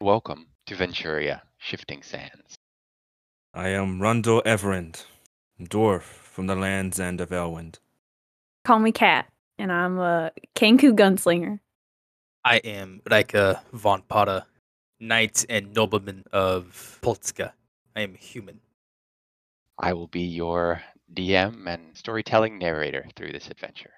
[0.00, 2.54] Welcome to Venturia, Shifting Sands.
[3.52, 5.04] I am Rhundal Everend,
[5.60, 7.80] dwarf from the land's end of Elwind.
[8.64, 9.26] Call me Kat,
[9.58, 11.58] and I'm a Kenku gunslinger.
[12.44, 14.46] I am Ryker von Pata,
[15.00, 17.52] knight and nobleman of Polska.
[17.96, 18.60] I am human.
[19.80, 20.80] I will be your
[21.12, 23.94] DM and storytelling narrator through this adventure.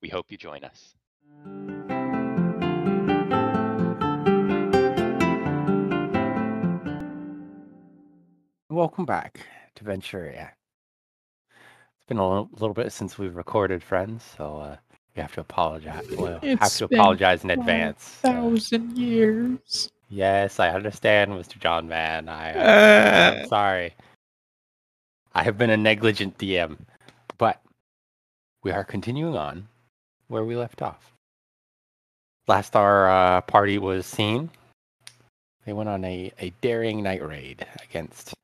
[0.00, 0.94] We hope you join us.
[8.76, 9.40] Welcome back
[9.76, 10.50] to Venturia.
[11.50, 14.76] It's been a little, little bit since we've recorded, friends, so uh,
[15.16, 16.04] we have to apologize.
[16.10, 18.20] We'll have to been apologize in advance.
[18.22, 19.88] Uh, Thousand years.
[20.10, 21.58] yes, I understand, Mr.
[21.58, 22.28] John Man.
[22.28, 23.40] I, Uh.
[23.40, 23.94] I'm sorry.
[25.34, 26.76] I have been a negligent DM,
[27.38, 27.62] but
[28.62, 29.66] we are continuing on
[30.28, 31.14] where we left off.
[32.46, 34.50] Last our uh, party was seen,
[35.64, 38.34] they went on a, a daring night raid against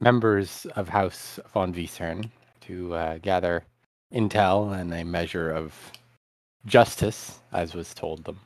[0.00, 2.30] members of House von Wiesern
[2.62, 3.64] to uh, gather
[4.12, 5.92] intel and a measure of
[6.66, 8.40] justice, as was told them.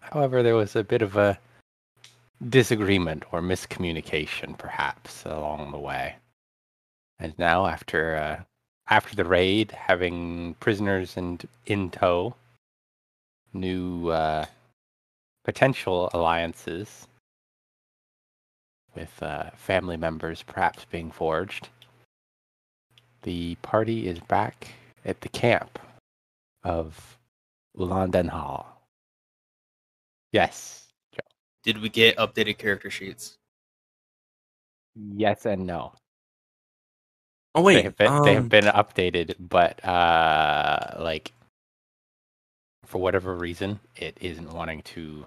[0.00, 1.38] However, there was a bit of a
[2.48, 6.16] disagreement or miscommunication, perhaps, along the way.
[7.18, 8.42] And now, after uh,
[8.88, 12.34] after the raid, having prisoners and in tow,
[13.52, 14.46] new uh,
[15.44, 17.06] potential alliances
[18.94, 21.68] with uh, family members perhaps being forged,
[23.22, 24.68] the party is back
[25.04, 25.78] at the camp
[26.64, 27.18] of
[27.76, 28.66] Ulandenhall.
[30.32, 30.88] Yes.
[31.12, 31.20] Joe.
[31.64, 33.36] Did we get updated character sheets?
[34.94, 35.92] Yes and no.
[37.54, 41.32] Oh they wait, have been, they have um, been updated, but uh, like
[42.84, 45.26] for whatever reason, it isn't wanting to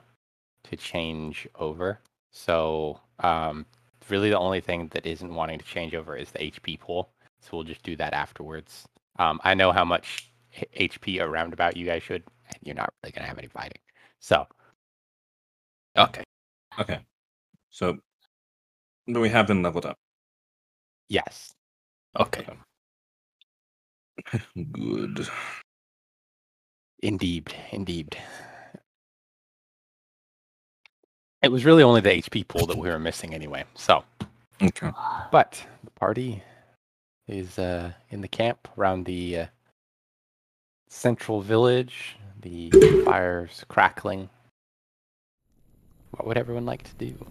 [0.66, 2.00] to change over.
[2.32, 3.66] So um,
[4.10, 7.12] really, the only thing that isn't wanting to change over is the HP pool.
[7.42, 8.86] So we'll just do that afterwards.
[9.20, 10.32] Um, I know how much
[10.78, 13.82] HP a roundabout you guys should, and you're not really gonna have any fighting.
[14.20, 14.48] So
[15.98, 16.24] Okay.
[16.80, 17.00] Okay.
[17.70, 17.98] So
[19.08, 19.98] but we have been leveled up.
[21.10, 21.54] yes,
[22.20, 22.48] Okay.
[24.72, 25.28] Good.
[27.04, 28.18] Indeed, indeed.
[31.44, 33.66] It was really only the HP pool that we were missing anyway.
[33.76, 34.04] So,
[34.62, 34.92] Okay.
[35.30, 36.42] but the party
[37.28, 39.46] is uh, in the camp around the uh,
[40.88, 42.16] central village.
[42.42, 42.72] The
[43.06, 44.30] fire's crackling.
[46.12, 47.26] What would everyone like to do?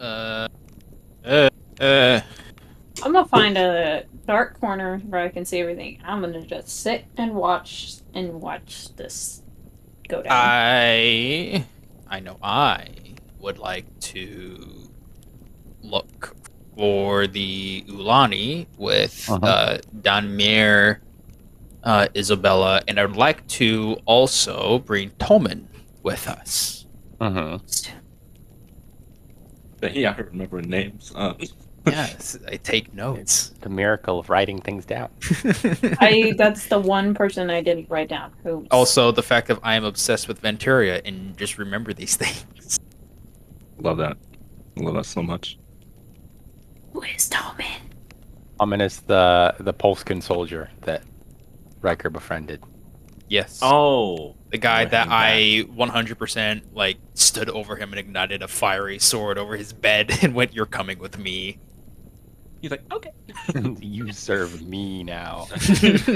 [0.00, 0.48] Uh,
[1.24, 1.48] uh,
[1.80, 2.20] uh,
[3.02, 6.00] I'm gonna find a dark corner where I can see everything.
[6.04, 9.42] I'm gonna just sit and watch and watch this
[10.08, 10.32] go down.
[10.32, 11.66] I,
[12.10, 12.88] I know I
[13.38, 14.90] would like to
[15.82, 16.36] look
[16.76, 19.46] for the Ulani with Uh-huh.
[19.46, 20.98] uh, Danmir,
[21.84, 25.66] uh, Isabella, and I would like to also bring Toman
[26.02, 26.86] with us.
[27.20, 27.56] Mm-hmm.
[29.92, 31.12] Yeah, I remember names.
[31.14, 31.34] Uh,
[31.86, 33.54] Yes, I take notes.
[33.62, 35.08] The miracle of writing things down.
[36.00, 38.32] I that's the one person I didn't write down.
[38.44, 42.78] Who also, the fact that I am obsessed with Venturia and just remember these things.
[43.78, 44.16] love that.
[44.76, 45.58] Love that so much.
[46.92, 47.80] who is Toman?
[48.60, 51.02] Amin is the the Polskan soldier that
[51.80, 52.62] Ryker befriended.
[53.28, 53.60] Yes.
[53.62, 55.62] Oh, the guy that okay.
[55.62, 60.34] I 100% like stood over him and ignited a fiery sword over his bed and
[60.34, 61.58] went, "You're coming with me."
[62.60, 63.12] He's like, okay.
[63.80, 65.46] you serve me now.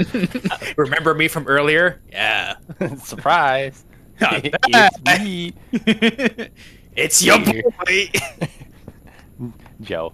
[0.77, 2.01] Remember me from earlier?
[2.11, 2.55] Yeah.
[3.03, 3.83] Surprise!
[4.21, 5.53] It's me,
[6.95, 7.63] it's your Here.
[7.85, 8.09] boy.
[9.81, 10.13] Joe.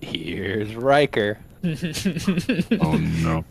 [0.00, 1.38] Here's Ryker.
[1.64, 3.44] Oh no.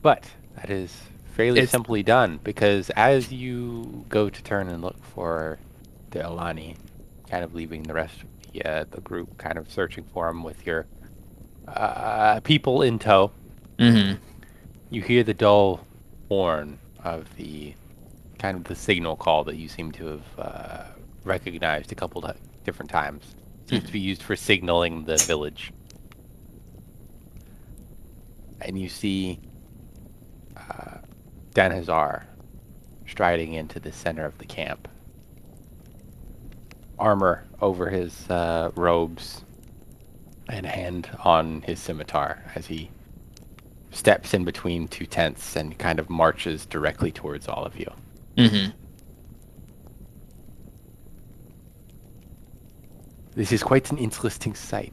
[0.00, 0.24] But
[0.56, 0.94] that is
[1.34, 5.58] fairly It's- simply done because as you go to turn and look for
[6.12, 6.76] the Alani,
[7.28, 10.42] kind of leaving the rest of the, uh, the group kind of searching for him
[10.44, 10.86] with your
[11.68, 13.30] uh, people in tow,
[13.78, 14.22] mm-hmm.
[14.90, 15.86] you hear the dull
[16.28, 17.74] horn of the
[18.38, 20.84] kind of the signal call that you seem to have uh,
[21.24, 23.34] recognized a couple of different times.
[23.66, 25.72] Seems to be used for signaling the village.
[28.60, 29.40] And you see
[30.56, 30.98] uh,
[31.54, 32.26] Dan Hazar
[33.06, 34.88] striding into the center of the camp.
[36.98, 39.44] Armor over his uh, robes
[40.48, 42.90] and hand on his scimitar as he
[43.90, 47.90] steps in between two tents and kind of marches directly towards all of you.
[48.36, 48.70] Mm-hmm.
[53.34, 54.92] This is quite an interesting sight.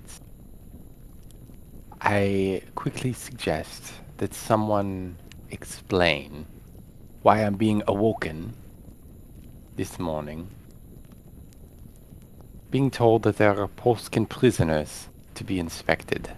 [1.99, 5.17] I quickly suggest that someone
[5.51, 6.45] explain
[7.21, 8.53] why I'm being awoken
[9.75, 10.49] this morning,
[12.71, 16.29] being told that there are Polskin prisoners to be inspected.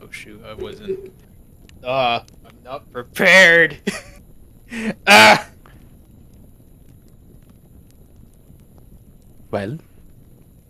[0.00, 1.12] Oh shoot, I wasn't.
[1.82, 3.78] Uh, I'm not prepared.
[5.06, 5.48] ah.
[9.50, 9.78] Well,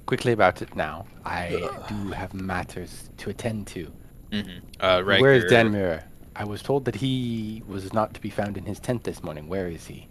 [0.06, 1.06] quickly about it now.
[1.24, 3.92] I do have matters to attend to.
[4.30, 4.58] Mm-hmm.
[4.80, 5.20] Uh, right.
[5.20, 6.02] Where is Danmir?
[6.34, 9.48] I was told that he was not to be found in his tent this morning.
[9.48, 10.08] Where is he?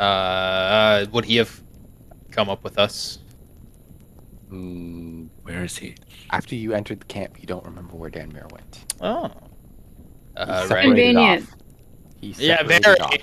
[0.00, 1.62] Uh, would he have
[2.36, 3.18] come up with us?
[4.52, 5.94] Mm, Where is he?
[6.30, 8.84] after you entered the camp, you don't remember where Danmir went.
[9.00, 9.30] Oh.
[10.36, 10.84] Uh, right.
[10.84, 11.42] Convenient.
[11.44, 11.56] off.
[12.20, 13.00] He Yeah, very.
[13.00, 13.14] off.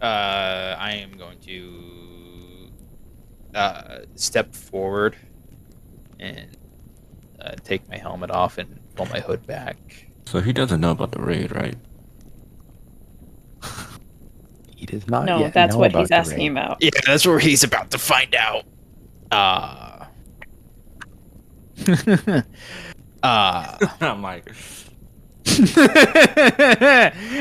[0.00, 2.70] Uh, I am going to
[3.54, 5.16] uh, step forward
[6.20, 6.48] and
[7.40, 9.76] uh, take my helmet off and pull my hood back.
[10.26, 11.76] So he doesn't know about the raid, right?
[14.82, 16.64] He does not no, yet that's what about he's asking raid.
[16.64, 16.78] about.
[16.80, 18.64] Yeah, that's where he's about to find out.
[19.30, 20.06] Uh.
[23.22, 23.78] uh.
[24.00, 24.52] I'm like,
[25.46, 25.62] I'm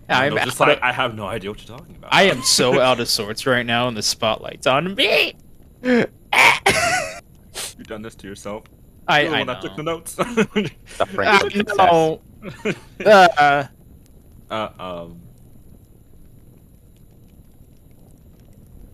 [0.07, 2.13] I'm just like, of- I have no idea what you're talking about.
[2.13, 5.33] I am so out of sorts right now, and the spotlight's on me.
[5.83, 6.11] You've
[7.87, 8.65] done this to yourself.
[9.07, 10.11] I, You're I took the notes.
[10.11, 10.69] Suffering
[11.27, 11.75] I from success.
[11.75, 12.21] know.
[13.03, 13.65] Uh,
[14.51, 15.20] uh, um,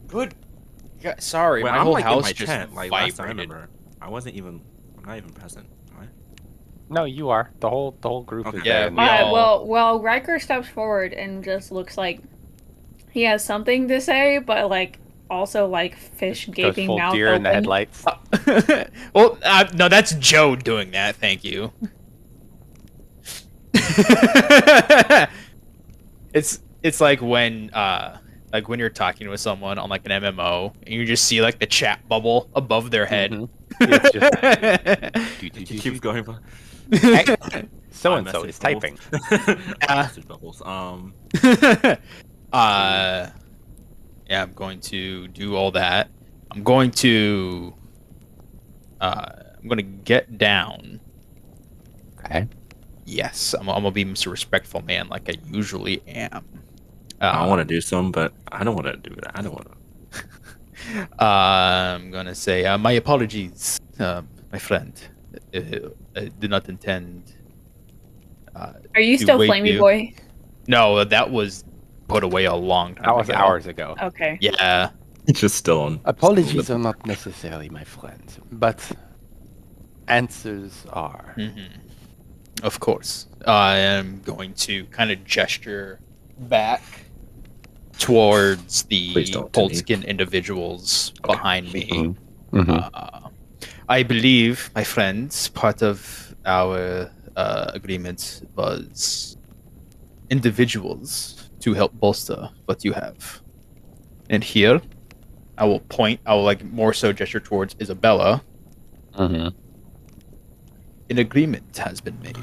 [0.07, 0.33] good.
[1.01, 2.73] Yeah, sorry, well, my I'm whole like in house my just tent.
[2.73, 3.69] Like last I remember,
[4.01, 4.61] I wasn't even.
[4.97, 5.67] I'm not even present.
[5.95, 6.07] am I?
[6.89, 7.51] No, you are.
[7.59, 8.57] The whole the whole group Okay.
[8.57, 8.89] is Yeah, there.
[8.89, 9.03] we now.
[9.03, 12.21] Uh, all- well, well, Ryker steps forward and just looks like
[13.11, 14.99] he has something to say, but like
[15.29, 17.55] also like fish Goes gaping full mouth deer in the open.
[17.63, 18.05] headlights.
[19.13, 21.15] well, uh, no, that's Joe doing that.
[21.17, 21.71] Thank you.
[26.33, 28.17] it's it's like when uh
[28.53, 31.59] like when you're talking with someone on like an MMO and you just see like
[31.59, 33.31] the chat bubble above their head.
[33.31, 33.49] Mhm.
[33.79, 36.23] It's just He keeps going.
[36.23, 36.39] for-
[37.91, 38.95] so and so is typing.
[38.97, 40.61] iMessage bubbles.
[40.65, 41.13] Um,
[42.53, 43.29] uh
[44.29, 46.09] yeah, I'm going to do all that.
[46.51, 47.73] I'm going to
[49.01, 49.25] uh
[49.61, 50.99] I'm going to get down.
[52.19, 52.47] Okay.
[53.05, 54.31] Yes, I'm, I'm gonna be Mr.
[54.31, 56.45] Respectful Man like I usually am.
[57.21, 59.31] I Uh, want to do some, but I don't want to do that.
[59.37, 59.77] I don't want to.
[61.19, 61.25] uh,
[61.97, 64.21] I'm gonna say uh, my apologies, uh,
[64.51, 64.93] my friend.
[65.53, 67.33] Uh, I did not intend.
[68.55, 69.79] Uh, Are you still wake Flamey you.
[69.79, 70.13] Boy?
[70.67, 71.63] no, that was
[72.07, 73.37] put away a long time That was ago.
[73.37, 73.95] hours ago.
[74.01, 74.37] Okay.
[74.41, 74.89] Yeah.
[75.29, 75.99] It's just still on.
[76.05, 78.79] Apologies are not necessary, my friend, but
[80.07, 81.33] answers are.
[81.35, 81.67] hmm
[82.63, 83.27] Of course.
[83.45, 85.99] I am going to kind of gesture
[86.39, 86.81] back
[87.99, 89.67] towards the Please don't do me.
[89.69, 91.87] Polskin individuals behind me.
[91.89, 92.15] Mhm.
[92.51, 92.89] Mhm.
[92.93, 93.29] Uh,
[93.89, 99.37] I believe, my friends, part of our uh, agreement was
[100.29, 103.41] individuals to help bolster what you have.
[104.29, 104.81] And here,
[105.57, 108.41] I will point, I will like more so gesture towards Isabella.
[109.13, 109.53] Mhm.
[111.09, 112.37] An agreement has been made.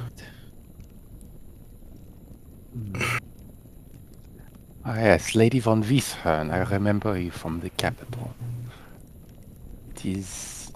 [4.87, 6.53] Ah, yes, Lady von Wieshern.
[6.53, 8.35] I remember you from the capital.
[9.91, 10.71] It is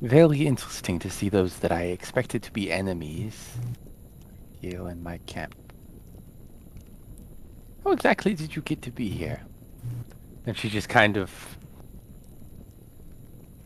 [0.00, 3.56] very interesting to see those that I expected to be enemies
[4.60, 5.56] here in my camp.
[7.82, 9.42] How exactly did you get to be here?
[10.46, 11.58] And she just kind of,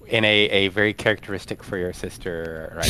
[0.07, 2.87] in a, a very characteristic for your sister, right?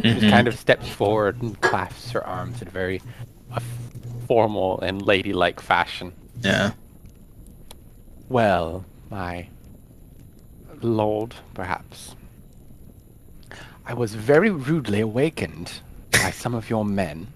[0.00, 3.02] just kind of steps forward and clasps her arms in a very
[4.26, 6.12] formal and ladylike fashion.
[6.40, 6.72] Yeah.
[8.28, 9.48] Well, my
[10.82, 12.14] lord, perhaps.
[13.84, 15.72] I was very rudely awakened
[16.10, 17.28] by some of your men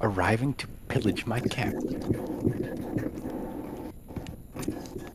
[0.00, 1.82] arriving to pillage my camp.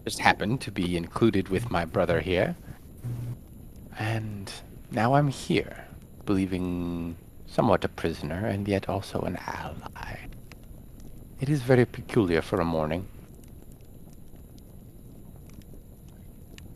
[0.03, 2.55] Just happened to be included with my brother here.
[3.97, 4.51] And
[4.91, 5.85] now I'm here,
[6.25, 10.17] believing somewhat a prisoner and yet also an ally.
[11.41, 13.07] It is very peculiar for a morning.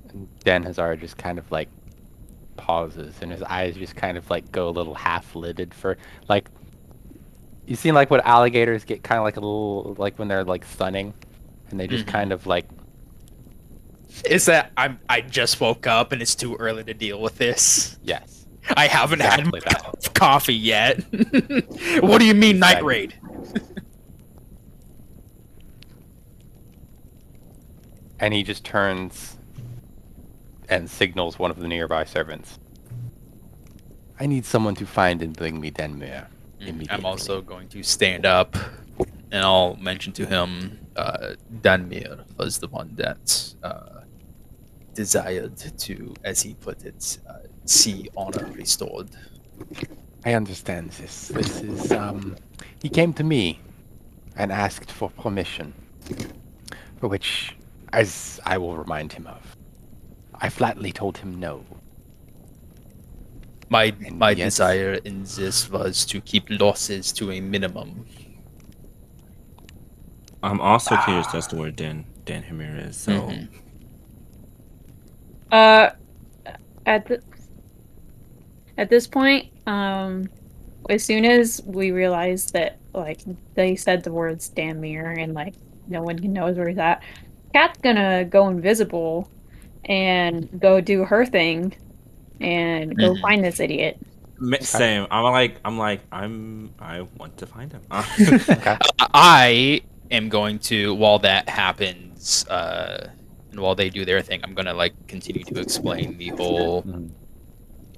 [0.09, 1.69] And Dan Hazar just kind of like
[2.57, 5.97] pauses and his eyes just kind of like go a little half lidded for
[6.29, 6.49] like
[7.67, 10.63] you seen like what alligators get kind of like a little like when they're like
[10.65, 11.13] stunning
[11.69, 12.11] and they just Mhm.
[12.11, 12.65] kind of like
[14.23, 17.97] Is that I'm I just woke up and it's too early to deal with this.
[18.03, 18.45] Yes.
[18.75, 21.03] I haven't Exactly had coffee yet.
[22.01, 23.13] what do you mean night raid?
[28.19, 29.37] And he just turns
[30.69, 32.59] and signals one of the nearby servants.
[34.19, 36.27] I need someone to find and bring me Danmir.
[36.89, 38.55] I'm also going to stand up
[39.31, 44.01] and I'll mention to him uh, Danmir was the one that uh,
[44.93, 49.09] desired to, as he put it, uh, see honor restored.
[50.25, 51.27] I understand this.
[51.27, 52.35] This is, um,
[52.81, 53.59] he came to me
[54.37, 55.73] and asked for permission,
[56.99, 57.55] for which,
[57.95, 59.55] as I will remind him of,
[60.35, 61.65] I flatly told him no.
[63.69, 64.57] My And my yes.
[64.57, 68.05] desire in this was to keep losses to a minimum.
[70.43, 72.97] I'm also curious as to where Dan Dan Hamir is.
[72.97, 73.49] So Mhm.
[75.51, 75.89] Uh,
[76.85, 77.21] at the
[78.77, 80.29] at this point, um,
[80.89, 83.21] as soon as we realized that like
[83.55, 85.55] they said the words "damn mirror" and like
[85.87, 87.01] no one knows where he's at,
[87.55, 89.29] Kat's gonna go invisible
[89.85, 91.73] and go do her thing
[92.41, 93.21] and go Mhm.
[93.21, 93.97] find this idiot.
[94.39, 95.07] Ma- same.
[95.09, 97.81] I'm like I'm like I'm I want to find him.
[98.49, 98.75] Okay.
[99.13, 99.81] I
[100.11, 103.07] am going to, while that happens, uh,
[103.51, 107.09] and while they do their thing, I'm gonna like continue to explain the whole Mhm.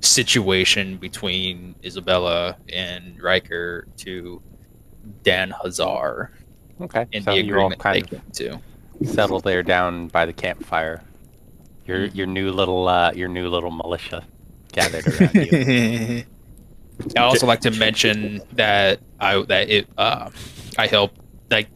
[0.01, 4.39] situation between Isabella and Ryker to
[5.23, 6.31] Dan Hazar
[6.79, 7.07] Okay.
[7.11, 8.59] and so the you all agreement kind they of came to.
[9.03, 11.03] Settle there down by the campfire.
[11.85, 14.25] Your your new little uh, your new little militia
[14.71, 15.57] gathered around you.
[17.17, 20.29] I also like to mention that I that it uh,
[20.77, 21.69] I helped like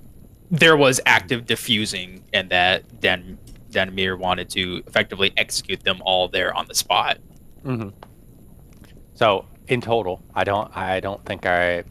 [0.50, 3.38] there was active diffusing and that Dan
[3.72, 7.20] Danmir wanted to effectively execute them all there on the spot.
[7.64, 7.90] hmm
[9.14, 11.84] So in total, I don't I don't think I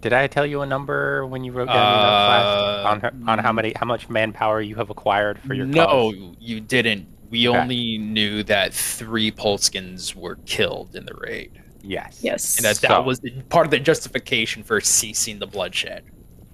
[0.00, 3.28] did I tell you a number when you wrote down your notes last Uh, on
[3.28, 6.14] on how many how much manpower you have acquired for your no, cause?
[6.38, 7.06] you didn't.
[7.30, 7.58] We Okay.
[7.58, 12.20] only knew that three Polskins were killed in the raid, Yes.
[12.22, 12.56] Yes.
[12.56, 16.04] and that So- that was part of the justification for ceasing the bloodshed.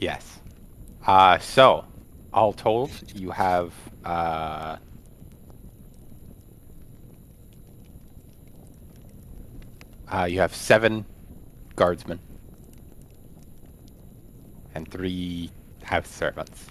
[0.00, 0.40] Yes.
[1.06, 1.84] Uh, so,
[2.32, 3.72] all told, you have
[4.04, 4.76] uh,
[10.12, 11.04] uh, you have seven
[11.76, 12.18] guardsmen
[14.74, 15.50] and three
[15.82, 16.70] house servants.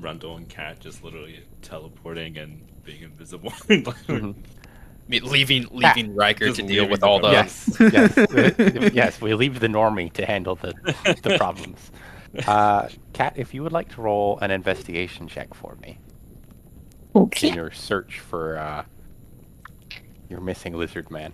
[0.00, 3.50] Rhundal and Kat just literally teleporting and being invisible.
[3.50, 4.34] Mhm.
[4.34, 9.20] I mean, leaving leaving Ryker to deal with the all the Yes, yes, uh, yes.
[9.20, 10.72] We leave the normie to handle the
[11.22, 11.90] the problems.
[12.46, 15.98] Uh, Kat, if you would like to roll an investigation check for me
[17.16, 17.48] Okay.
[17.48, 18.84] in your search for uh,
[20.28, 21.32] your missing lizard man.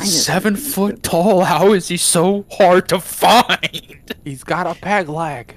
[0.00, 1.44] He's seven foot tall.
[1.44, 4.14] How is he so hard to find?
[4.24, 5.54] He's got a peg leg.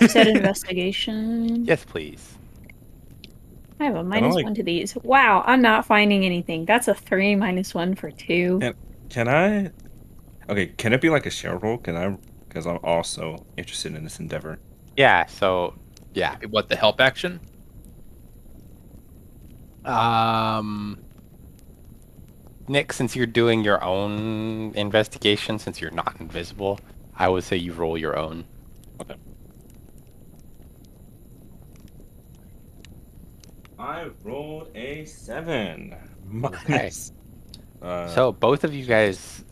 [0.00, 1.64] You said investigation.
[1.64, 2.34] Yes, please.
[3.80, 4.94] I have a minus like- one to these.
[5.02, 6.64] Wow, I'm not finding anything.
[6.64, 8.58] That's a three minus one for two.
[8.62, 8.72] Yeah.
[9.08, 9.70] Can I?
[10.48, 11.78] Okay, can it be like a share roll?
[11.78, 12.16] Can I?
[12.48, 14.58] Because I'm also interested in this endeavor.
[14.96, 15.26] Yeah.
[15.26, 15.74] So,
[16.12, 16.36] yeah.
[16.50, 17.40] What the help action?
[19.84, 21.03] Um,
[22.68, 26.80] Nick, since you're doing your own investigation, since you're not invisible,
[27.16, 28.44] I would say you roll your own.
[29.00, 29.16] Okay.
[33.78, 35.94] I rolled a seven.
[36.44, 36.90] Okay.
[37.82, 39.44] Uh, So both of you guys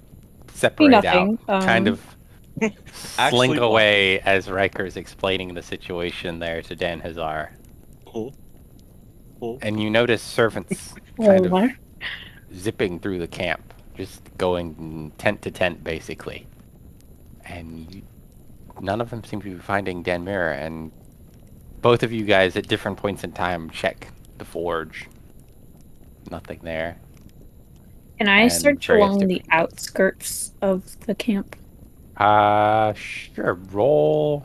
[0.54, 2.16] separate out, nothing, kind um, of
[3.18, 3.66] Actually, slink what?
[3.66, 7.52] away as Ryker's explaining the situation there to Dan Hazar.
[8.06, 8.34] Cool.
[9.40, 9.58] Cool.
[9.62, 11.70] And you notice servants kind of What?
[12.54, 16.46] Zipping through the camp, just going tent to tent, basically.
[17.44, 18.02] And you,
[18.80, 20.92] none of them seem to be finding Danmir, and
[21.80, 25.08] both of you guys at different points in time check the forge.
[26.30, 26.98] Nothing there.
[28.18, 31.56] Can I and search along the outskirts of the camp?
[32.16, 33.54] Uh, sure.
[33.72, 34.44] Roll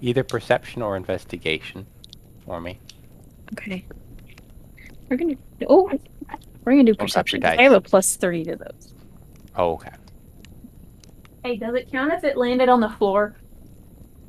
[0.00, 1.86] either perception or investigation
[2.44, 2.78] for me.
[3.52, 3.84] Okay.
[5.08, 5.34] We're gonna.
[5.68, 5.90] Oh,
[6.64, 7.40] we're gonna do up your perception.
[7.40, 7.58] 'cause dice.
[7.58, 8.94] I have a plus three to those.
[9.56, 9.90] Oh, okay.
[11.44, 13.36] Hey, does it count if it landed on the floor?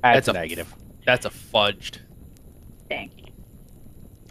[0.04, 0.74] That's, That's a- negative.
[1.06, 2.00] That's a fudged.
[2.90, 3.10] Dang.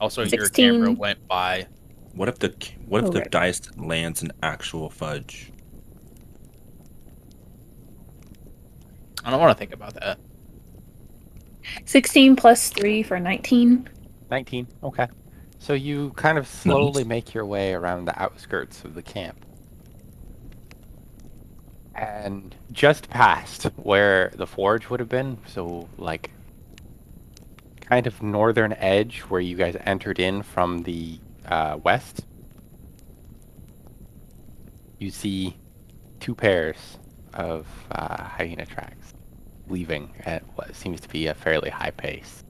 [0.00, 0.72] Also, your 16.
[0.74, 1.66] camera went by.
[2.14, 2.54] What if the
[2.86, 3.30] what if Oh, the right.
[3.30, 5.50] dice lands an actual fudge?
[9.24, 10.18] I don't want to think about that.
[11.86, 13.88] 16 plus 3 for 19.
[14.30, 14.66] 19.
[14.82, 15.06] Okay.
[15.64, 19.46] So you kind of slowly make your way around the outskirts of the camp.
[21.94, 26.32] And just past where the forge would have been, so like
[27.80, 32.26] kind of northern edge where you guys entered in from the uh, west,
[34.98, 35.56] you see
[36.20, 36.98] two pairs
[37.32, 39.14] of uh, hyena tracks
[39.68, 42.43] leaving at what seems to be a fairly high pace.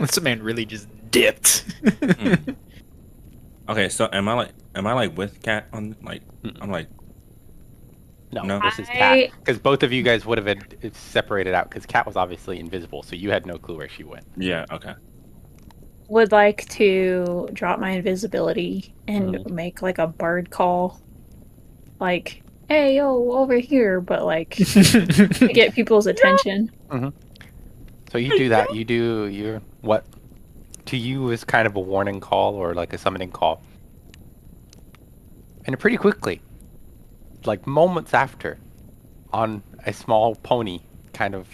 [0.06, 1.64] This man really just dipped.
[2.02, 2.34] Hmm.
[3.68, 6.56] Okay, so am I like am I like with Kat on like Mm-mm.
[6.60, 6.88] I'm like
[8.32, 8.60] No, No.
[8.60, 9.30] this is Kat.
[9.38, 13.02] Because both of you guys would have been separated out because Kat was obviously invisible,
[13.02, 14.24] so you had no clue where she went.
[14.36, 14.94] yeah okay
[16.08, 19.50] Would like to drop my invisibility and Mhm.
[19.50, 21.00] make like a bird call.
[22.00, 26.70] Like, hey, yo, over here, but like to get people's attention.
[28.10, 28.74] So you do that.
[28.74, 30.04] You do your what
[30.86, 33.62] to you is kind of a warning call or like a summoning call.
[35.66, 36.40] And pretty quickly,
[37.44, 38.58] like moments after,
[39.32, 40.80] on a small pony,
[41.12, 41.48] kind of.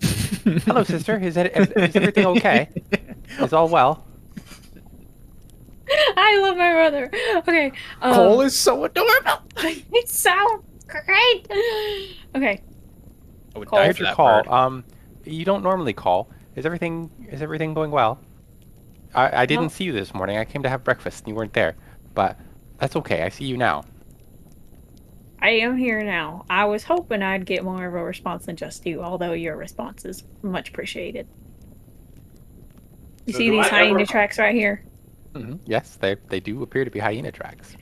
[0.64, 1.18] Hello, sister.
[1.18, 2.68] Is, it, is, is everything okay?
[3.38, 4.06] Is all well?
[6.16, 7.10] I love my brother.
[7.36, 7.72] Okay.
[8.00, 9.42] Um, Cole is so adorable.
[9.58, 11.46] it so great.
[12.34, 12.62] Okay.
[13.54, 13.78] I would Cole.
[13.78, 14.42] die I heard for your that call.
[14.42, 14.48] bird.
[14.50, 14.84] Um,
[15.24, 16.30] you don't normally call.
[16.60, 18.18] Is everything is everything going well?
[19.14, 19.68] I, I didn't No.
[19.68, 20.36] see you this morning.
[20.36, 21.74] I came to have breakfast and you weren't there,
[22.14, 22.38] but
[22.76, 23.22] that's okay.
[23.22, 23.84] I see you now.
[25.40, 26.44] I am here now.
[26.50, 30.04] I was hoping I'd get more of a response than just you, although your response
[30.04, 31.26] is much appreciated.
[33.24, 34.84] You So see these I hyena ever- tracks right here?
[35.34, 37.74] hmm Yes, they they do appear to be hyena tracks.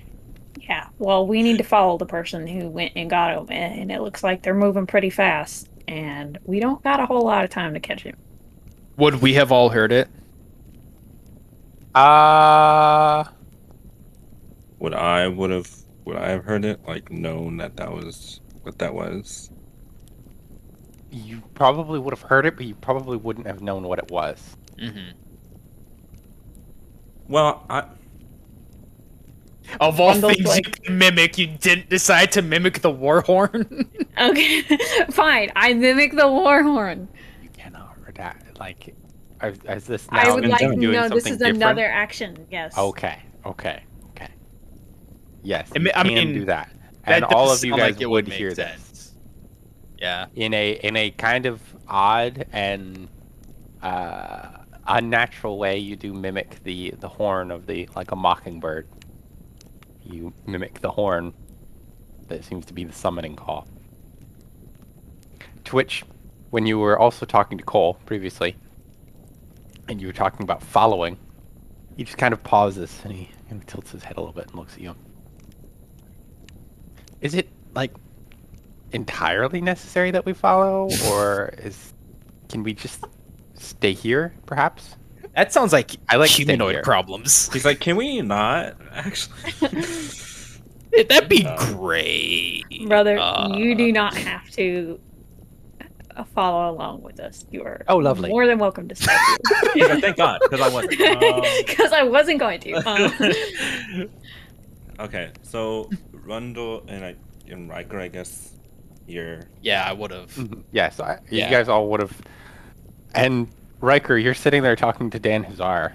[0.61, 0.87] Yeah.
[1.01, 4.23] Well, we need to follow the person who went and got him, and it looks
[4.23, 7.81] like they're moving pretty fast, and we don't got a whole lot of time to
[7.81, 8.15] catch him.
[8.99, 10.09] Would we have all heard it?
[11.95, 13.25] Uh
[14.79, 15.71] would I would have
[16.05, 19.51] would I have heard it like known that that was what that was
[21.11, 24.57] you probably would have heard it, but you probably wouldn't have known what it was.
[24.79, 25.13] Mm-hmm.
[27.29, 27.85] well I
[29.81, 32.91] Of all And those, things you like- can mimic, you didn't decide to mimic the
[32.91, 33.89] war horn.
[34.21, 34.63] Okay,
[35.11, 35.51] fine.
[35.57, 37.09] I mimic the war horn.
[37.43, 38.95] You cannot redact like.
[39.43, 40.81] Is, is this now I would like done.
[40.81, 40.93] no.
[40.93, 41.57] doing This is different?
[41.59, 42.47] another action.
[42.51, 42.77] Yes.
[42.77, 44.29] Okay, okay, okay.
[45.45, 46.71] Yes, I you mean- I can mean, do that,
[47.07, 49.15] That and all of you guys like it would, would make hear this.
[49.99, 50.27] Yeah.
[50.35, 53.09] in a in a kind of odd and
[53.83, 54.49] uh,
[54.89, 55.79] unnatural way.
[55.79, 58.89] You do mimic the the horn of the like a mockingbird.
[60.05, 61.33] You mimic the horn
[62.27, 63.69] that seems to be the summoning call.
[65.67, 66.03] To which,
[66.51, 68.57] when you were also talking to Cole previously,
[69.89, 71.19] and you were talking about following,
[71.97, 74.47] he just kind of pauses and he kind of tilts his head a little bit
[74.49, 74.95] and looks at you.
[77.21, 77.93] Is it like
[78.93, 81.93] entirely necessary that we follow, or is
[82.49, 83.05] can we just
[83.55, 84.97] stay here, perhaps?
[85.35, 86.83] That sounds like I like staying humanoid here.
[86.83, 87.53] problems.
[87.53, 89.53] he's like can we not actually
[91.09, 92.65] That'd be Uh, great.
[92.89, 94.99] Brother, Uh, you do not have to
[96.25, 97.45] follow along with us.
[97.51, 98.29] You are Oh, lovely.
[98.31, 99.15] more than welcome to stay
[99.77, 102.73] Yeah, thank God because I wasn't um, Because I wasn't going to.
[102.89, 104.11] Um,
[105.01, 105.89] okay so
[106.27, 107.15] Rhundal and I
[107.49, 108.55] and Ryker I guess
[109.07, 110.35] you're Yeah, I would have.
[110.35, 110.63] Mhm.
[110.73, 111.47] Yes, I, Yeah.
[111.47, 112.21] you guys all would have.
[113.15, 113.49] And
[113.81, 115.95] Ryker, you're sitting there talking to Dan Hazar,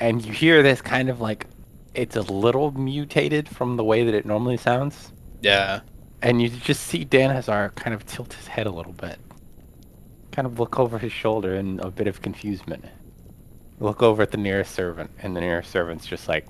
[0.00, 1.46] and you hear this kind of like
[1.94, 5.80] it's a little mutated from the way that it normally sounds, Yeah.
[6.22, 9.18] And you just see Dan Hazar kind of tilt his head a little bit,
[10.30, 12.84] kind of look over his shoulder in a bit of confusement.
[13.80, 16.46] Look over at the nearest servant, and the nearest servant's just like.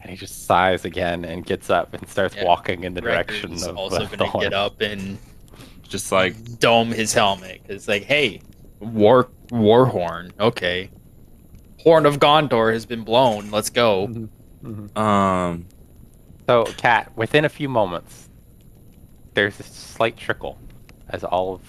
[0.00, 2.44] And he just sighs again and gets up and starts Yeah.
[2.44, 4.42] walking in the direction Ryker's of also uh, the gonna horn.
[4.42, 5.16] get up and
[5.88, 8.40] just like dome his helmet because, like, hey,
[8.80, 10.32] war war horn.
[10.40, 10.90] Okay,
[11.78, 13.52] horn of Gondor has been blown.
[13.52, 14.08] Let's go.
[14.08, 14.28] Mhm,
[14.64, 14.98] mhm.
[14.98, 15.66] um
[16.48, 18.28] So, Kat, within a few moments,
[19.34, 20.58] there's a slight trickle
[21.08, 21.62] as all of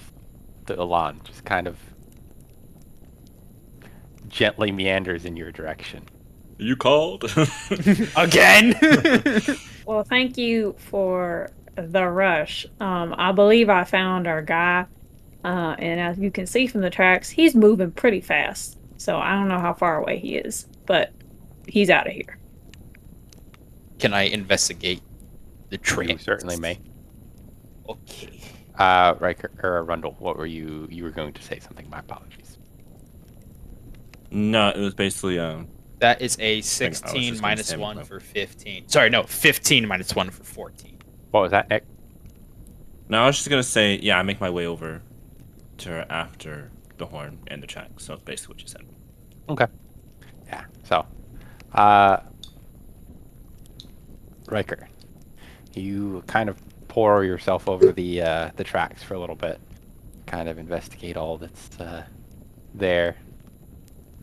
[0.65, 1.77] the Elan just kind of
[4.27, 6.03] gently meanders in your direction.
[6.57, 7.23] you called
[8.15, 8.73] Again.
[9.85, 12.65] well, thank you for the rush.
[12.79, 14.85] Um, I believe I found our guy,
[15.43, 18.77] uh, and as you can see from the tracks, he's moving pretty fast.
[18.97, 21.11] So I don't know how far away he is, but
[21.67, 22.37] he's out of here.
[24.03, 25.01] Can I investigate
[25.69, 26.77] The You certainly may.
[27.87, 28.41] Okay.
[28.77, 30.89] Uh, Ryker or Rhundal, what were you?
[30.91, 31.89] You were going to say something.
[31.89, 32.57] My apologies.
[34.29, 35.69] No, it was basically um.
[35.99, 38.89] That is a 16 gonna minus say 1 my- for 15.
[38.89, 40.97] Sorry, no, 15 minus 1 for 14.
[41.31, 41.85] What was that, Nick?
[43.07, 44.19] No, I was just gonna say yeah.
[44.19, 45.01] I make my way over
[45.77, 48.01] to her after the horn and the track.
[48.01, 48.81] So it's basically what you said.
[49.47, 49.67] Okay.
[50.47, 50.65] Yeah.
[50.83, 51.05] So,
[51.71, 52.17] uh,
[54.53, 54.87] Ryker,
[55.73, 59.59] you kind of pour yourself over the uh, the tracks for a little bit,
[60.27, 62.05] kind of investigate all that's uh,
[62.75, 63.17] there,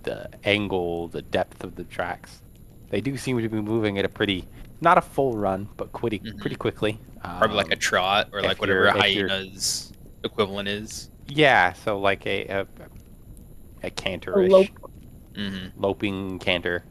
[0.05, 2.43] the angle, the depth of the tracks.
[2.91, 4.47] They do seem to be moving at a pretty,
[4.81, 6.39] not a full run, but pretty Mhm.
[6.41, 6.99] pretty quickly.
[7.23, 9.93] Probably like a Um, trot or like whatever you're- if you're- hyena's
[10.25, 11.11] equivalent is.
[11.27, 11.73] yeah.
[11.73, 12.67] So like a a,
[13.83, 14.69] a canterish, lope.
[15.35, 16.85] hmm loping canter.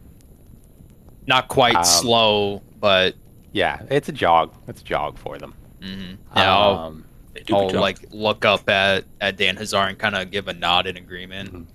[1.25, 3.15] Not quite Um, slow, but
[3.51, 4.53] Yeah, it's a jog.
[4.67, 5.53] It's a jog for them.
[5.81, 7.05] hmm yeah, I'll, Um,
[7.51, 10.97] I'll like look up at, at Dan Hazar and kind of give a nod in
[10.97, 11.53] agreement.
[11.53, 11.65] Mhm.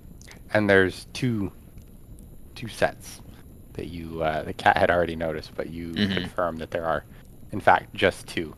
[0.53, 1.51] and there's two
[2.53, 3.21] two sets
[3.73, 6.13] that you uh, the Kat had already noticed, but you Mhm.
[6.13, 7.03] confirm that there are,
[7.51, 8.55] in fact, just two.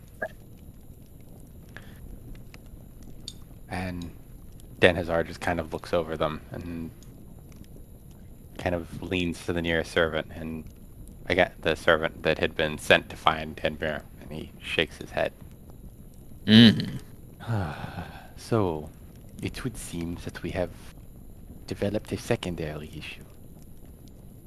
[3.70, 4.12] And
[4.80, 6.92] Dan Hazar just kind of looks over them and
[8.58, 10.64] kind of leans to the nearest servant and
[11.28, 15.34] again the servant that had been sent to find Danmir, and he shakes his head.
[16.46, 16.98] hmm
[18.36, 18.90] so,
[19.42, 20.72] it would seem that we have
[21.66, 23.24] developed a secondary issue.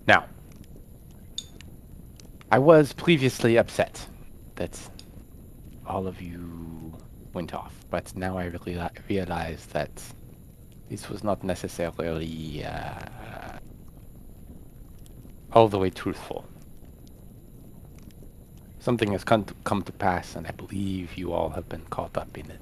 [0.07, 0.27] Now,
[2.51, 4.07] I was previously upset
[4.57, 4.79] that
[5.87, 6.93] all of you
[7.33, 9.91] went off, but now I really realize that
[10.89, 13.59] this was not necessarily uh,
[15.53, 16.45] all the way truthful.
[18.81, 22.17] Something has come to, come to pass, and I believe you all have been caught
[22.17, 22.61] up in it.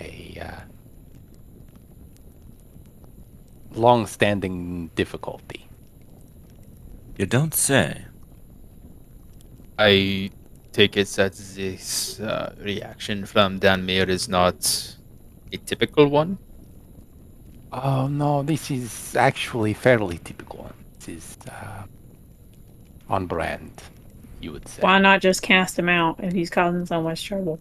[0.00, 0.60] A uh,
[3.72, 5.68] long-standing difficulty.
[7.16, 8.04] You don't say.
[9.78, 10.30] I
[10.72, 14.96] take it that this uh, reaction from Danmir is not
[15.52, 16.38] a typical one.
[17.72, 20.70] Oh no, this is actually fairly typical.
[20.98, 21.82] This is uh,
[23.08, 23.82] on brand,
[24.40, 27.58] you would say, Why not just cast him out if he's causing so much trouble?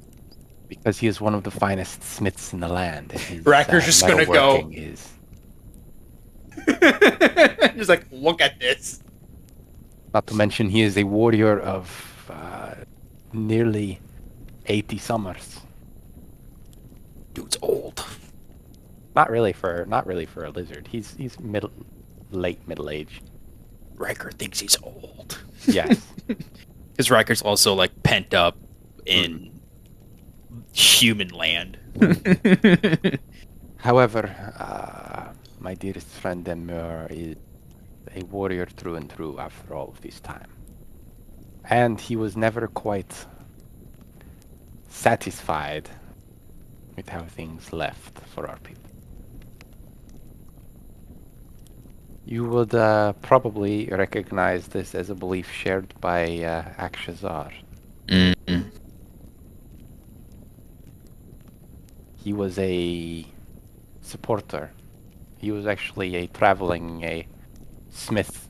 [0.68, 3.12] because he is one of the finest smiths in the land.
[3.14, 5.14] and His, Ryker's just gonna go- metalworking Is
[7.78, 9.02] Just like, look at this.
[10.14, 12.74] not to mention he is a warrior of uh,
[13.32, 14.00] nearly
[14.66, 15.60] eighty summers.
[17.34, 18.04] Dude's old.
[19.16, 20.88] Not really for not really for a lizard.
[20.92, 21.72] He's he's middle,
[22.32, 23.22] late middle age.
[23.96, 25.38] Ryker thinks he's old.
[25.66, 26.02] Yes.
[26.98, 28.58] Because Ryker's also like pent up
[29.06, 29.62] in
[30.74, 31.78] human land.
[33.78, 37.36] However, uh, my dearest friend Danmir is
[38.16, 40.50] a warrior through and through after all of this time.
[41.66, 43.28] And he was never quite
[44.90, 45.88] satisfied
[46.96, 48.87] with how things left for our people.
[52.28, 57.54] You would uh, probably recognize this as a belief shared by uh, Akshazar.
[58.08, 58.68] Mm-hmm.
[62.18, 63.26] He was a
[64.02, 64.72] supporter.
[65.38, 67.26] He was actually a traveling a
[67.92, 68.50] smith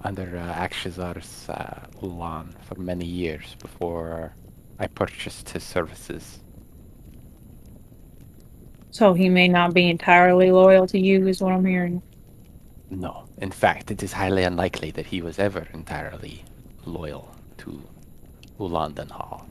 [0.00, 4.36] under uh, Akshazar's uh, Ulan for many years before
[4.78, 6.43] I purchased his services.
[8.94, 12.00] So he may not be entirely loyal to you, is what I'm hearing.
[12.90, 16.44] No, in fact, it is highly unlikely that he was ever entirely
[16.86, 17.82] loyal to
[18.60, 19.48] Ulandan Hall.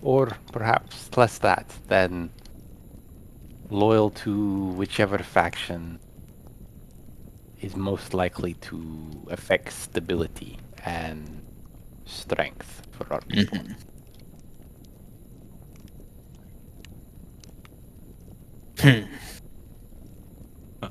[0.00, 2.30] Or perhaps less that than
[3.68, 5.98] loyal to whichever faction
[7.60, 11.44] is most likely to affect stability and
[12.06, 13.58] strength for our people.
[13.58, 13.93] Mm-hmm.
[18.80, 19.04] Hmm.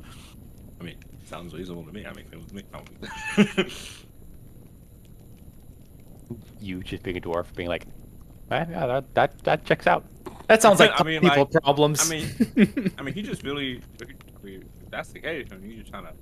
[0.80, 2.06] I mean, sounds reasonable to me.
[2.06, 2.64] I mean, it was me.
[2.74, 3.70] I
[6.60, 7.86] You just being a dwarf, being like,
[8.50, 10.06] "Eh, yeah, that, that, that checks out.
[10.48, 12.10] That sounds like I mean, people like- problems.
[12.10, 13.82] I mean, I mean, he just really.
[14.02, 16.14] I mean, if that's the case, I mean, he's just trying to,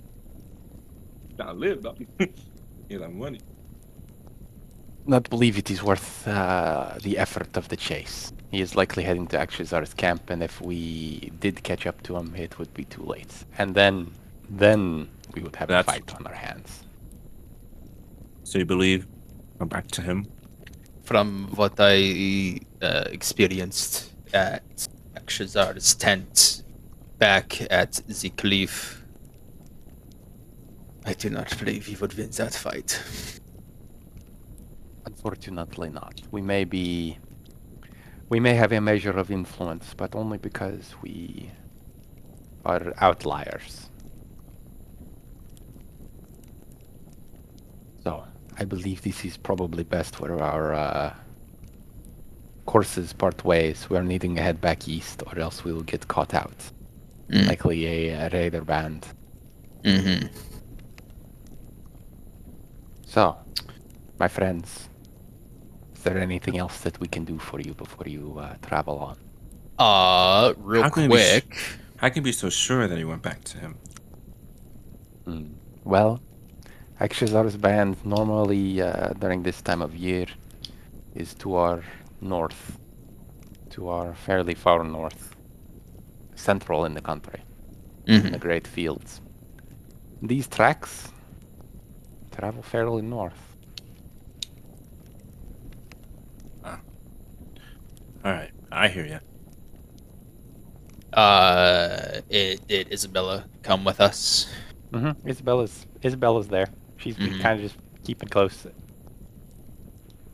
[1.38, 1.96] trying to live, though.
[2.90, 3.40] He like money.
[5.06, 8.32] Not believe it is worth uh, the effort of the chase.
[8.52, 12.36] He is likely heading to Akshazar's camp, and if we did catch up to him,
[12.36, 13.34] it would be too late.
[13.58, 14.12] And then,
[14.50, 16.84] then we would have That's- a fight on our hands.
[18.44, 19.08] So you believe?
[19.60, 20.28] Go back to him.
[21.04, 24.64] from what I uh, experienced at
[25.16, 26.64] Akshazar's tent
[27.18, 29.04] back at the cliff,
[31.06, 33.02] I do not believe he would win that fight.
[35.06, 36.22] Unfortunately not.
[36.32, 37.18] We may be
[38.30, 41.52] we may have a measure of influence, but only because we
[42.64, 43.90] are outliers.
[48.06, 48.24] So,
[48.58, 51.14] I believe this is probably best where our uh,
[52.66, 53.90] courses part ways.
[53.90, 56.72] We are needing to head back east, or else we will get caught out.
[57.30, 57.48] Mm.
[57.48, 59.08] Likely a, a raider band.
[59.84, 60.28] Mm-hmm.
[63.06, 63.36] So,
[64.20, 64.88] my friends,
[66.02, 69.18] is there anything else that we can do for you before you uh, travel on?
[69.78, 71.56] Uh, real How can we quick.
[71.98, 73.78] How can you be so sure that he went back to him?
[75.26, 75.46] Hmm.
[75.84, 76.20] Well,
[77.00, 80.26] Akshazar's band normally uh, during this time of year
[81.14, 81.84] is to our
[82.20, 82.80] north,
[83.70, 85.36] to our fairly far north,
[86.34, 87.42] central in the country,
[88.08, 88.32] in Mhm.
[88.32, 89.22] the great fields.
[90.24, 91.12] These tracks
[92.32, 93.51] travel fairly north.
[98.24, 99.20] All right, I hear you.
[101.18, 104.48] Uh, it, did Isabella come with us?
[104.92, 105.28] Mm-hmm.
[105.28, 106.68] Isabella's Isabella's there.
[106.98, 107.42] She's Mhm.
[107.42, 108.68] kind of just keeping close.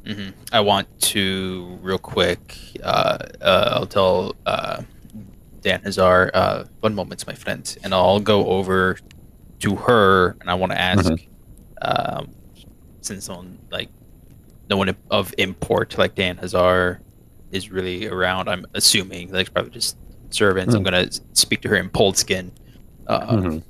[0.03, 0.31] Mm-hmm.
[0.51, 2.55] I want to real quick.
[2.83, 4.81] Uh, uh, I'll tell uh,
[5.61, 6.31] Dan Hazar.
[6.33, 8.97] Uh, one moment, my friend, and I'll go over
[9.59, 11.11] to her, and I want to ask,
[11.81, 12.29] um,
[13.01, 13.89] since on like
[14.69, 17.01] no one of import like Dan Hazar
[17.51, 18.49] is really around.
[18.49, 19.97] I'm assuming like probably just
[20.29, 20.73] servants.
[20.75, 20.85] I'm Mm.
[20.85, 22.51] gonna speak to her in Polskin.
[23.07, 23.63] Uh, Mhm.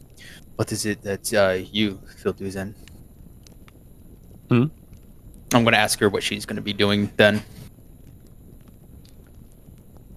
[0.55, 2.73] What is it that uh, you feel Duzen?
[4.49, 4.65] Hmm?
[5.53, 7.43] I'm gonna ask her what she's gonna be doing then.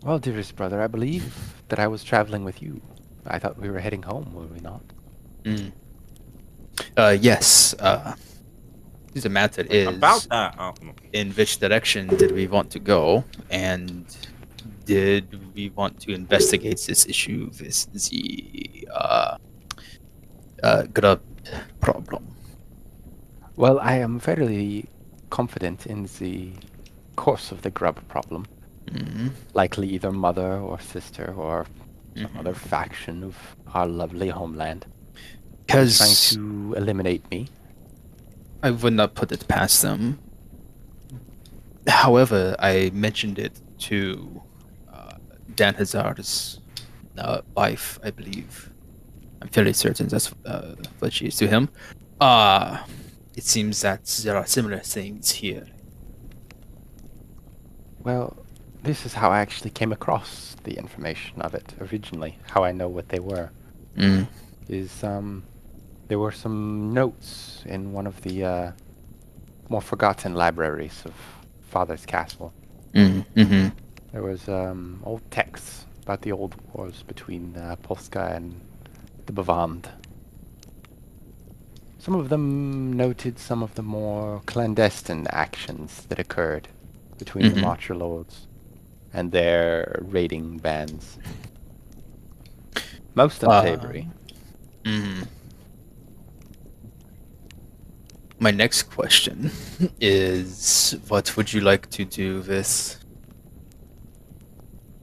[0.03, 2.81] Well, dearest brother, I believe that I was traveling with you.
[3.27, 4.81] I thought we were heading home, were we not?
[5.45, 5.73] Mm.
[6.97, 7.75] Uh, yes.
[7.79, 8.15] Uh,
[9.15, 10.75] the matter is About that, oh,
[11.13, 14.05] in which direction did we want to go, and
[14.85, 19.37] did we want to investigate this issue with the uh,
[20.63, 21.21] uh, grub
[21.81, 22.27] problem?
[23.57, 24.87] Well, I am fairly
[25.31, 26.53] confident in the
[27.17, 28.47] course of the grub problem.
[28.87, 29.31] Mm.
[29.55, 31.67] Likely either mother or sister or
[32.17, 32.39] some Mhm.
[32.41, 33.37] other faction of
[33.75, 34.87] our lovely homeland
[35.69, 35.87] trying
[36.33, 37.47] to eliminate me.
[38.63, 40.19] I would not put it past them.
[41.87, 44.43] However, I mentioned it to
[44.93, 45.15] uh,
[45.55, 46.61] Dan Hazar's
[47.19, 48.71] uh, wife, I believe.
[49.41, 51.71] I'm fairly certain that's uh, what she is to him.
[52.21, 52.85] Uh,
[53.35, 55.67] it seems that there are similar things here.
[58.03, 58.37] Well,
[58.83, 62.39] this is how I actually came across the information of it originally.
[62.51, 63.51] How I know what they were
[63.97, 64.29] Mm.
[64.69, 65.43] is um,
[66.11, 68.73] there were some notes in one of the uh,
[69.69, 71.15] more forgotten libraries of
[71.71, 72.53] Father's Castle.
[72.95, 73.25] Mm.
[73.37, 73.69] hmm
[74.13, 78.61] There was um, old texts about the old wars between uh, Polska and
[79.27, 79.85] the Bavand.
[82.01, 86.67] Some of them noted some of the more clandestine actions that occurred
[87.19, 87.61] between the Mhm.
[87.61, 88.49] Marcher Lords
[89.15, 91.19] and their raiding bands.
[93.15, 94.09] Most Uh, unsavory.
[94.85, 95.29] Mm.
[98.43, 99.51] My next question
[100.01, 102.97] is what would you like to do with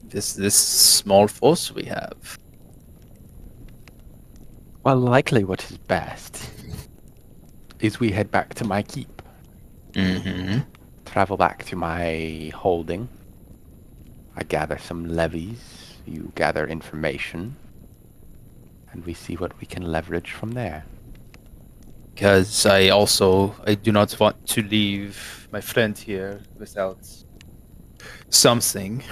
[0.09, 2.39] this this small force we have?
[4.83, 6.49] Well, likely what is best
[7.79, 9.21] is we head back to my keep,
[9.93, 10.59] Mm-hmm.
[11.05, 13.07] travel back to my holding.
[14.35, 17.55] I gather some levies, you gather information,
[18.91, 20.85] and we see what we can leverage from there.
[22.17, 26.97] Because I also I do not want to leave my friend here without
[28.29, 29.03] something.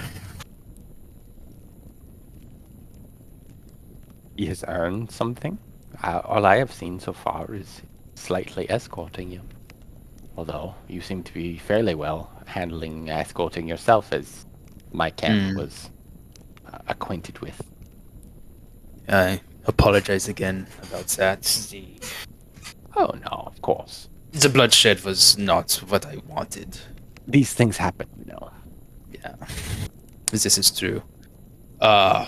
[4.36, 5.56] He has earned something.
[6.02, 7.80] Uh, all I have seen so far is
[8.16, 9.42] slightly escorting you.
[10.36, 14.46] Although you seem to be fairly well handling escorting yourself, as
[14.92, 15.58] my camp Hmm.
[15.60, 15.90] was
[16.72, 17.62] uh, acquainted with.
[19.08, 21.42] I apologize again about that.
[21.70, 21.86] The
[22.96, 24.08] Oh no, of course.
[24.32, 26.78] the bloodshed was not what I wanted.
[27.26, 28.50] These things happen, you know.
[29.12, 29.34] Yeah,
[30.30, 31.02] this is true.
[31.80, 32.26] Uh,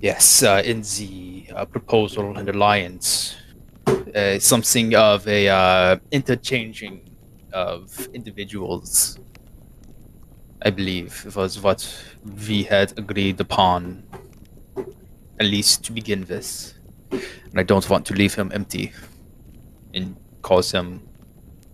[0.00, 3.36] yes, uh, in the uh, proposal and alliance,
[4.14, 7.00] uh, something of a uh, interchanging
[7.52, 9.18] of individuals.
[10.62, 11.82] I believe was what
[12.48, 14.04] we had agreed upon,
[15.38, 16.77] at least to begin with.
[17.10, 18.92] And I don't want to leave him empty
[19.94, 21.08] and cause him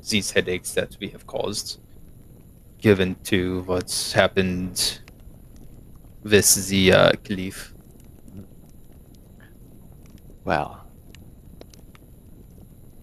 [0.08, 1.80] these headaches that we have caused,
[2.78, 5.00] given to what's happened
[6.22, 7.74] with the uh, Caliph.
[10.44, 10.84] Well,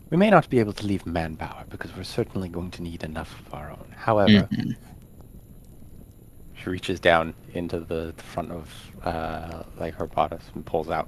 [0.09, 3.33] we may not be able to leave manpower because we're certainly going to need enough
[3.47, 3.93] of our own.
[3.95, 4.75] However, Mhm.
[6.53, 8.69] she reaches down into the, the front of
[9.03, 11.07] uh, like her bodice and pulls out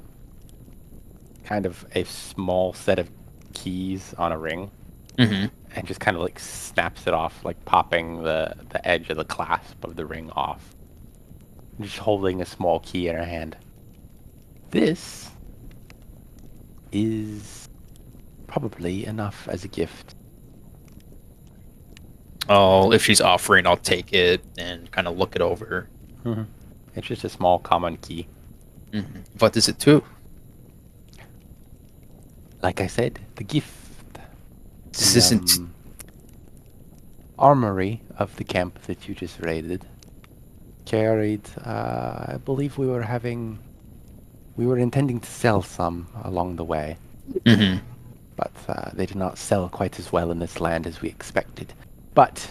[1.44, 3.10] kind of a small set of
[3.54, 4.72] keys on a ring
[5.18, 5.52] Mhm.
[5.76, 9.26] and just kind of like snaps it off, like popping the, the edge of the
[9.26, 10.76] clasp of the ring off.
[11.80, 13.56] Just holding a small key in her hand.
[14.72, 15.30] This
[16.92, 17.70] is
[18.48, 20.16] probably enough as a gift.
[22.50, 25.88] Oh, if she's offering, I'll take it and kind of look it over.
[26.96, 28.28] It's just a small common key.
[28.92, 29.24] Mhm.
[29.40, 30.04] What is it to?
[32.64, 33.70] Like I said, the gift.
[34.94, 35.58] This the, isn't.
[35.60, 35.74] um,
[37.38, 39.86] armory of the camp that you just raided
[40.86, 41.42] carried.
[41.66, 43.60] Uh, I believe we were having.
[44.56, 46.98] We were intending to sell some along the way,
[47.46, 47.82] Mhm.
[48.36, 51.74] but uh, they did not sell quite as well in this land as we expected.
[52.14, 52.48] But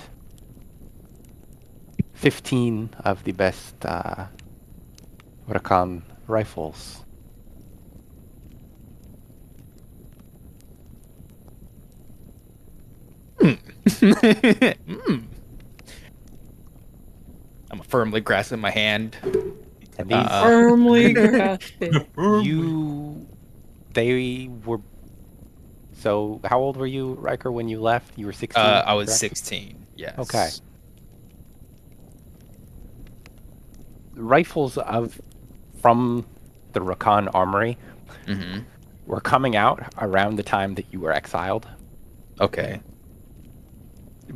[2.14, 4.26] 15 of the best uh,
[5.48, 7.01] Rakan rifles.
[13.42, 15.24] Mm.
[17.70, 19.16] I'm firmly grasping my hand.
[19.98, 22.06] And these, Uh, Firmly grasping.
[22.42, 23.26] you,
[23.94, 24.80] they were.
[25.94, 28.16] So, how old were you, Ryker, when you left?
[28.18, 28.62] You were 16?
[28.62, 29.20] Uh, I was correct?
[29.20, 29.86] 16.
[29.96, 30.18] Yes.
[30.18, 30.48] Okay.
[34.14, 35.20] Rifles of
[35.80, 36.26] from
[36.72, 37.76] the Rakan armory
[38.26, 38.60] hmm
[39.06, 41.66] were coming out around the time that you were exiled,
[42.40, 42.80] Okay.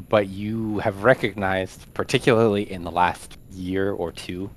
[0.08, 4.50] But you have recognized, particularly in the last year or two,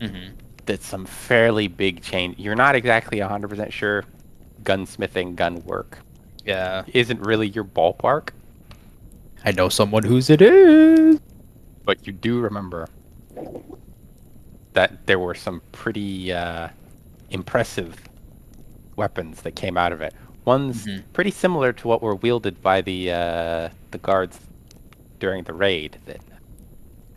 [0.00, 0.28] hmm
[0.66, 2.38] that some fairly big change.
[2.38, 4.04] You're not exactly 100% sure
[4.64, 5.98] gunsmithing, gun work
[6.44, 6.84] Yeah.
[6.92, 8.30] isn't really your ballpark,
[9.46, 11.18] I know someone whose it is.
[11.86, 12.86] but you do remember
[14.74, 16.68] that there were some pretty uh,
[17.30, 17.96] impressive
[18.96, 20.12] weapons that came out of it.
[20.48, 21.02] One's Mhm.
[21.12, 24.40] pretty similar to what were wielded by the uh, the guards
[25.20, 26.20] during the raid that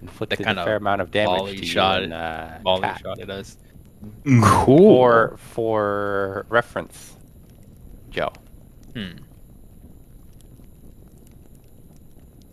[0.01, 2.99] inflicted a kinda fair amount of damage to shot you and uh, Molly Kat.
[3.01, 3.57] shot at us.
[4.43, 4.77] Cool.
[4.79, 7.15] For for reference,
[8.09, 8.33] Joe.
[8.95, 9.11] Hmm.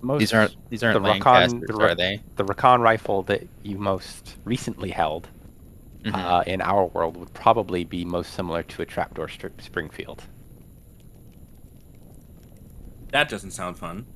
[0.00, 2.20] Most These aren't these aren't the Rakan- the are they?
[2.36, 5.26] the Rakan rifle that you most recently held
[6.04, 6.14] Mhm.
[6.14, 10.22] uh, in our world would probably be most similar to a trapdoor Springfield.
[13.12, 14.06] That doesn't sound fun.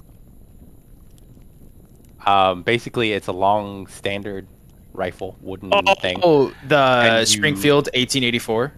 [2.27, 4.47] Um, basically, it's a long standard
[4.93, 6.21] rifle, wooden thing.
[6.23, 8.73] Oh, the And you- Springfield 1884.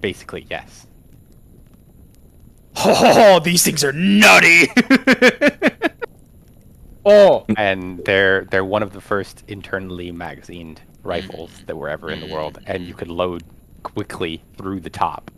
[0.00, 0.86] Basically, yes.
[2.76, 4.68] Oh, these things are nutty.
[7.04, 12.20] oh, And they're they're one of the first internally magazined rifles that were ever in
[12.20, 13.42] the world, and you could load
[13.82, 15.30] quickly through the top.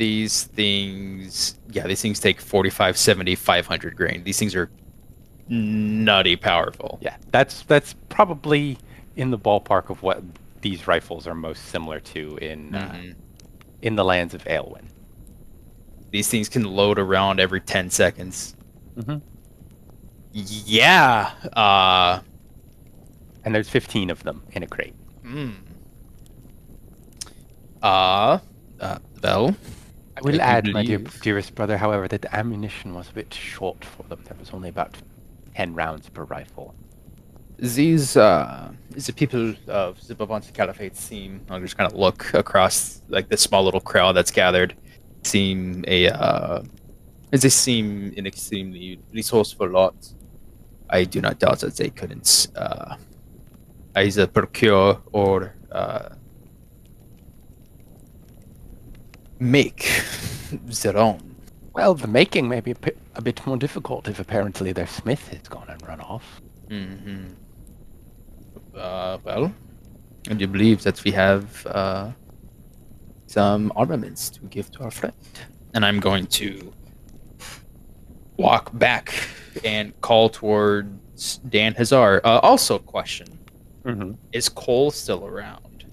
[0.00, 4.24] These things, yeah, these things take 45, 70, 500 grain.
[4.24, 4.70] These things are
[5.48, 6.98] nutty powerful.
[7.02, 8.78] Yeah, that's that's probably
[9.16, 10.22] in the ballpark of what
[10.62, 13.14] these rifles are most similar to in uh, Mhm.
[13.82, 14.86] in the lands of Aelwyn.
[16.10, 18.56] These things can load around every 10 seconds.
[18.96, 19.20] Mhm.
[20.32, 21.30] Yeah.
[21.52, 22.20] Uh,
[23.44, 24.94] And there's 15 of them in a crate.
[25.24, 25.54] mm.
[27.82, 28.38] uh,
[28.80, 29.54] uh, Bell.
[30.20, 33.32] I will do add, my dear, dearest brother, however, that the ammunition was a bit
[33.32, 34.20] short for them.
[34.24, 34.96] There was only about
[35.56, 36.74] 10 rounds per rifle.
[37.58, 43.02] These, uh, the people of the Babanti Caliphate seem, I'll just kind of look across,
[43.08, 44.76] like, the small little crowd that's gathered,
[45.24, 46.62] seem a, uh,
[47.30, 49.94] they seem an extremely resourceful lot.
[50.88, 52.96] I do not doubt that they couldn't, uh,
[53.96, 56.10] either procure or, uh,
[59.40, 60.02] make
[60.82, 61.34] their own.
[61.72, 65.28] Well, the making may be a, bit- a bit more difficult if apparently their smith
[65.28, 66.40] has gone and run off.
[66.68, 67.24] hmm
[68.74, 69.52] Uh, well,
[70.30, 72.10] I do believe that we have uh,
[73.26, 75.16] some armaments to give to our friend,
[75.74, 76.72] and I'm going to
[78.36, 79.12] walk back
[79.64, 82.20] and call towards Dan Hazar.
[82.24, 83.26] Uh, also, question:
[83.84, 84.12] Mm-hmm.
[84.32, 85.84] Is Cole still around?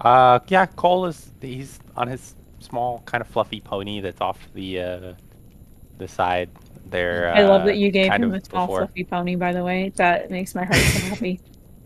[0.00, 4.80] Uh, yeah, Cole is he's on his small, kind of fluffy pony that's off the
[4.80, 5.12] uh,
[5.98, 6.50] the side
[6.86, 7.32] there.
[7.34, 8.78] I love uh, that you gave him a small before.
[8.80, 9.36] fluffy pony.
[9.36, 11.40] By the way, that makes my heart so happy.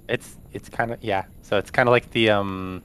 [0.09, 1.25] It's it's kind of yeah.
[1.43, 2.83] So it's kind of like the um.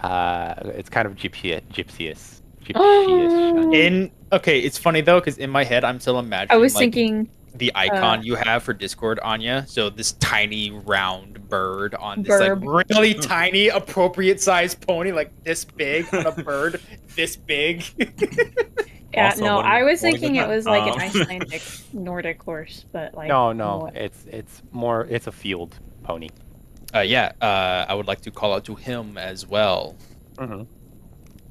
[0.00, 2.40] Uh, it's kind of gypsy gypsyish.
[2.64, 3.74] Gypsyish.
[3.74, 6.54] In okay, it's funny though because in my head I'm still imagining.
[6.54, 7.28] I was like, thinking
[7.58, 9.64] the uh, icon you have for Discord, Anya.
[9.68, 12.64] So this tiny round bird on this Burb.
[12.64, 16.80] like really tiny, appropriate sized pony, like this big on a bird,
[17.16, 17.84] this big.
[19.14, 21.62] Yeah, Also, no, I was thinking it was like an Um, Icelandic
[21.94, 26.28] Nordic horse, but like No, no, what- it's it's more it's a field pony.
[26.94, 29.96] uh, yeah, uh, I would like to call out to him as well,
[30.36, 30.62] Mm-hmm.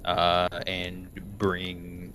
[0.05, 2.13] uh, and bring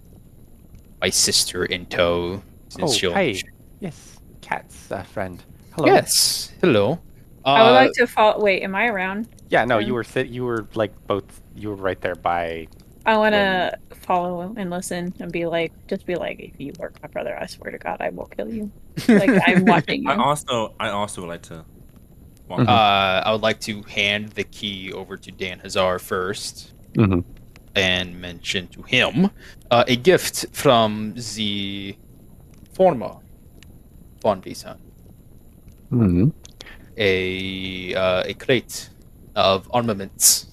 [1.01, 3.13] my sister in tow since Oh, she'll.
[3.13, 3.35] hey,
[3.83, 5.43] yes, cat's uh, friend.
[5.75, 5.87] Hello.
[5.93, 6.53] Yes.
[6.61, 6.99] Hello.
[7.45, 8.41] Uh, I would like to follow.
[8.41, 9.29] Wait, am I around?
[9.51, 10.29] Yeah, no, Um, you were sit.
[10.29, 11.43] You were like both.
[11.55, 12.69] You were right there by.
[13.05, 17.03] I want to follow and listen and be like, just be like, if you work
[17.03, 18.71] my brother, I swear to God, I will kill you.
[19.09, 21.65] Like I'm watching I also I also would like to.
[22.49, 22.69] walk Mhm.
[22.69, 26.73] Uh, I would like to hand the key over to Dan Hazar first.
[26.95, 27.21] Mm-hmm.
[27.75, 29.31] and mention to him
[29.71, 31.97] uh, a gift from the
[32.75, 33.17] former
[34.23, 34.79] Von Wiesen.
[35.91, 36.29] Mm-hmm.
[36.97, 38.91] A, uh, a crate
[39.35, 40.47] of armaments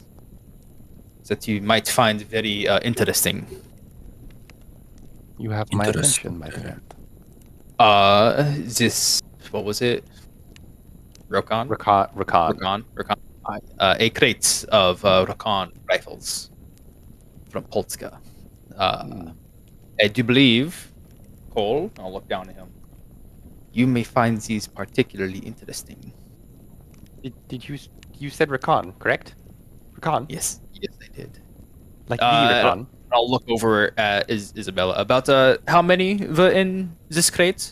[1.28, 3.46] that you might find very uh, interesting.
[5.38, 6.82] You have my attention, my friend.
[7.78, 10.04] Uh, this, what was it?
[11.30, 11.68] Rokon?
[11.70, 12.14] Rakan.
[12.16, 12.58] Rakan.
[12.58, 12.84] Rakan?
[12.96, 13.18] Rakan?
[13.80, 16.52] Uh, a crate of uh, Rakan rifles
[17.50, 18.20] from Polska.
[18.76, 19.30] Uh, Hmm.
[20.02, 20.92] I do believe,
[21.52, 22.70] Cole, I'll look down at him.
[23.80, 26.12] You may find these particularly interesting.
[27.24, 27.78] Did, did you
[28.22, 29.36] you said Rakan, correct?
[29.98, 31.40] Rakan, Yes, yes, I did.
[32.10, 32.88] like Uh, Rakan.
[33.14, 34.96] I'll look over at Is- Isabella.
[34.96, 37.72] About uh, how many were in this crate?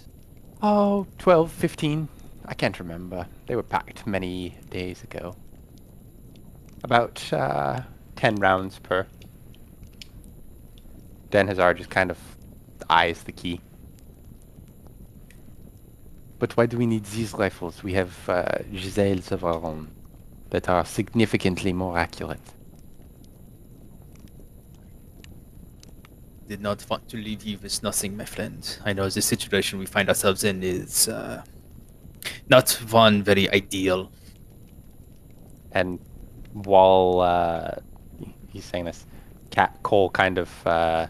[0.64, 2.08] Oh, 12, 15.
[2.46, 3.28] I can't remember.
[3.48, 5.36] They were packed many days ago.
[6.86, 7.82] About uh,
[8.16, 9.06] 10 rounds per.
[11.32, 12.18] Dan Hazar just kind of
[12.90, 13.60] eyes the key.
[16.40, 17.84] But why do we need these rifles?
[17.84, 19.92] We have uh, jezails of our own
[20.52, 22.40] that are significantly more accurate.
[26.48, 28.80] Did not want to leave you with nothing, my friend.
[28.86, 31.44] I know the situation we find ourselves in is uh,
[32.48, 34.12] not one very ideal.
[35.72, 36.00] And
[36.54, 37.72] while uh,
[38.48, 39.06] he's saying this,
[39.52, 41.08] Kat Cole kind of uh,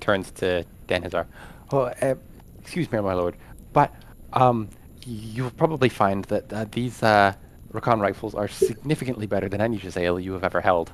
[0.00, 1.26] turns to Dan Hazar.
[1.70, 2.14] Oh, uh,
[2.60, 3.36] excuse me, my lord,
[3.72, 3.94] but
[4.32, 4.68] um,
[5.04, 7.32] you'll probably find that uh, these uh,
[7.72, 10.92] Rakan rifles are significantly better than any jezail you have ever held.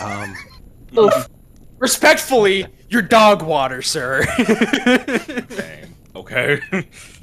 [0.00, 0.34] Um,
[0.98, 1.28] Oof.
[1.78, 4.24] Respectfully, your dog water, sir.
[5.48, 5.94] Dang.
[6.14, 6.60] Okay.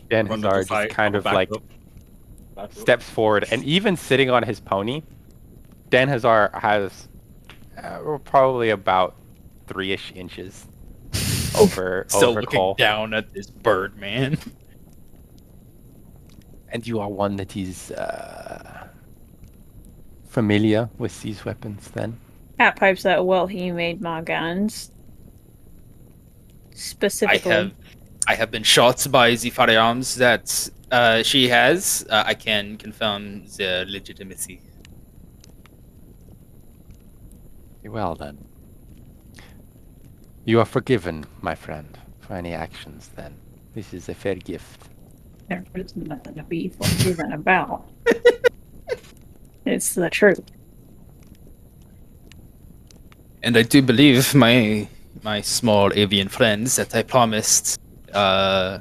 [0.10, 1.50] Dan Run to Hazar just kind of like
[2.58, 2.72] up.
[2.74, 5.02] Steps forward, and even sitting on his pony,
[5.90, 7.08] Dan Hazar has
[7.82, 9.16] uh, probably about
[9.68, 10.68] three-ish inches
[11.58, 12.76] over Still over looking Cole.
[12.76, 14.38] down at this bird, man.
[16.72, 18.88] And you are one that is uh,
[20.28, 22.18] familiar with these weapons, then?
[22.58, 24.92] Kat pipes that well he made my guns.
[26.72, 27.74] I Specifically, have,
[28.28, 32.06] I have been shot by the firearms that uh, she has.
[32.10, 34.62] Uh, I can confirm their legitimacy.
[37.84, 38.38] Well, then.
[40.46, 43.36] You are forgiven, my friend, for any actions, then.
[43.74, 44.90] This is a fair gift.
[45.52, 47.86] There is nothing to be forgiven about.
[49.66, 50.40] it's the truth.
[53.44, 54.88] And I do believe my
[55.24, 57.80] my small avian friends that I promised
[58.14, 58.80] uh,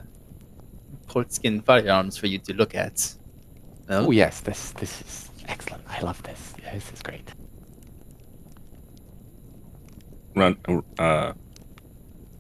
[1.08, 3.14] Polskin firearms for you to look at.
[3.88, 5.82] Well, Oh, yes, this this is excellent.
[5.88, 6.54] I love this.
[6.62, 7.28] Yeah, this is great.
[10.36, 10.56] Run.
[10.98, 11.32] Uh.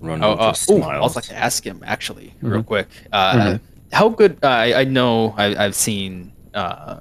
[0.00, 0.22] Run.
[0.24, 2.66] Oh, uh, just ooh, I was like to ask him actually, real Mhm.
[2.66, 2.88] quick.
[3.12, 3.60] Uh, Mhm.
[3.92, 4.38] How good?
[4.42, 7.00] Uh, I, I know I, I've seen uh,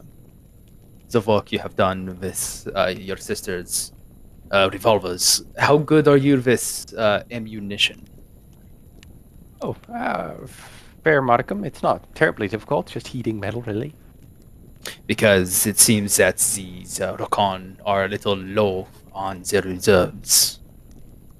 [1.09, 3.91] the work you have done with uh, your sister's
[4.51, 5.43] uh, revolvers.
[5.57, 8.07] How good are you with uh, ammunition?
[9.61, 10.35] Oh, uh,
[11.03, 11.63] fair modicum.
[11.63, 12.87] It's not terribly difficult.
[12.87, 13.93] Just heating metal, really.
[15.05, 17.17] Because it seems that these uh,
[17.85, 20.59] are a little low on their reserves.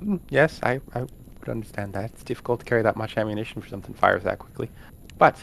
[0.04, 2.12] Mm, yes, I, I would understand that.
[2.12, 4.70] It's difficult to carry that much ammunition for something fires that quickly.
[5.20, 5.38] But,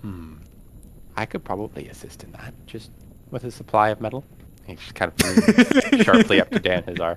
[0.00, 0.36] hmm,
[1.16, 2.90] I could probably assist in that, just
[3.30, 4.24] with a supply of metal.
[4.66, 7.16] He just kind of moves sharply up to Dan Hazar.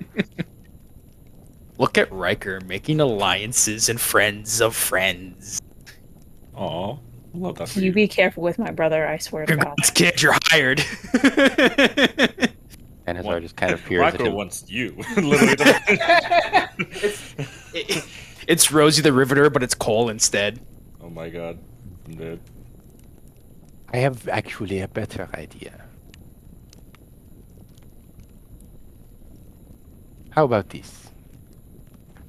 [1.78, 5.60] Look at Ryker making alliances and friends of friends.
[6.54, 6.98] Aw, I
[7.34, 7.74] love that.
[7.76, 7.92] You you.
[7.92, 9.64] be careful with my brother, I swear to God.
[9.64, 10.84] Congrats, kid, you're hired.
[13.06, 13.42] Dan Hazar What?
[13.42, 14.34] just kind of peers at Rocco him.
[14.34, 14.94] wants you.
[15.16, 15.54] Literally.
[15.54, 17.38] the-
[17.74, 18.04] It-
[18.48, 20.60] it's Rosie the Riveter, but it's Cole instead.
[21.10, 21.58] Oh my god,
[22.06, 22.40] I'm dead.
[23.92, 25.84] I have actually a better idea.
[30.30, 31.10] How about this?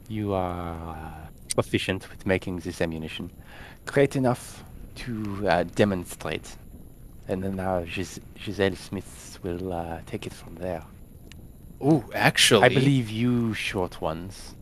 [0.07, 3.31] You are proficient with making this ammunition.
[3.85, 4.63] Great enough
[4.95, 6.55] to uh, demonstrate.
[7.27, 10.83] And then uh, Gis- Jezail Smith will uh, take it from there.
[11.79, 14.55] Oh, actually, I believe you short ones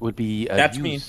[0.00, 1.00] would be of That's me.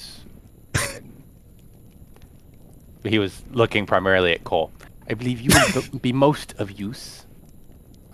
[3.03, 4.71] he was looking primarily at Cole.
[5.09, 7.25] I believe you would be most of use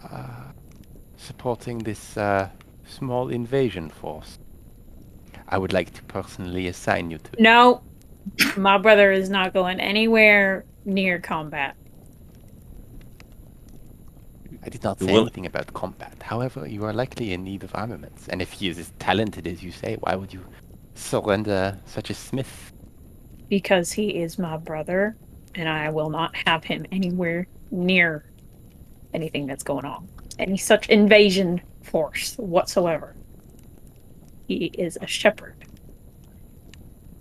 [0.03, 0.51] uh,
[1.17, 2.49] supporting this uh,
[2.86, 4.38] small invasion force.
[5.47, 7.41] I would like to personally assign you to.
[7.41, 7.82] No,
[8.57, 11.76] my brother is not going anywhere near combat.
[14.65, 16.15] I did not say will- anything about combat.
[16.21, 19.61] However, you are likely in need of armaments, and if he is as talented as
[19.63, 20.43] you say, why would you
[20.96, 22.74] surrender such a smith?
[23.54, 25.16] because he is my brother
[25.54, 28.26] and I will not have him anywhere near
[29.14, 30.10] anything that's going on.
[30.39, 33.16] Any such invasion force whatsoever.
[34.48, 35.56] He is a shepherd.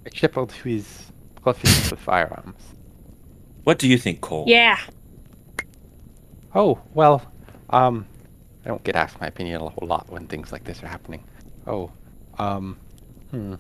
[0.07, 1.13] A shepherd who is
[1.43, 2.63] proficient with firearms.
[3.65, 4.45] What do you think, Cole?
[4.49, 4.79] Yeah.
[6.55, 7.31] Oh, well,
[7.69, 8.07] um,
[8.65, 11.23] I don't get asked my opinion a whole lot when things like this are happening.
[11.67, 11.93] Oh,
[12.39, 12.79] um,
[13.33, 13.55] hmm.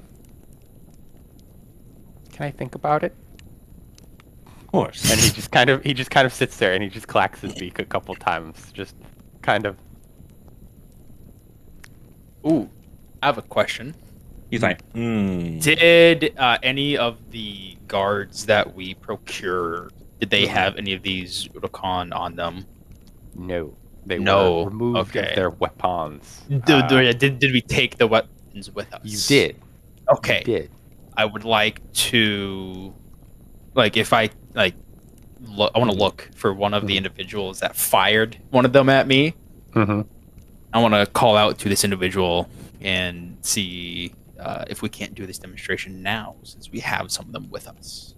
[2.32, 3.14] Can I think about it?
[4.46, 5.10] Of course.
[5.10, 7.40] And he just kind of he just kind of sits there and he just clacks
[7.40, 8.94] his beak a couple times, just
[9.42, 9.76] kind of.
[12.46, 12.70] ooh,
[13.22, 13.94] I have a question.
[14.50, 15.58] He's like, hmm.
[15.58, 19.90] Did uh, any of the guards that we procure
[20.22, 22.64] did they have any of these Urukon on them?
[23.34, 25.32] No, they No, were removed okay.
[25.34, 26.42] their weapons.
[26.48, 28.06] Did, Uh, did, did we take the
[28.52, 29.00] weapons with us?
[29.04, 29.56] you did.
[30.08, 30.38] Okay.
[30.40, 30.70] You did.
[31.16, 32.94] I would like to,
[33.74, 34.74] like, if I like,
[35.42, 38.88] look, I want to look for one of the individuals that fired one of them
[38.88, 39.34] at me.
[39.72, 40.02] Mm-hmm.
[40.72, 42.48] I want to call out to this individual
[42.80, 47.32] and see uh, if we can't do this demonstration now, since we have some of
[47.32, 48.14] them with us.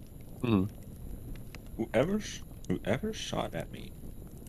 [1.77, 3.91] Whoever, sh- whoever shot at me.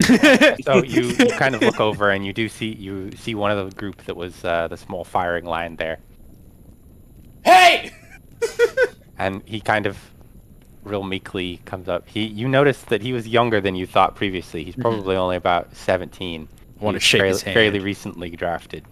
[0.63, 3.69] So you, you kind of look over and you do see you see one of
[3.69, 5.99] the group that was uh, the small firing line there,
[7.45, 7.91] hey!
[9.17, 9.97] and he kind of
[10.83, 12.07] real meekly comes up.
[12.09, 14.63] He you notice that he was younger than you thought previously.
[14.63, 16.47] He's probably only about seventeen.
[16.79, 17.53] I want to shake fairly, his hand.
[17.55, 18.83] fairly recently drafted.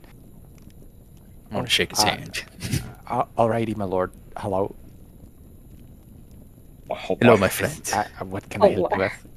[1.52, 2.44] I want to shake his Uh, hand.
[3.08, 4.12] Uh, alrighty, my lord.
[4.38, 4.74] Hello.
[6.90, 7.82] Hello, my friend.
[7.94, 9.28] Uh, uh, what can I Oh, help you with?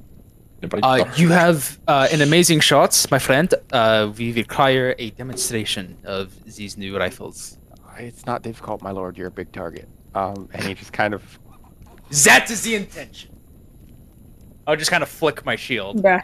[0.82, 3.52] Uh, you have uh, an amazing shot, my friend.
[3.72, 7.58] Uh, we require a demonstration of these new rifles.
[7.98, 9.16] It's not difficult, my lord.
[9.18, 9.88] You're a big target.
[10.14, 11.38] Um, and he just kind of
[12.24, 13.30] That is the intention.
[14.66, 16.02] I'll just kind of flick my shield.
[16.02, 16.22] Bruh.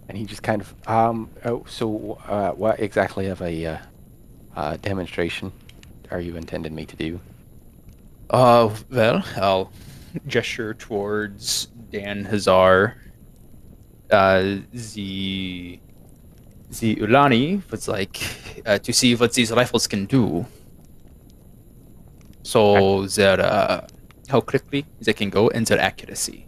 [0.08, 1.30] and he just kind of um.
[1.44, 3.78] Oh, so uh, what exactly of a uh,
[4.54, 5.52] uh, demonstration
[6.10, 7.20] are you intending me to do?
[8.30, 9.72] Uh, well, I'll
[10.26, 12.96] gesture towards Dan Hazar.
[14.10, 15.80] Uh, the
[16.80, 18.20] the Ulani was like
[18.66, 20.46] uh, to see what these rifles can do.
[22.42, 23.86] So their uh,
[24.28, 26.46] how quickly they can go and their accuracy.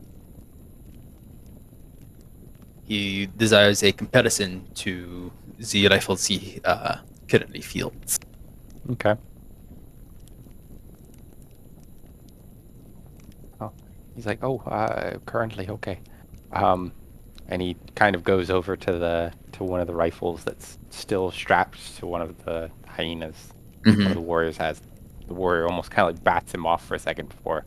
[2.84, 6.98] He desires a comparison to the rifles he uh,
[7.28, 8.18] currently fields.
[8.92, 9.14] Okay.
[13.60, 13.72] Oh,
[14.18, 16.00] he's like, oh, uh, currently okay.
[16.52, 16.92] Um,
[17.46, 21.30] and he kind of goes over to the to one of the rifles that's still
[21.30, 23.52] strapped to one of the hyenas.
[23.84, 24.82] One of the warriors has.
[25.28, 27.64] The warrior almost kind of like bats him off for a second before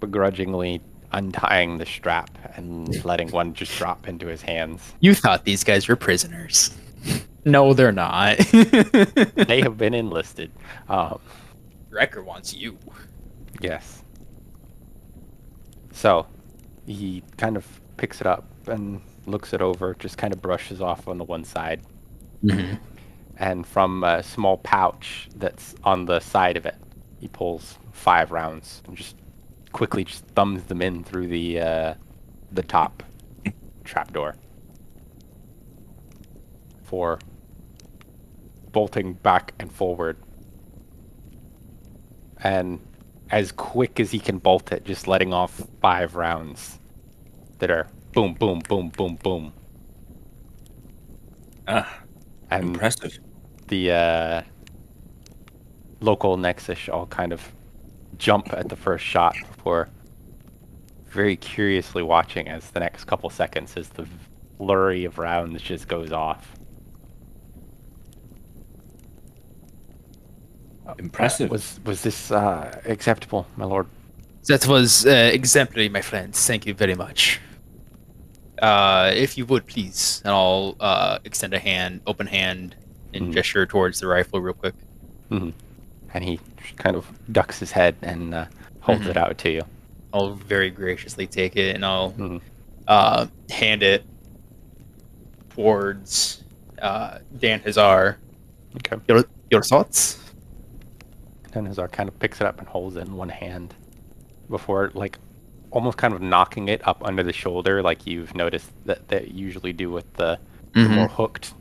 [0.00, 0.80] begrudgingly
[1.12, 4.94] untying the strap and letting one just drop into his hands.
[5.00, 6.76] You thought these guys were prisoners.
[7.46, 8.36] No, they're not.
[8.52, 10.52] They have been enlisted.
[10.90, 11.18] Um,
[11.88, 12.76] Wrecker wants you.
[13.62, 14.02] Yes.
[15.92, 16.26] So,
[16.86, 17.66] he kind of
[17.96, 21.44] picks it up and looks it over, just kind of brushes off on the one
[21.44, 21.82] side,
[22.44, 22.76] Mm-hmm.
[23.36, 26.76] and from a small pouch that's on the side of it,
[27.20, 29.16] he pulls five rounds and just
[29.72, 31.94] quickly just thumbs them in through the uh,
[32.52, 33.02] the top
[33.84, 34.36] trapdoor
[36.82, 37.18] for
[38.72, 40.16] bolting back and forward.
[42.38, 42.80] And
[43.30, 46.80] as quick as he can bolt it, just letting off five rounds
[47.58, 49.52] that are boom, boom, boom, boom, boom.
[51.68, 52.02] Ah,
[52.50, 53.18] And impressive.
[53.68, 54.42] the uh,
[56.00, 57.52] local Nexus all kind of
[58.18, 59.90] jump at the first shot before
[61.06, 64.06] very curiously watching as the next couple seconds as the
[64.58, 66.59] flurry of rounds just goes off.
[70.98, 71.50] Impressive.
[71.50, 73.86] Was was this uh, acceptable, my lord?
[74.48, 76.34] That was uh, exemplary, my friend.
[76.34, 77.40] Thank you very much.
[78.60, 82.74] Uh, if you would, please, and I'll uh, extend a hand, open hand,
[83.14, 83.32] and Mhm.
[83.34, 84.74] gesture towards the rifle real quick.
[85.30, 86.40] And he
[86.76, 88.46] kind of ducks his head and uh,
[88.80, 89.10] holds Mhm.
[89.10, 89.62] it out to you.
[90.12, 92.40] I'll very graciously take it, and I'll Mhm.
[92.88, 94.04] uh, hand it
[95.50, 96.42] towards
[96.82, 98.18] uh, Dan Hazar.
[98.76, 98.96] Okay.
[99.08, 100.18] Your your thoughts?
[101.52, 103.74] Hazar kind of picks it up and holds it in one hand
[104.48, 105.18] before, like,
[105.70, 109.72] almost kind of knocking it up under the shoulder, like you've noticed that they usually
[109.72, 110.38] do with the,
[110.72, 110.94] the Mm-hmm.
[110.94, 111.54] more hooked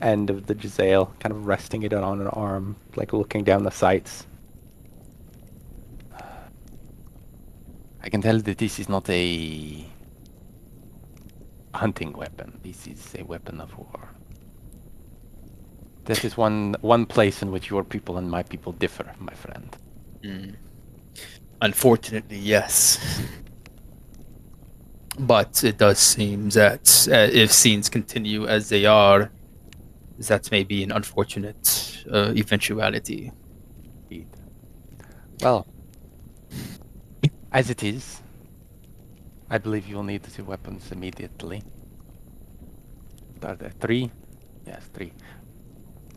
[0.00, 3.70] end of the jezail, kind of resting it on an arm, like looking down the
[3.70, 4.26] sights.
[8.04, 9.84] I can tell that this is not a
[11.74, 12.58] hunting weapon.
[12.62, 14.08] This is a weapon of war.
[16.04, 19.76] That is one one place in which your people and my people differ, my friend.
[20.24, 20.56] Mm.
[21.60, 22.98] Unfortunately, yes.
[25.18, 29.30] But it does seem that uh, if scenes continue as they are,
[30.18, 33.30] that may be an unfortunate uh, eventuality.
[34.10, 34.28] Indeed.
[35.40, 35.66] Well,
[37.52, 38.22] as it is,
[39.50, 41.62] I believe you will need the weapons immediately.
[43.42, 44.10] Are there three?
[44.66, 45.12] Yes, three.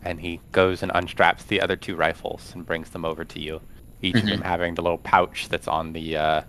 [0.06, 3.60] And he goes and unstraps the other two rifles and brings them over to you.
[4.02, 6.42] Each of them having the little pouch that's on the uh,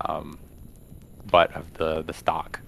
[0.00, 0.38] um,
[1.30, 2.60] butt of the, the stock,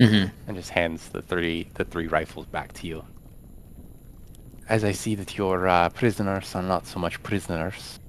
[0.00, 0.34] Mm-hmm.
[0.48, 3.04] and just hands the three the three rifles back to you.
[4.68, 8.00] As I see that your uh, prisoners are not so much prisoners,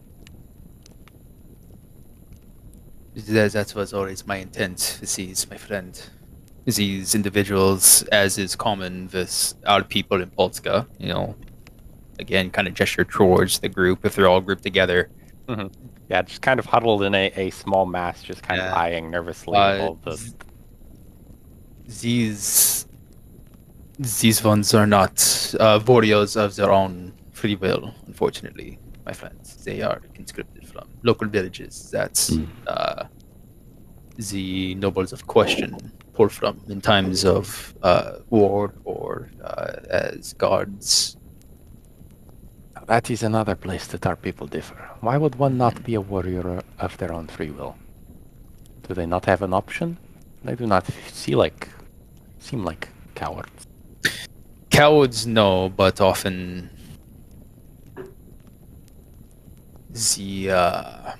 [3.15, 6.01] That, that was always my intent with these, my friend.
[6.65, 11.35] These individuals, as is common with our people in Polska, you know,
[12.19, 15.09] again, kind of gesture towards the group if they're all grouped together.
[16.09, 18.71] Yeah, just kind of huddled in a, a small mass, just kind Yeah.
[18.71, 20.33] of eyeing nervously Uh, all the.
[21.87, 22.85] these
[23.99, 29.63] these ones are not uh, warriors of their own free will, unfortunately, my friends.
[29.63, 32.47] They are conscripted from local villages that Mm.
[32.67, 33.03] uh,
[34.17, 41.17] the nobles of question pull from in times of uh, war or uh, as guards.
[42.87, 44.89] That is another place that our people differ.
[44.99, 47.77] Why would one not be a warrior of their own free will?
[48.87, 49.97] Do they not have an option?
[50.43, 51.69] They do not see like,
[52.39, 53.67] seem like cowards.
[54.69, 56.69] Cowards, no, but often
[59.89, 61.11] the uh,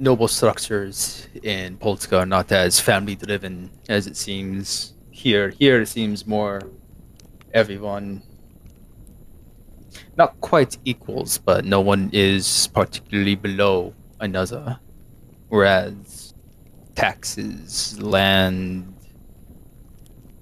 [0.00, 5.50] noble structures in Polska are not as family driven as it seems here.
[5.50, 6.62] Here it seems more
[7.52, 8.22] everyone
[10.16, 14.78] not quite equals, but no one is particularly below another.
[15.48, 16.34] Whereas
[16.94, 18.94] taxes, land,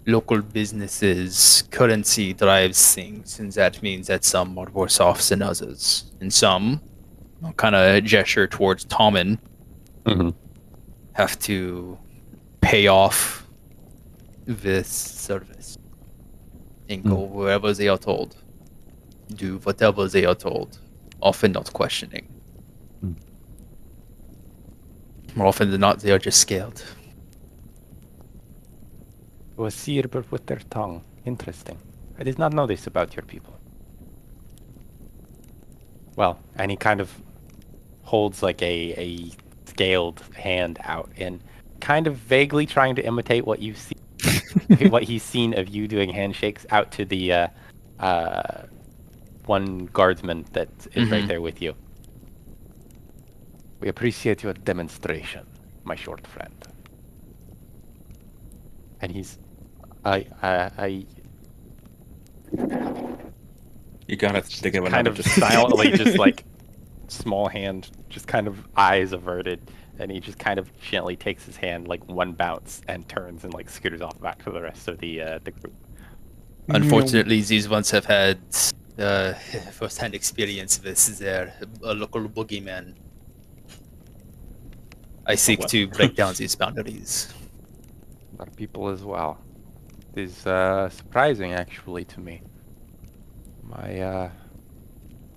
[0.06, 6.12] local businesses, currency drives things, and that means that some are worse off than others.
[6.20, 6.80] And some,
[7.56, 9.38] kind of gesture towards Tommen,
[10.04, 10.30] Mm-hmm.
[11.12, 11.98] have to
[12.62, 13.46] pay off
[14.46, 15.76] this service
[16.88, 18.34] and go wherever they are told,
[19.34, 20.78] do whatever they are told,
[21.20, 22.26] often not questioning.
[23.00, 23.12] Hmm.
[25.34, 26.82] More often than not, they are just scared.
[29.56, 31.04] Was seer but with their tongue.
[31.24, 31.78] Interesting.
[32.18, 33.58] I did not know this about your people.
[36.16, 37.12] Well, and he kind of
[38.02, 39.30] holds like a, a
[39.66, 41.40] scaled hand out and
[41.80, 43.98] kind of vaguely trying to imitate what you've seen
[44.90, 47.48] what he's seen of you doing handshakes out to the uh,
[48.00, 48.62] uh,
[49.48, 51.28] one guardsman that is right Mhm.
[51.28, 51.74] there with you.
[53.80, 55.46] We appreciate your demonstration,
[55.84, 56.54] my short friend.
[59.00, 59.38] and he's,
[60.04, 61.06] I, I, I
[64.08, 66.44] You gotta think of kind another of just silently, just like
[67.06, 69.60] small hand, just kind of eyes averted,
[70.00, 73.54] and he just kind of gently takes his hand like one bounce and turns and
[73.54, 75.74] like scooters off back to the rest of the uh, the group.
[76.68, 78.38] Unfortunately, these ones have had
[78.98, 79.32] uh,
[79.72, 82.94] first-hand experience with their uh, local boogeyman.
[85.26, 85.68] I seek well.
[85.68, 87.32] to break down these boundaries.
[88.38, 89.38] Other people as well.
[90.14, 92.42] It is uh, surprising actually to me.
[93.62, 94.30] My uh,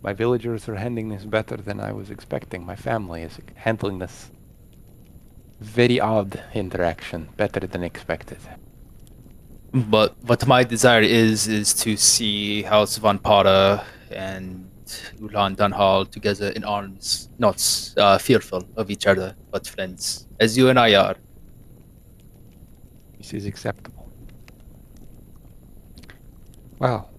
[0.01, 2.65] my villagers are handling this better than I was expecting.
[2.65, 4.31] My family is handling this
[5.59, 8.39] very odd interaction better than expected.
[9.73, 14.69] But what my desire is is to see House Van Para and
[15.21, 17.57] Ulan Dunhal together in arms, not
[17.95, 21.15] uh, fearful of each other, but friends, as you and I are.
[23.17, 24.11] This is acceptable.
[26.79, 27.09] Well,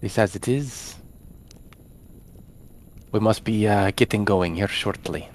[0.00, 0.94] this as it is.
[3.12, 5.28] We must be uh, getting going here shortly.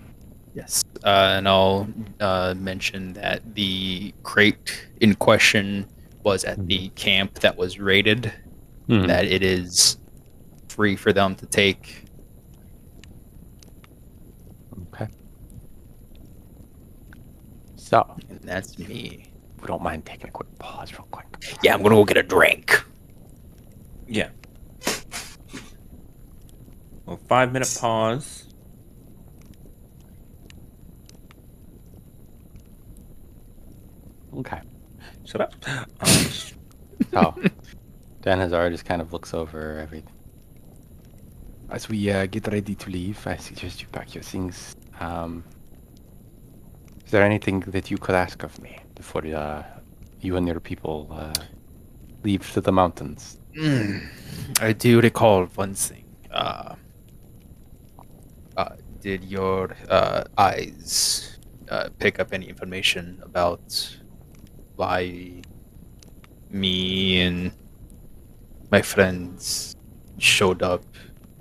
[0.53, 0.83] Yes.
[1.03, 1.87] Uh, and I'll
[2.19, 5.87] uh, mention that the crate in question
[6.23, 8.31] was at the camp that was raided,
[8.87, 9.07] Hmm.
[9.07, 9.97] that it is
[10.69, 12.05] free for them to take.
[14.93, 15.07] Okay.
[17.75, 19.25] So, And that's me.
[19.61, 21.25] we don't mind taking a quick pause, real quick.
[21.63, 22.81] Yeah, I'm gonna go get a drink.
[24.07, 24.29] Yeah.
[27.05, 28.42] Well, five minute pause.
[34.37, 34.61] Okay.
[35.25, 35.53] Shut up.
[36.01, 36.09] Um,
[37.11, 37.35] So,
[38.21, 40.09] Dan Hazar just kind of looks over everything.
[41.69, 44.75] As we uh, get ready to leave, I suggest you pack your things.
[44.99, 45.43] Um,
[47.05, 49.63] is there anything that you could ask of me before uh,
[50.21, 51.33] you and your people uh,
[52.23, 53.39] leave to the mountains?
[53.55, 54.07] Mm,
[54.61, 56.05] I do recall one thing.
[56.31, 56.75] Uh,
[58.57, 61.37] uh, did your uh, eyes
[61.69, 63.97] uh, pick up any information about
[64.75, 65.41] why
[66.49, 67.51] me and
[68.71, 69.75] my friends
[70.17, 70.83] showed up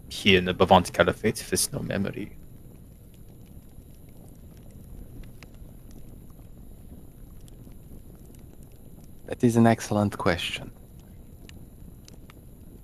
[0.09, 2.37] here in the Bavant Caliphate with no memory?
[9.27, 10.71] That is an excellent question.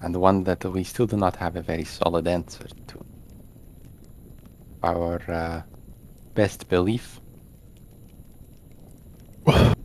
[0.00, 3.04] And one that we still do not have a very solid answer to.
[4.82, 5.62] Our uh,
[6.34, 7.20] best belief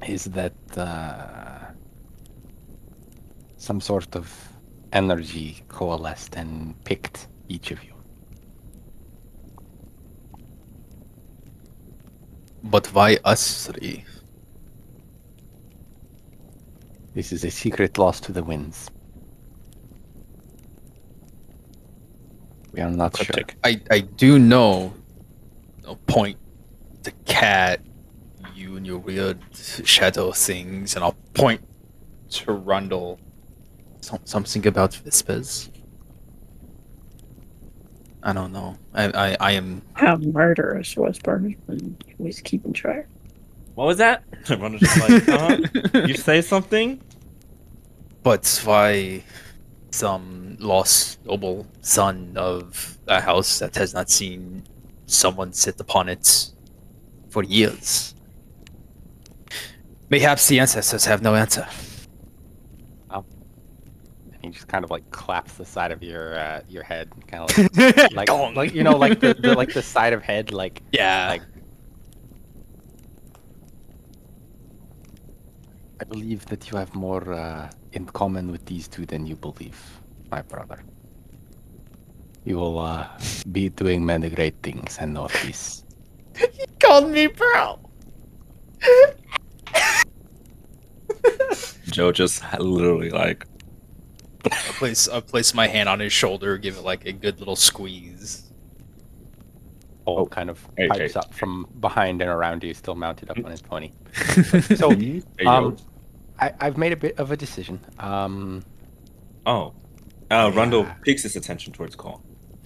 [0.08, 1.60] is that uh,
[3.58, 4.32] some sort of
[4.92, 7.94] energy coalesced and picked each of you.
[12.64, 14.06] But why us three?
[17.14, 18.90] This is a secret lost to the winds.
[22.72, 23.36] We are not sure.
[23.64, 24.94] I, I do know.
[25.84, 26.38] No point
[27.04, 27.82] the cat,
[28.74, 29.40] you and your weird
[29.86, 31.62] shadow things, and I'll point
[32.32, 33.20] to Rhundal.
[34.02, 35.70] Some, something about whispers.
[38.22, 38.78] I don't know.
[38.94, 39.82] I I, I am.
[39.94, 43.08] How murderous was Burns when he was keeping track.
[43.76, 44.24] what was that?
[44.50, 45.30] Everyone's just like,
[45.96, 47.02] uh, you say something?
[48.24, 49.24] But why
[49.92, 54.64] some lost noble son of a house that has not seen
[55.06, 56.52] someone sit upon it
[57.30, 58.13] for years?
[60.14, 61.66] Mayhaps the ancestors have no answer.
[64.44, 67.58] He just kind of like claps the side of your uh, your head, kind of
[67.58, 71.30] like, like, like you know, like the, the like the side of head, like yeah.
[71.30, 71.42] like-
[76.00, 79.80] I believe that you have more uh, in common with these two than you believe,
[80.30, 80.78] my brother.
[82.46, 83.08] You will uh,
[83.52, 85.84] be doing many great things, and know this.
[86.80, 87.80] called me bro.
[91.92, 93.46] Joe just literally like,
[94.46, 97.56] I place I place my hand on his shoulder, give it like a good little
[97.56, 98.52] squeeze.
[100.06, 101.20] Oh, kind of Hey, pipes hey.
[101.20, 103.92] up from behind and around you, still mounted up on his pony.
[104.76, 105.78] So, hey, um,
[106.40, 107.80] I, I've made a bit of a decision.
[108.00, 108.64] Um,
[109.46, 109.74] oh.
[110.30, 110.94] Uh, Rhundal Yeah.
[111.04, 112.22] picks his attention towards Cole.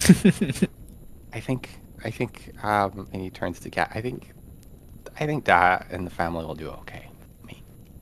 [1.32, 1.68] I think
[2.04, 3.92] I think um and he turns to Kat.
[3.94, 4.32] I think
[5.20, 7.07] I think Da and the family will do okay.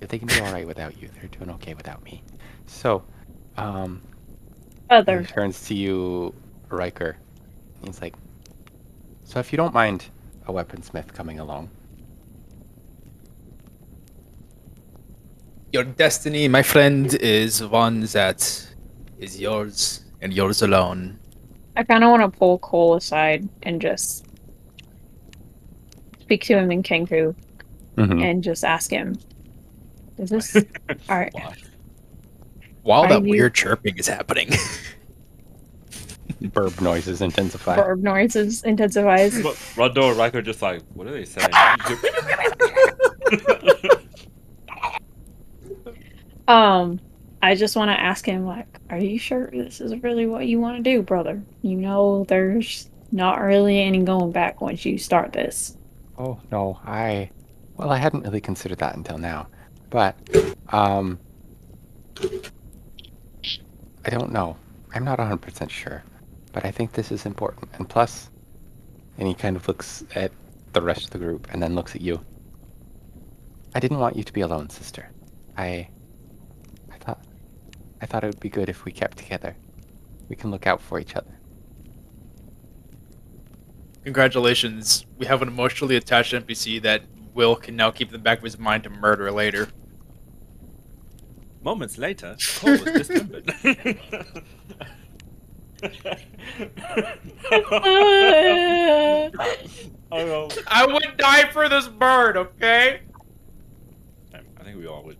[0.01, 0.05] With Me.
[0.05, 2.22] If they can do alright without you, they're doing okay without me.
[2.66, 3.03] So
[3.57, 4.03] um
[4.90, 5.20] Other.
[5.20, 6.34] he turns to you,
[6.68, 7.16] Ryker.
[7.84, 8.14] He's like
[9.24, 10.07] So if you don't mind
[10.47, 11.70] a weaponsmith coming along.
[15.72, 18.66] your destiny, my friend, is one that
[19.18, 21.18] is yours and yours alone.
[21.76, 24.24] I kind of want to pull Cole aside and just
[26.20, 27.34] speak to him in Kenku
[27.97, 28.22] Mhm.
[28.22, 29.18] and just ask him,
[30.19, 30.57] "Is this
[31.09, 31.33] all right?"
[32.83, 34.51] While Are that you- weird chirping is happening.
[36.43, 37.77] Burb noises intensify.
[37.77, 39.43] Verb noises intensifies.
[39.43, 41.49] But Rondo and Ryker just like, what are they saying?
[46.49, 47.01] Um,
[47.43, 50.61] I just want to ask him, like, are you sure this is really what you
[50.61, 51.43] want to do, brother?
[51.62, 55.77] You know, there's not really any going back once you start this.
[56.19, 57.31] Oh no, I
[57.77, 59.49] well, I hadn't really considered that until now,
[59.91, 60.16] but
[60.68, 61.18] um,
[64.05, 64.57] I don't know.
[64.95, 66.03] I'm not 100% sure,
[66.53, 67.70] but I think this is important.
[67.74, 68.30] And plus,
[69.18, 70.32] and he kind of looks at
[70.72, 72.20] the rest of the group and then looks at you.
[73.74, 75.11] I didn't want you to be alone, sister.
[75.57, 75.89] I,
[76.93, 77.24] I thought,
[78.01, 79.57] I thought it would be good if we kept together.
[80.28, 81.37] We can look out for each other.
[84.05, 85.05] Congratulations.
[85.18, 87.03] We have an emotionally attached NPC that
[87.37, 89.68] Will can now keep in the back of his mind to murder later.
[91.62, 93.53] Moments later, Cole was dismembered.
[100.11, 103.01] I would die for this bird, okay?
[104.32, 105.18] I think we all would.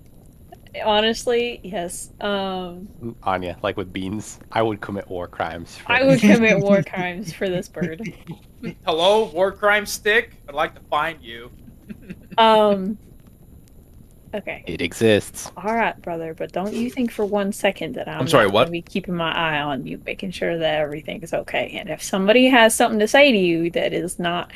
[0.83, 2.13] Honestly, yes.
[2.23, 2.89] Um,
[3.25, 5.77] Anya, like with beans, I would commit war crimes.
[5.77, 8.11] For I would commit war crimes for this bird.
[8.87, 10.33] Hello, war crime stick?
[10.49, 11.51] I'd like to find you.
[12.39, 12.99] Um,
[14.35, 14.63] okay.
[14.67, 15.51] It exists.
[15.57, 18.65] All right, brother, but don't you think for one second that I'm, I'm sorry, what?
[18.65, 21.71] gonna be keeping my eye on you, making sure that everything is okay.
[21.79, 24.53] And if somebody has something to say to you that is not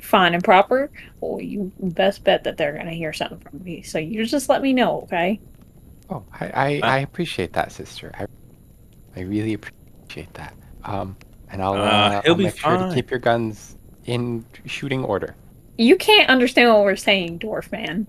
[0.00, 3.82] fine and proper, well, you best bet that they're gonna hear something from me.
[3.82, 5.40] So you just let me know, okay?
[6.10, 8.10] Oh, I, I, I appreciate that, sister.
[8.14, 8.26] I,
[9.16, 10.54] I really appreciate that.
[10.84, 11.16] Um,
[11.48, 12.92] and I'll, Uh, uh, he'll I'll be make sure to fine.
[12.94, 15.34] keep your guns in shooting order.
[15.76, 18.06] You can't understand what we're saying, dwarf man.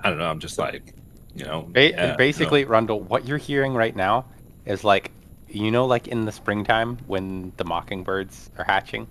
[0.00, 0.26] I don't know.
[0.26, 0.94] I'm just like,
[1.34, 1.62] you know.
[1.62, 2.16] Ba- yeah, no.
[2.16, 4.26] basically, Rhundal, what you're hearing right now
[4.66, 5.10] is like,
[5.48, 9.06] you know, like in the springtime when the mockingbirds are hatching.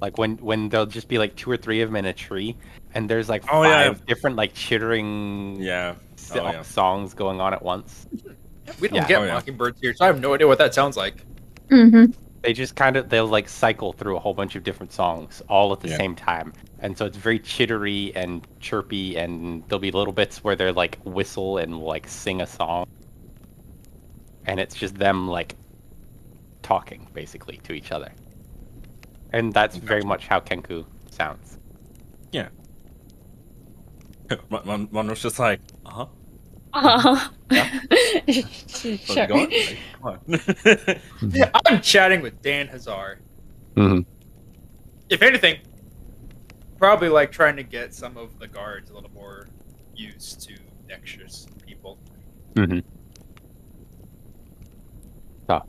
[0.00, 2.56] Like when when there'll just be like two or three of them in a tree,
[2.94, 4.04] and there's like Oh, five yeah.
[4.06, 5.94] different like chittering Yeah.
[6.16, 6.62] so- Oh, yeah.
[6.62, 8.06] songs going on at once.
[8.80, 9.08] We don't Yeah.
[9.08, 9.34] get Oh, yeah.
[9.34, 11.24] mockingbirds here, so I have no idea what that sounds like.
[11.70, 12.12] Mm-hmm.
[12.42, 15.72] they just kind of they'll like cycle through a whole bunch of different songs all
[15.72, 15.96] at the Yeah.
[15.96, 20.54] same time and so it's very chittery and chirpy and there'll be little bits where
[20.54, 22.86] they're like whistle and like sing a song
[24.44, 25.56] and it's just them like
[26.62, 28.12] talking basically to each other
[29.32, 31.58] and that's very much how kenku sounds
[34.48, 36.06] One, one, one was just like, uh huh.
[36.76, 37.30] Uh-huh.
[37.50, 39.22] How's sure.
[39.24, 39.52] it going?
[40.02, 41.50] Like, come.
[41.66, 43.18] I'm chatting with Dan Hazar.
[43.76, 44.04] Mhm.
[45.08, 45.58] If anything,
[46.78, 49.48] probably like trying to get some of the guards a little more
[49.94, 50.54] used to
[50.88, 51.98] dexterous people.
[52.54, 52.84] Mhm.
[55.48, 55.62] Ah.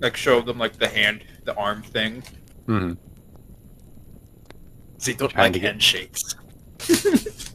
[0.00, 2.22] Like show them like the hand, the arm thing.
[2.66, 2.92] hmm
[4.98, 6.34] See, don't Trying like to get- handshakes.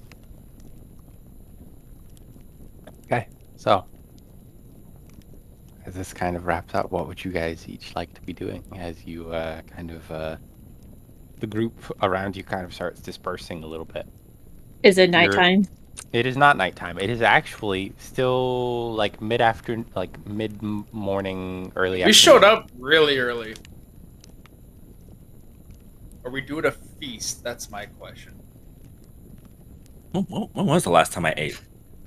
[3.62, 3.86] so
[5.86, 8.64] as this kind of wraps up what would you guys each like to be doing
[8.78, 10.36] as you uh kind of uh
[11.39, 14.07] the group around you kind of starts dispersing a little bit
[14.82, 15.68] Is it nighttime?
[16.12, 16.97] It is not nighttime.
[16.97, 21.97] It is actually still like mid afternoon, like mid morning, early.
[21.97, 22.14] We afternoon.
[22.14, 23.55] showed up really early.
[26.26, 27.43] Are we doing a feast?
[27.43, 28.34] That's my question.
[30.12, 31.59] When, when when was the last time I ate?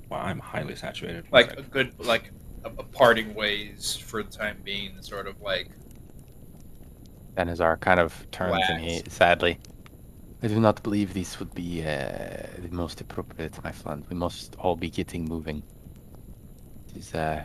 [0.09, 1.25] Wow, I'm highly saturated.
[1.31, 2.31] Like a good, like
[2.63, 5.69] a, a parting ways for the time being, sort of like
[7.35, 9.59] Benazar kind of turns and he sadly.
[10.43, 11.85] I do not believe this would be uh,
[12.59, 14.05] the most appropriate, my friend.
[14.09, 15.63] We must all be getting moving.
[16.89, 17.43] It is uh,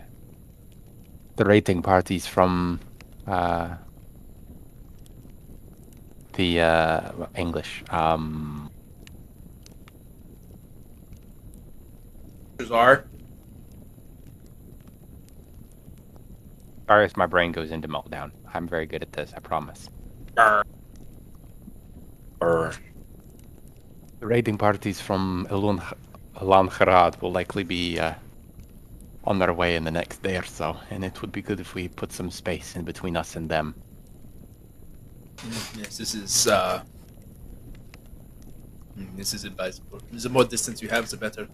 [1.36, 2.80] the rating parties from
[3.26, 3.76] uh,
[6.34, 7.84] the uh, English.
[7.90, 8.69] Um,
[12.61, 13.06] Hazar.
[16.86, 18.32] sorry if my brain goes into meltdown.
[18.52, 19.32] I'm very good at this.
[19.36, 19.88] I promise.
[22.38, 22.72] Brr.
[24.18, 25.80] The raiding parties from Elun
[26.40, 28.14] Elan Harad will likely be uh,
[29.24, 31.74] on their way in the next day or so, and it would be good if
[31.74, 33.74] we put some space in between us and them.
[35.76, 36.82] Yes, this is uh,
[38.98, 40.00] Mm, This is advisable.
[40.12, 41.48] The more distance you have, the better.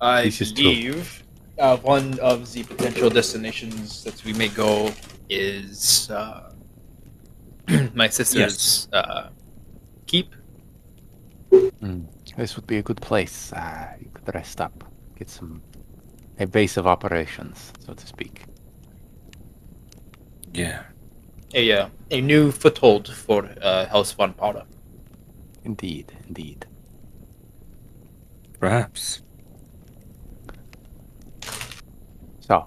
[0.00, 1.22] I This believe
[1.58, 4.92] uh, one of the potential destinations that we may go
[5.28, 6.52] is uh,
[7.94, 9.28] my sister's uh,
[10.06, 10.34] keep.
[12.36, 13.52] This would be a good place.
[13.52, 14.84] Uh, you could rest up,
[15.18, 15.62] get some
[16.38, 18.44] a base of operations, so to speak.
[20.52, 20.82] Yeah.
[21.54, 24.64] A uh, a new foothold for uh, House von Powder.
[25.64, 26.66] Indeed, indeed.
[28.60, 29.22] Perhaps.
[32.46, 32.64] So,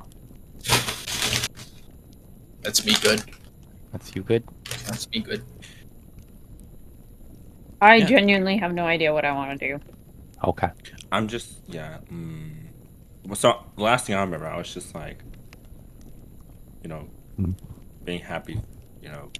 [2.61, 3.23] That's me good.
[3.93, 4.43] that's you good?
[4.85, 5.41] That's me good.
[7.79, 8.07] I Yeah.
[8.07, 9.79] genuinely have no idea what I want to do.
[10.43, 10.67] Okay.
[11.13, 11.99] I'm just yeah.
[12.11, 12.51] Mm,
[13.25, 15.23] well, so the last thing I remember, I was just like,
[16.83, 17.07] you know,
[17.39, 17.55] Mhm.
[18.03, 18.59] being happy,
[19.01, 19.31] you know,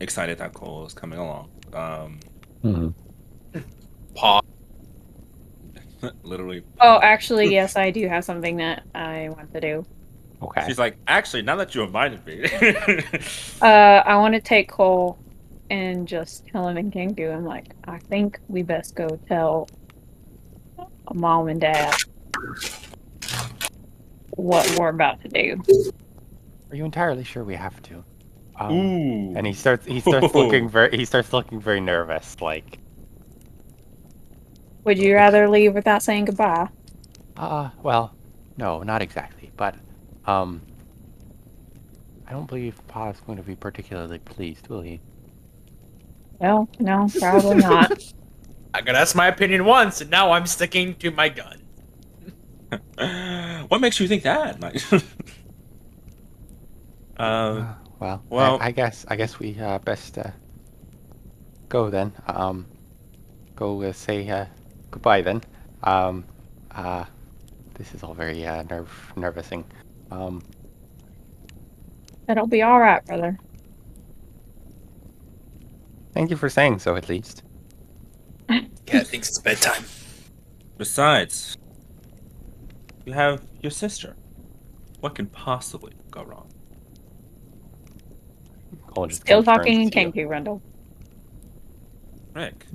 [0.00, 1.50] excited that Cole is coming along.
[1.72, 2.20] Um,
[2.62, 2.88] hmm
[4.14, 4.40] Paw.
[6.22, 6.62] literally.
[6.80, 9.84] Oh, actually, yes, I do have something that I want to do.
[10.42, 10.64] Okay.
[10.66, 12.48] She's like, actually, now that you reminded me.
[13.62, 15.16] Uh, I want to take Cole
[15.70, 19.68] and just tell him and King I'm like, I think we best go tell
[21.14, 21.94] mom and dad
[24.30, 25.62] what we're about to do.
[26.70, 28.04] Are you entirely sure we have to?
[28.58, 29.34] Um, Ooh.
[29.36, 32.78] and he starts he starts looking very he starts looking very nervous, like
[34.84, 36.68] Would you rather leave without saying goodbye?
[37.36, 38.14] uh well,
[38.56, 39.50] no, not exactly.
[39.56, 39.76] But
[40.26, 40.62] um
[42.26, 45.00] I don't believe Pa's going to be particularly pleased, will he?
[46.38, 47.92] Well, no, probably not.
[48.74, 51.62] I got asked my opinion once, and now I'm sticking to my gun.
[53.68, 54.60] what makes you think that?
[54.60, 54.82] Like,
[57.18, 60.30] uh, Uh, well, well- I, I guess I guess we uh, best uh,
[61.68, 62.12] go then.
[62.26, 62.66] Um,
[63.56, 64.46] go uh, say uh,
[64.92, 65.42] goodbye then.
[65.82, 66.24] Um,
[66.70, 67.04] uh,
[67.74, 69.64] this is all very uh, nerve nervousing.
[70.12, 70.42] Um,
[72.28, 73.36] It'll be all right, brother.
[76.12, 77.42] thank you for saying so, at least.
[78.86, 79.84] Kat thinks it's bedtime.
[80.78, 81.56] besides,
[83.04, 84.14] you have your sister.
[85.00, 86.48] What can possibly go wrong?
[89.10, 90.26] Still talking in turns to you.
[90.26, 90.60] Kenku, Rhundal.
[92.34, 92.66] Rick.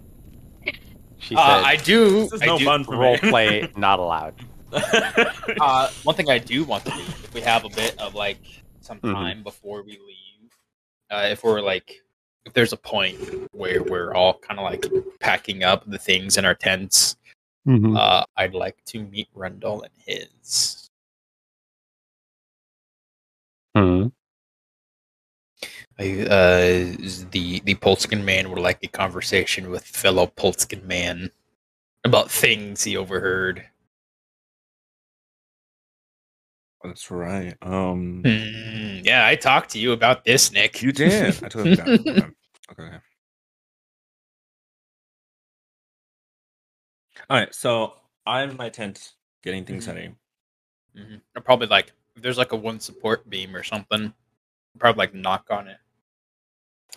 [1.19, 2.21] She Uh, said, I do.
[2.23, 3.29] This is I no do- fun for "Role me.
[3.29, 4.35] play not allowed."
[5.61, 8.37] Uh, one thing I do want to do, if we have a bit of like
[8.81, 9.13] some Mhm.
[9.13, 10.51] time before we leave,
[11.09, 12.03] uh, if we're like,
[12.45, 13.17] if there's a point
[13.53, 14.85] where we're all kind of like
[15.19, 17.15] packing up the things in our tents,
[17.67, 17.97] Mhm.
[17.97, 20.89] uh, I'd like to meet Rhundal and his.
[23.75, 24.11] Mhm.
[25.99, 26.95] I, uh,
[27.31, 31.31] the the Polskin man would like a conversation with fellow Polskin man
[32.03, 33.65] about things he overheard.
[36.83, 37.55] That's right.
[37.63, 40.81] Um, Hmm, yeah, I talked to you about this, Nick.
[40.83, 41.43] you did.
[41.43, 41.99] I totally forgot.
[42.69, 42.81] Okay.
[42.83, 42.83] okay.
[42.83, 42.97] okay.
[47.29, 47.53] All right.
[47.55, 47.95] So
[48.25, 49.93] I'm in my tent getting things Mhm.
[49.95, 50.15] ready.
[50.95, 51.21] Mhm.
[51.35, 55.13] I'll probably like if there's like a one support beam or something, I'll probably like
[55.13, 55.77] knock on it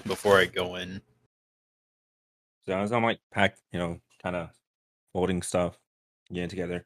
[0.07, 1.01] before I go in.
[2.67, 4.51] So as I'm like pack, you know, kind of
[5.13, 5.79] folding stuff,
[6.33, 6.85] getting together.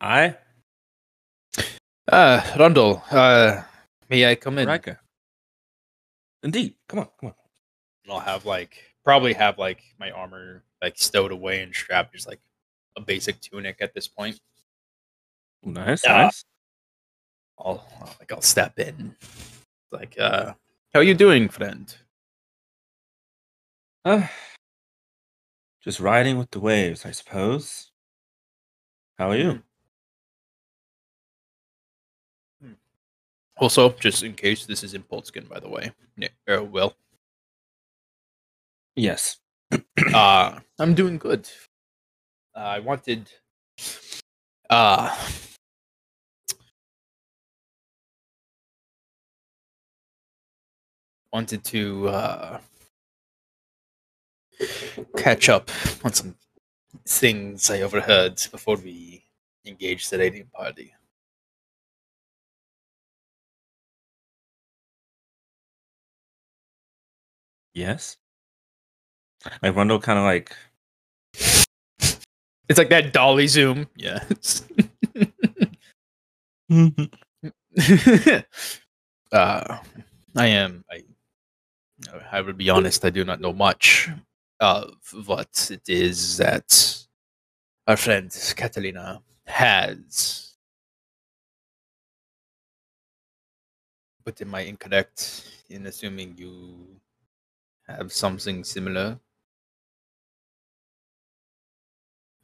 [0.00, 0.36] I,
[2.10, 3.62] Uh, Rhundal, uh,
[4.10, 4.66] may I come in?
[4.66, 5.00] Ryker.
[6.42, 6.74] Indeed.
[6.88, 7.08] Come on.
[7.20, 7.34] Come on.
[8.04, 12.26] And I'll have like probably have like my armor like stowed away and strapped, just
[12.26, 12.40] like
[12.96, 14.40] a basic tunic at this point.
[15.62, 16.02] Nice.
[16.04, 16.22] Yeah.
[16.24, 16.44] Nice.
[17.58, 19.14] I'll I'll- like I'll step in,
[19.92, 20.54] like uh,
[20.92, 21.94] how are you doing, friend?
[24.04, 24.26] Uh,
[25.82, 27.90] just riding with the waves, I suppose.
[29.18, 29.62] How are you?
[33.58, 36.96] Also, just in case this is in Polskin, by the way, Nick, uh, Will.
[38.96, 39.38] Yes.
[40.14, 41.48] Uh, I'm doing good.
[42.56, 43.30] Uh, I wanted.
[44.68, 45.16] Uh,
[51.32, 52.60] wanted to uh,
[55.16, 55.70] catch up
[56.04, 56.34] on some
[57.06, 59.24] things I overheard before we
[59.66, 60.94] engaged the raiding party.
[67.74, 68.16] Yes.
[69.62, 70.54] Like Rhundal kind of like
[72.68, 73.88] It's like that dolly zoom.
[73.96, 74.64] Yes.
[79.32, 79.78] uh,
[80.36, 80.84] I am.
[80.90, 81.02] I.
[82.30, 83.04] I would be honest.
[83.04, 84.08] I do not know much.
[84.62, 84.94] of
[85.26, 86.70] what it is that
[87.88, 90.54] our friend Catalina has.
[94.24, 96.86] But am I incorrect in assuming you
[97.88, 99.18] have something similar?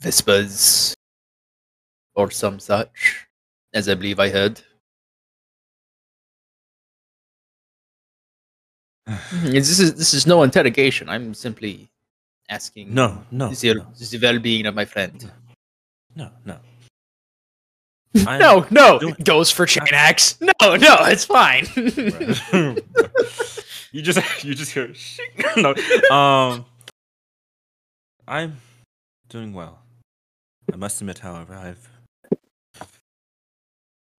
[0.00, 0.96] Vespers
[2.16, 3.28] or some such,
[3.72, 4.60] as I believe I heard.
[9.42, 11.08] This is this is no interrogation.
[11.08, 11.88] I'm simply
[12.48, 12.92] asking.
[12.92, 13.86] No, no, the, no.
[13.98, 15.30] the well-being of my friend.
[16.14, 16.56] No, no.
[18.26, 20.38] I'm- no, no, doing- goes for chain axe.
[20.60, 21.66] No, no, it's fine.
[23.92, 24.92] you just you just hear
[25.56, 25.74] no.
[26.10, 26.64] Um
[28.26, 28.56] I'm
[29.28, 29.78] doing well.
[30.72, 31.88] I must admit, however, I've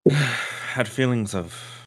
[0.74, 1.79] had feelings of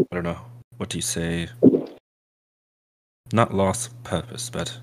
[0.00, 0.40] I don't know,
[0.76, 1.48] what do you say?
[3.32, 4.78] Not loss of purpose, but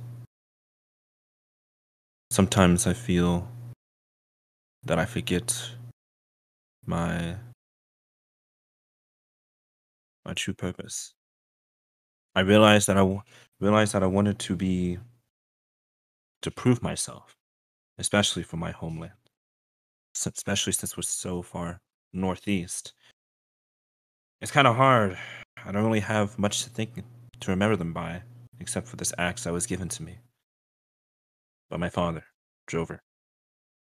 [2.29, 3.47] sometimes I feel
[4.83, 5.71] that I forget
[6.85, 7.35] my
[10.25, 11.13] my true purpose.
[12.35, 13.21] I realized that I
[13.59, 14.97] realized that I wanted to be
[16.41, 17.35] to prove myself,
[17.97, 19.13] especially for my homeland,
[20.15, 21.81] especially since we're so far
[22.13, 22.93] northeast.
[24.41, 25.17] It's kind of hard.
[25.63, 27.03] I don't really have much to think
[27.41, 28.21] to remember them by,
[28.59, 30.17] except for this axe that was given to me
[31.69, 32.23] by my father,
[32.67, 33.01] Drover.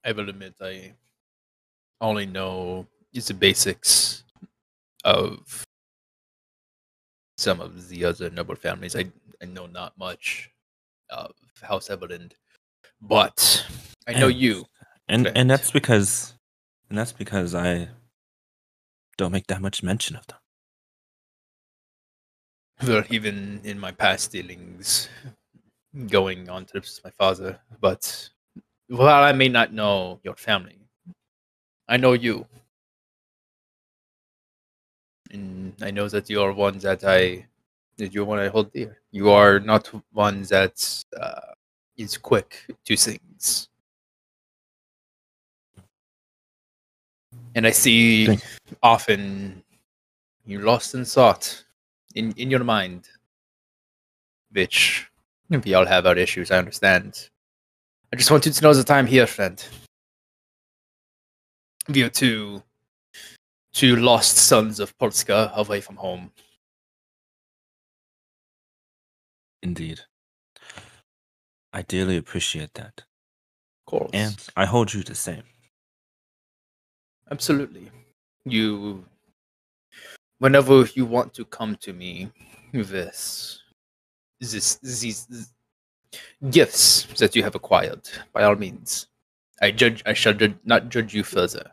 [0.05, 0.93] I will admit I
[2.01, 4.25] only know just the basics
[5.05, 5.65] of
[7.39, 8.95] some of the other noble families.
[8.97, 9.07] I,
[9.43, 10.51] I know not much
[11.11, 11.33] of
[11.63, 12.33] House Everend,
[13.01, 13.65] but
[14.07, 14.65] I know And- you.
[15.09, 16.35] and and that's because
[16.89, 17.89] and that's because I
[19.17, 20.39] don't make that much mention of them.
[22.87, 25.09] Well, even in my past dealings,
[26.09, 28.31] going on trips with my father, but
[28.89, 30.79] while I may not know your family,
[31.89, 32.47] I know you.
[35.31, 37.47] And I know that you are one that I,
[37.99, 38.99] that you're one I hold dear.
[39.13, 41.53] You are not one that uh,
[41.97, 43.69] is quick to things.
[47.55, 48.39] And I see
[48.83, 49.63] often
[50.45, 51.65] you lost in thought
[52.15, 53.09] in in your mind,
[54.51, 55.11] which
[55.49, 56.51] we all have our issues.
[56.51, 57.29] I understand.
[58.13, 59.65] I just want you to know that I'm here, friend.
[61.89, 62.63] We are two
[63.73, 66.31] two lost sons of Polska away from home.
[69.63, 70.01] Indeed.
[71.73, 72.99] I dearly appreciate that.
[72.99, 75.45] Of course, And I hold you the same.
[77.31, 77.91] absolutely.
[78.45, 79.05] You,
[80.43, 82.29] whenever you want to come to me
[82.73, 83.61] with this,
[84.41, 85.53] this these
[86.51, 88.01] gifts that you have acquired,
[88.33, 89.07] by all means,
[89.61, 90.03] I judge.
[90.05, 91.71] I shall judge, not judge you further.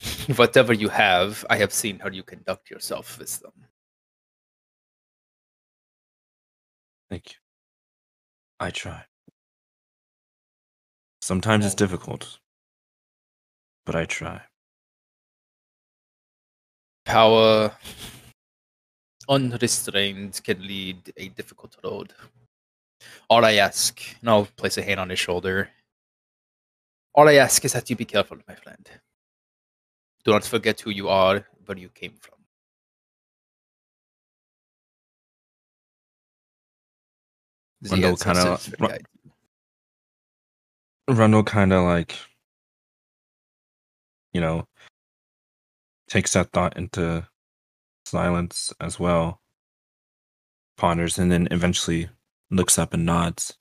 [0.36, 3.52] Whatever you have, I have seen how you conduct yourself with them.
[7.10, 7.38] Thank you.
[8.60, 9.04] I try.
[11.20, 12.38] Sometimes it's difficult,
[13.84, 14.40] but I try.
[17.08, 17.72] Power
[19.30, 22.12] unrestrained can lead a difficult road.
[23.30, 25.70] All I ask, and I'll place a hand on his shoulder.
[27.14, 28.86] All I ask is that you be careful, my friend.
[30.24, 32.34] Do not forget who you are, where you came from.
[37.80, 41.14] The Wendell kinda ancestors will ru- guide you.
[41.14, 42.14] Rhundal kind of like,
[44.34, 44.66] you know,
[46.08, 47.26] takes that thought into
[48.06, 49.40] silence as well,
[50.76, 52.08] ponders, and then eventually
[52.50, 53.56] looks up and nods.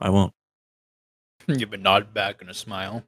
[0.00, 0.32] I won't.
[1.46, 3.02] You would nod back and a smile.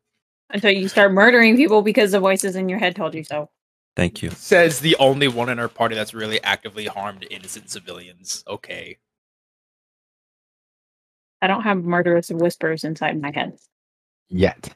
[0.50, 3.50] Until you start murdering people because the voices in your head told you so.
[3.94, 4.30] Thank you.
[4.30, 8.42] Says the only one in our party that's really actively harmed innocent civilians.
[8.48, 8.98] Okay.
[11.40, 13.58] I don't have murderous whispers inside my head.
[14.28, 14.74] Yet.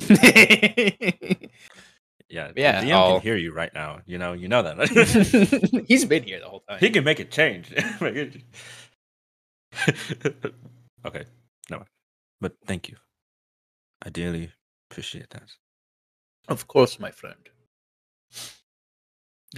[2.34, 3.20] Yeah, Yeah, The DM I'll- can oh.
[3.20, 4.00] hear you right now.
[4.06, 5.84] You know, you know that.
[5.88, 6.78] He's been here the whole time.
[6.80, 7.72] he can make it change.
[11.06, 11.24] okay,
[11.70, 11.84] no,
[12.40, 12.96] but thank you.
[14.02, 14.50] I dearly
[14.90, 15.50] appreciate that.
[16.48, 17.48] Of course, my friend.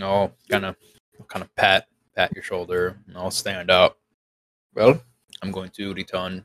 [0.01, 0.77] I'll kind of,
[1.28, 3.98] kind of pat, pat your shoulder, and I'll stand up.
[4.74, 5.01] Well,
[5.43, 6.44] I'm going to return,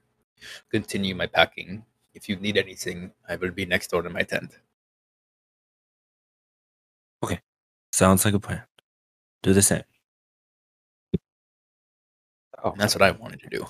[0.71, 1.83] continue my packing.
[2.13, 4.57] If you need anything, I will be next door to my tent.
[7.91, 8.63] Sounds like a plan.
[9.43, 9.83] do the same.
[12.63, 13.65] Oh, That's what I wanted to do.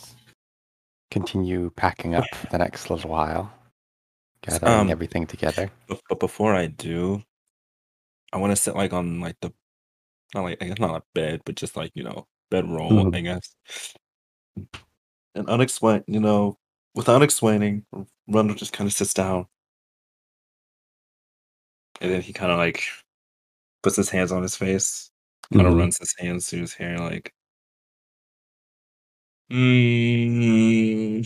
[1.09, 3.51] continue packing up for the next little while,
[4.41, 5.69] gathering Um, everything together.
[5.87, 7.23] But, but before I do,
[8.33, 9.53] I want to sit like on like the
[10.33, 13.15] not like I guess not a bed, but just like you know bedroll, Mhm.
[13.15, 13.55] I guess.
[15.35, 16.57] And unexplained, you know,
[16.95, 17.85] without explaining,
[18.29, 19.47] Rhundal just kind of sits down,
[22.01, 22.83] and then he kind of like
[23.83, 25.11] puts his hands on his face,
[25.53, 25.77] kind of Mhm.
[25.77, 27.33] runs his hands through his hair, like.
[29.49, 31.23] Mm.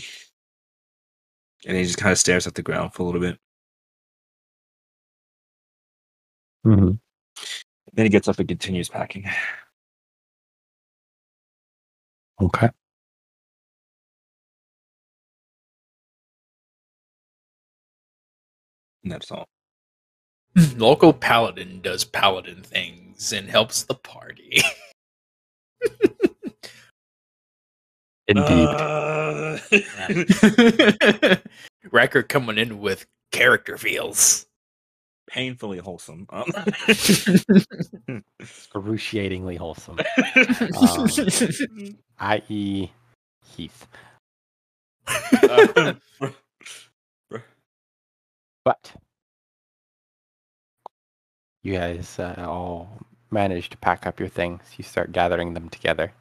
[1.64, 3.38] And he just kind of stares at the ground for a little bit.
[6.64, 6.98] Mhm.
[7.94, 9.26] Then he gets up and continues packing.
[12.40, 12.68] Okay.
[19.04, 19.46] And that's all.
[20.76, 24.60] Local paladin does paladin things and helps the party.
[28.28, 28.66] Indeed.
[28.68, 29.58] Uh,
[31.92, 34.46] Record coming in with character feels.
[35.28, 36.26] painfully wholesome.
[36.30, 36.46] Um,
[38.40, 39.98] Excruciatingly wholesome.
[40.80, 41.08] Um,
[42.18, 42.90] I.e.,
[43.56, 43.86] Heath.
[45.06, 45.92] uh,
[48.64, 48.92] But
[51.66, 52.88] you guys uh, all
[53.32, 54.62] manage to pack up your things.
[54.78, 56.12] You start gathering them together.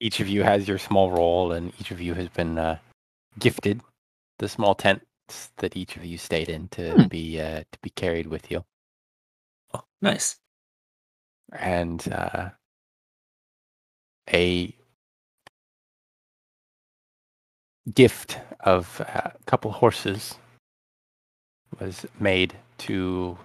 [0.00, 2.78] Each of you has your small role, and each of you has been uh,
[3.38, 3.82] gifted
[4.38, 7.06] the small tents that each of you stayed in to Hmm.
[7.08, 8.64] be uh, to be carried with you.
[9.74, 10.36] oh, nice.
[11.52, 12.50] and uh,
[14.32, 14.74] a
[17.92, 20.36] gift of a couple horses
[21.78, 23.38] was made to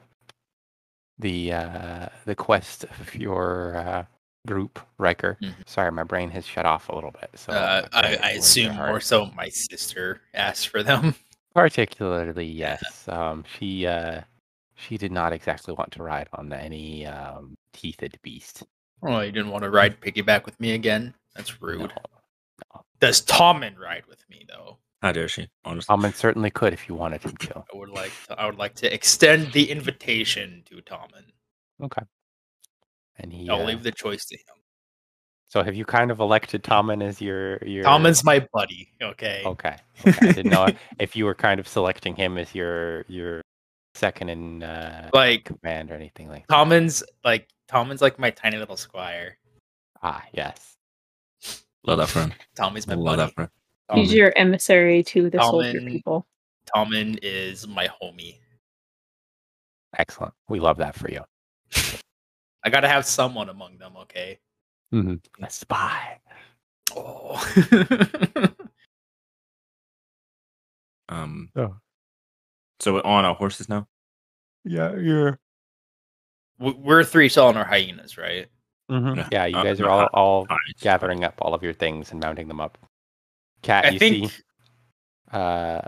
[1.19, 4.05] the uh, the quest of your uh,
[4.47, 5.37] group, Ryker.
[5.41, 5.53] Mhm.
[5.65, 7.29] Sorry, my brain has shut off a little bit.
[7.35, 11.15] So Uh, I, I assume more so my sister asked for them.
[11.53, 13.07] Particularly, yes.
[13.07, 14.21] Um, she uh,
[14.75, 18.63] she did not exactly want to ride on any um, teethed beast.
[19.01, 21.13] Oh, you didn't want to ride piggyback with me again?
[21.35, 21.91] That's rude.
[22.73, 22.81] No.
[22.99, 24.77] Does Tommen ride with me though?
[25.05, 25.47] How dare she?
[25.63, 25.95] Honestly.
[25.95, 27.59] Tommen certainly could if you wanted him to.
[27.59, 31.25] I would like to, I would like to extend the invitation to Tommen.
[31.79, 32.01] Okay.
[33.19, 33.47] And he.
[33.47, 34.55] I'll uh, leave the choice to him.
[35.47, 37.83] So have you kind of elected Tommen as your your?
[37.83, 38.89] Tommen's my buddy.
[38.99, 39.43] Okay.
[39.45, 39.75] Okay.
[40.07, 40.27] okay.
[40.27, 43.43] I didn't know if you were kind of selecting him as your your
[43.93, 46.47] second in uh, Like command or anything like.
[46.47, 49.37] Tommen's like Tommen's like my tiny little squire.
[50.01, 50.77] Ah, yes.
[51.85, 52.33] Love that friend.
[52.55, 53.27] Tommy's my Love buddy.
[53.27, 53.49] that friend.
[53.93, 54.15] He's Tommen.
[54.15, 56.25] your emissary to the soldier people.
[56.75, 58.39] Tommen is my homie.
[59.97, 60.33] Excellent.
[60.49, 61.21] We love that for you.
[62.63, 64.39] I gotta have someone among them, okay?
[64.93, 65.43] Mm-hmm.
[65.43, 66.19] A spy.
[66.95, 68.45] Oh.
[71.09, 71.49] Um.
[71.55, 71.75] Oh.
[72.79, 73.87] So we're on our horses now.
[74.63, 75.39] Yeah, you're.
[76.57, 78.47] We're three selling our hyenas, right?
[78.89, 79.27] hmm Yeah.
[79.31, 80.47] Yeah, you Uh, guys are all all
[80.81, 82.77] gathering up all of your things and mounting them up.
[83.61, 84.37] Kat, I you think see
[85.31, 85.81] uh,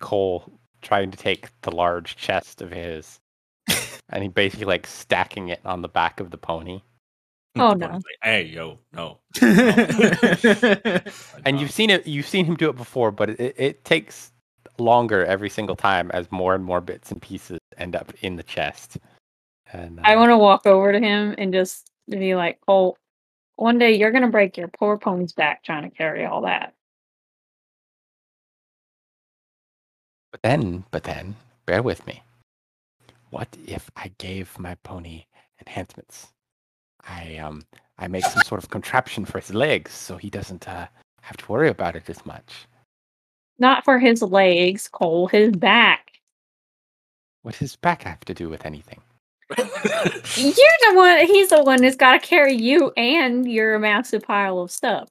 [0.00, 3.20] Cole trying to take the large chest of his,
[4.10, 6.82] and he basically like stacking it on the back of the pony.
[7.58, 7.86] Oh, The no.
[7.86, 9.18] like, hey yo, no.
[11.46, 12.06] And you've seen it.
[12.06, 14.32] You've seen him do it before, but it, it takes
[14.78, 18.42] longer every single time as more and more bits and pieces end up in the
[18.42, 18.98] chest.
[19.72, 22.96] And I uh, want to walk over to him and just be like, "Oh,
[23.56, 26.74] one day you're gonna break your poor pony's back trying to carry all that."
[30.32, 32.22] But then, but then, bear with me.
[33.30, 35.24] What if I gave my pony
[35.66, 36.28] enhancements?
[37.08, 37.64] I um,
[37.98, 40.86] I make some sort of contraption for his legs, so he doesn't uh,
[41.22, 42.66] have to worry about it as much.
[43.58, 45.28] Not for his legs, Cole.
[45.28, 46.12] His back.
[47.42, 49.00] What does his back have to do with anything?
[49.58, 51.18] You're the one.
[51.26, 55.08] He's the one that's got to carry you and your massive pile of stuff.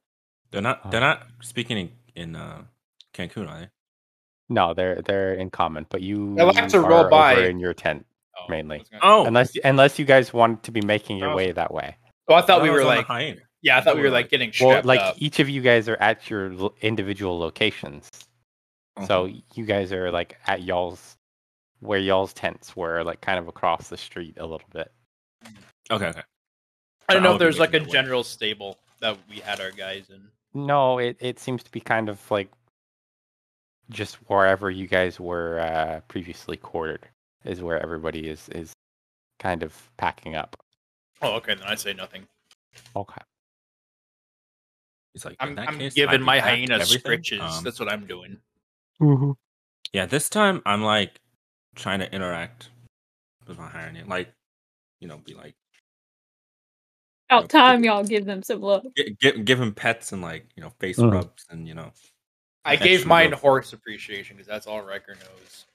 [0.52, 0.92] they're not.
[0.92, 2.64] They're not speaking in in uh,
[3.14, 3.70] Kenku, are they?
[4.50, 7.46] No, they're they're in common, but you I like to are roll by.
[7.46, 8.06] in your tent
[8.38, 8.84] Oh, mainly.
[8.92, 11.36] Gonna- Oh, Unless unless you guys want to be making your Oh.
[11.36, 11.96] way that way.
[12.28, 14.12] Oh, I thought we were was on the like, yeah, I thought we were we're
[14.14, 15.16] like like- getting Well, like up.
[15.18, 18.10] each of you guys are at your individual locations.
[19.08, 21.15] So you guys are like at y'all's
[21.80, 24.92] where y'all's tents were, like kind of across the street a little bit.
[25.92, 26.22] okay, okay.
[27.08, 27.94] I don't know I'll if there's like a making way.
[27.94, 30.28] general stable that we had our guys in.
[30.54, 32.50] No, it, it seems to be kind of like
[33.90, 37.08] just wherever you guys were uh, previously quartered.
[37.44, 38.74] is where everybody is is
[39.40, 40.58] kind of packing up.
[41.22, 41.56] Oh, okay.
[41.56, 42.28] Then I say nothing.
[42.96, 43.22] Okay.
[45.14, 47.42] It's like, I'm, I'm case, giving my packed hyena everything." scritches.
[47.42, 48.38] Um, That's what I'm doing.
[49.94, 51.22] Yeah, this time I'm like
[51.76, 52.70] trying to interact
[53.48, 54.32] with my hyena, like
[55.02, 55.56] you know, be like
[57.30, 57.50] About Nope.
[57.50, 58.86] time y'all give them some love.
[59.20, 61.12] give give him pets and like you know face Mhm.
[61.14, 61.92] rubs and you know.
[62.64, 63.42] I gave mine love.
[63.42, 65.66] horse appreciation because that's all Ryker knows.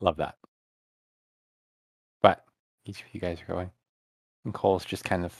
[0.00, 0.36] Love that.
[2.22, 2.44] But
[2.84, 3.70] each of you guys are going.
[4.44, 5.34] And Cole's just kind of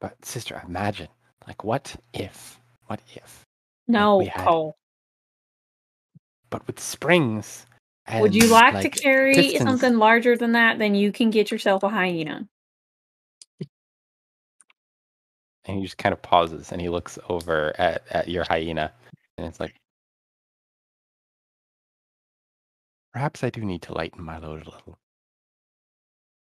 [0.00, 1.08] But sister, imagine.
[1.46, 2.58] Like what if?
[2.86, 3.46] What if?
[3.86, 4.76] No, we had- Cole.
[6.50, 7.66] But with springs
[8.12, 10.78] Would you and, like, to carry pistons- something larger than that?
[10.78, 12.48] Then you can get yourself a hyena.
[15.64, 18.92] And he just kind of pauses and he looks over at, at your hyena
[19.36, 19.74] and it's like
[23.12, 24.98] Perhaps I do need to lighten my load a little.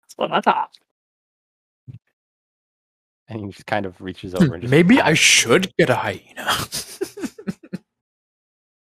[0.02, 0.72] That's what I thought.
[3.30, 5.96] And he just kind of reaches over hmm, and just Maybe I should get a
[5.96, 6.46] hyena.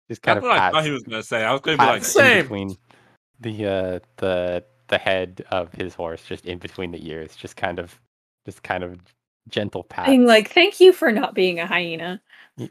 [0.08, 1.44] just kind That's of what I thought he was gonna say.
[1.44, 2.42] I was gonna be like, pats Same.
[2.42, 2.76] between
[3.40, 7.78] the uh the the head of his horse, just in between the ears, just kind
[7.78, 7.98] of
[8.46, 8.98] just kind of
[9.48, 10.08] gentle pats.
[10.08, 12.20] Being like, thank you for not being a hyena.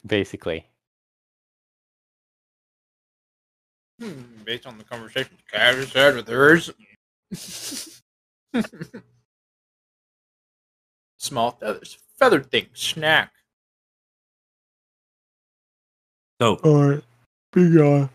[0.06, 0.66] basically.
[4.02, 6.72] Hmm, Based on the conversation Kat just had with hers.
[11.18, 11.98] Small feathers.
[12.18, 12.68] Feathered thing.
[12.74, 13.32] Snack.
[16.40, 17.04] So Alright.
[17.54, 18.10] Big guy.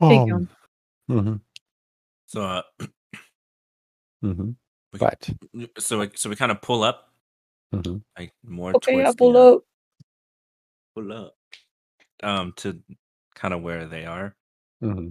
[0.00, 0.48] Big Um, one.
[1.10, 1.36] Mm-hmm.
[2.26, 2.62] so uh,
[4.24, 4.50] Mm-hmm.
[4.92, 5.30] we- But
[5.78, 7.12] so we, so we kind of pull up
[7.74, 8.02] Mhm.
[8.18, 9.62] like more Okay, I towards pull the, uh, up.
[10.94, 11.34] pull up
[12.22, 12.82] um to
[13.34, 14.34] kind of where they are
[14.82, 15.08] Mm-hmm.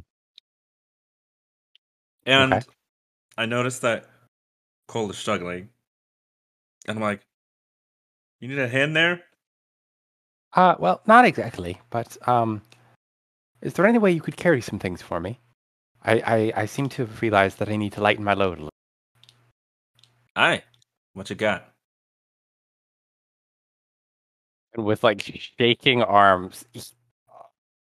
[2.26, 2.65] and Okay.
[3.38, 4.09] i noticed that
[4.88, 5.69] cole is struggling
[6.88, 7.22] and i'm like
[8.39, 9.23] you need a hand there
[10.53, 12.61] uh well not exactly, but um
[13.61, 15.40] is there any way you could carry some things for me?
[16.03, 16.14] I,
[16.56, 18.69] I, I seem to have realized that I need to lighten my load a little.
[20.36, 20.64] aye
[21.14, 21.74] what you got
[24.74, 26.82] And with like shaking arms, he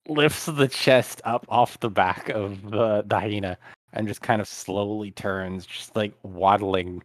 [0.08, 3.58] lifts the chest up off the back of the, the hyena
[3.92, 7.02] and just kind of slowly turns, just like waddling,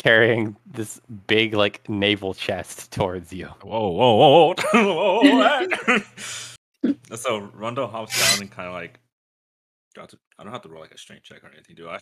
[0.00, 3.46] carrying this big like naval chest towards you.
[3.62, 5.68] whoa whoa whoa whoa, whoa,
[6.82, 6.96] whoa.
[7.16, 8.98] so Rhundal hops down and kind of like
[9.94, 11.98] got to, i don't have to roll like a strength check or anything do i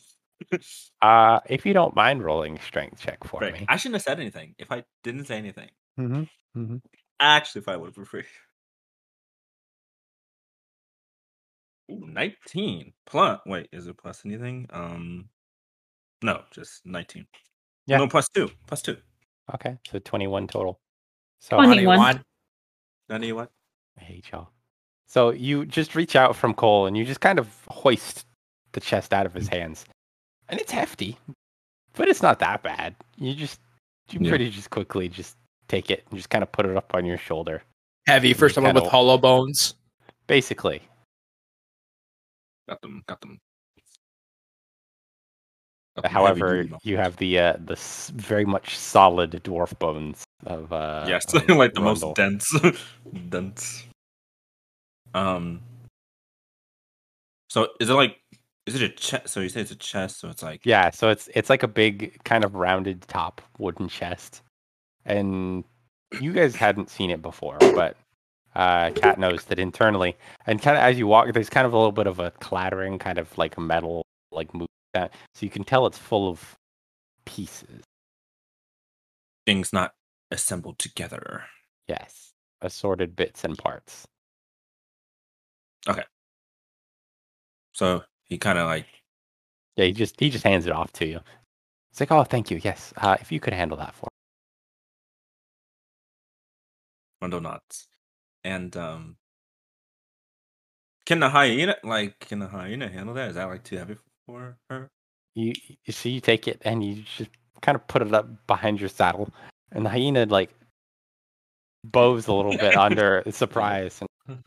[1.03, 3.55] Uh, if you don't mind rolling strength check for Right.
[3.55, 3.67] me.
[3.69, 6.23] i shouldn't have said anything if i didn't say anything Mm-hmm.
[6.63, 6.77] Mm-hmm.
[7.19, 8.23] Actually, if I would prefer.
[11.91, 13.41] Ooh, 19 plus.
[13.47, 14.67] Wait, is it plus anything?
[14.71, 15.29] Um,
[16.23, 17.27] no, just 19.
[17.89, 17.97] Yeah.
[17.97, 18.51] No, plus two.
[18.67, 18.99] Plus two.
[19.55, 20.79] Okay, so 21 total.
[21.41, 22.23] So 21.
[23.09, 23.51] Nani, what?
[23.99, 24.51] I hate y'all.
[25.07, 28.27] So you just reach out from Cole and you just kind of hoist
[28.73, 29.87] the chest out of his hands.
[30.51, 31.17] And it's hefty,
[31.95, 32.95] but it's not that bad.
[33.17, 33.59] You just,
[34.11, 34.29] you Yeah.
[34.29, 35.39] pretty just quickly just
[35.69, 37.63] take it and just kind of put it up on your shoulder.
[38.07, 39.75] Heavy for someone with hollow bones.
[40.27, 40.83] Basically.
[42.69, 43.03] Got them.
[43.07, 43.39] Got them.
[46.03, 47.77] Got them heavy However, you have the uh, the
[48.15, 52.03] very much solid dwarf bones of uh yes, of like the Rhundal.
[52.03, 52.55] most dense,
[53.29, 53.85] dense.
[55.15, 55.61] Um.
[57.51, 58.19] So is it like?
[58.67, 59.29] Is it a chest?
[59.29, 61.69] So you say it's a chest, so it's like Yeah, so it's it's like a
[61.69, 64.43] big kind of rounded top wooden chest.
[65.07, 65.65] And
[66.21, 67.97] you guys hadn't seen it before, but
[68.55, 70.17] uh Kat knows that internally
[70.47, 72.99] and kind of as you walk there's kind of a little bit of a clattering
[72.99, 74.03] kind of like a metal
[74.33, 76.57] like move that so you can tell it's full of
[77.27, 77.85] pieces.
[79.47, 79.95] things not
[80.31, 81.45] assembled together.
[81.89, 82.33] Yes.
[82.61, 84.07] Assorted bits and parts.
[85.89, 86.03] Okay.
[87.73, 88.87] So he kind of like
[89.77, 91.21] Yeah, he just he just hands it off to you.
[91.91, 92.93] It's like, oh thank you, yes.
[92.97, 94.09] Uh if you could handle that for
[97.23, 97.87] Rhundal knots.
[98.45, 99.19] And um
[101.07, 103.31] can the hyena like can the hyena handle that?
[103.31, 103.97] Is that like too heavy
[104.29, 104.91] for her?
[105.35, 107.31] you you see you take it and you just
[107.63, 109.33] kind of put it up behind your saddle
[109.73, 110.51] and the hyena like
[111.85, 114.39] bows a little bit under surprise and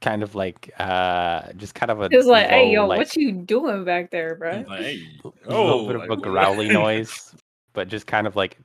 [0.00, 3.32] kind of like uh just kind of a It's like, hey, yo, like, what you
[3.32, 4.64] doing back there, bro?
[4.66, 7.34] Like, hey, a oh, little bit of a growly noise
[7.74, 8.56] but just kind of like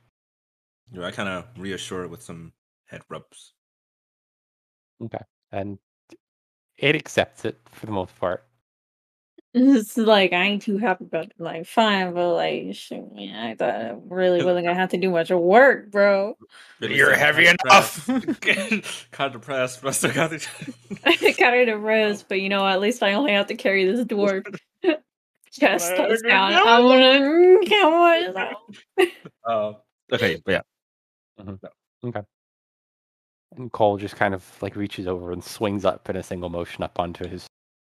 [0.93, 2.53] You know, I kind of reassure it with some
[2.85, 3.53] head rubs.
[5.03, 5.77] Okay and
[6.77, 8.45] it accepts it for the most part.
[9.57, 11.33] It's like I ain't too happy about it.
[11.37, 15.09] Like, fine, but like, shoot, man, I thought I really wasn't gonna have to do
[15.09, 16.37] much work, bro.
[16.81, 20.45] Billy You're heavy "Kinda enough." depressed." kind of depressed, but I still got the.
[21.05, 24.05] I carried a rose, but you know, at least I only have to carry this
[24.05, 24.43] dwarf.
[25.51, 26.53] Chest Well, touch down.
[26.53, 29.07] I'm gonna mm, come on.
[29.47, 29.73] Uh,
[30.11, 32.21] Okay, but yeah.
[33.55, 36.83] And Cole just kind of like reaches over and swings up in a single motion
[36.83, 37.47] up onto his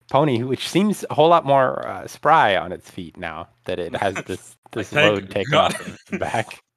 [0.09, 3.95] pony, which seems a whole lot more uh, spry on its feet now that it
[3.95, 5.73] has this this thank load taken God.
[5.73, 6.59] off its back.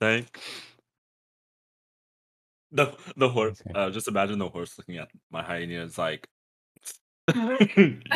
[0.00, 0.40] Thank.
[2.70, 3.60] The the horse.
[3.66, 3.78] Okay.
[3.78, 5.84] Uh, just imagine the horse looking at my hyena.
[5.84, 6.28] It's like.
[7.28, 8.06] Yikes,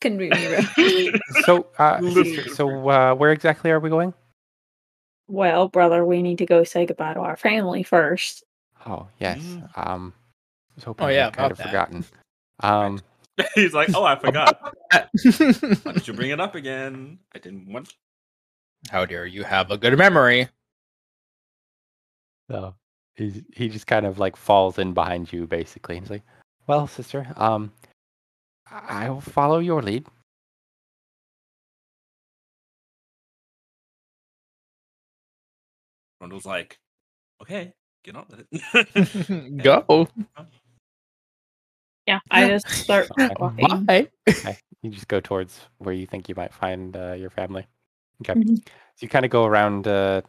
[0.00, 1.12] couldn't be me.
[1.44, 4.12] So, uh, sister, so uh, where exactly are we going?
[5.28, 8.42] Well, brother, we need to go say goodbye to our family first.
[8.86, 9.38] Oh yes.
[9.38, 9.86] Mm.
[9.86, 10.21] Um, I
[10.74, 11.66] was hoping Oh, I'd yeah, kind of that.
[11.66, 12.04] forgotten.
[12.60, 13.00] Um,
[13.56, 14.76] He's like, oh, I forgot.
[14.92, 15.08] Why
[15.92, 17.18] did you bring it up again?
[17.34, 17.92] I didn't want.
[18.90, 20.48] How dare you have a good memory?
[22.48, 22.74] So
[23.16, 25.98] he he just kind of like falls in behind you basically.
[25.98, 26.22] He's like,
[26.68, 27.72] "Well, sister, um,
[28.70, 30.06] I I will follow your lead."
[36.20, 36.78] Rhundal's like,
[37.42, 37.72] okay,
[38.04, 39.62] get on with it.
[39.62, 40.08] Go.
[42.06, 43.34] Yeah, I just start Okay.
[43.38, 43.84] walking.
[43.86, 44.08] Bye.
[44.28, 47.66] Okay, you just go towards where you think you might find uh, your family.
[48.22, 48.56] Okay, Mhm.
[48.58, 50.22] so you kind of go around uh,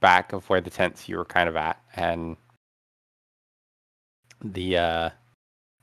[0.00, 2.36] back of where the tents you were kind of at, and
[4.44, 5.10] the uh,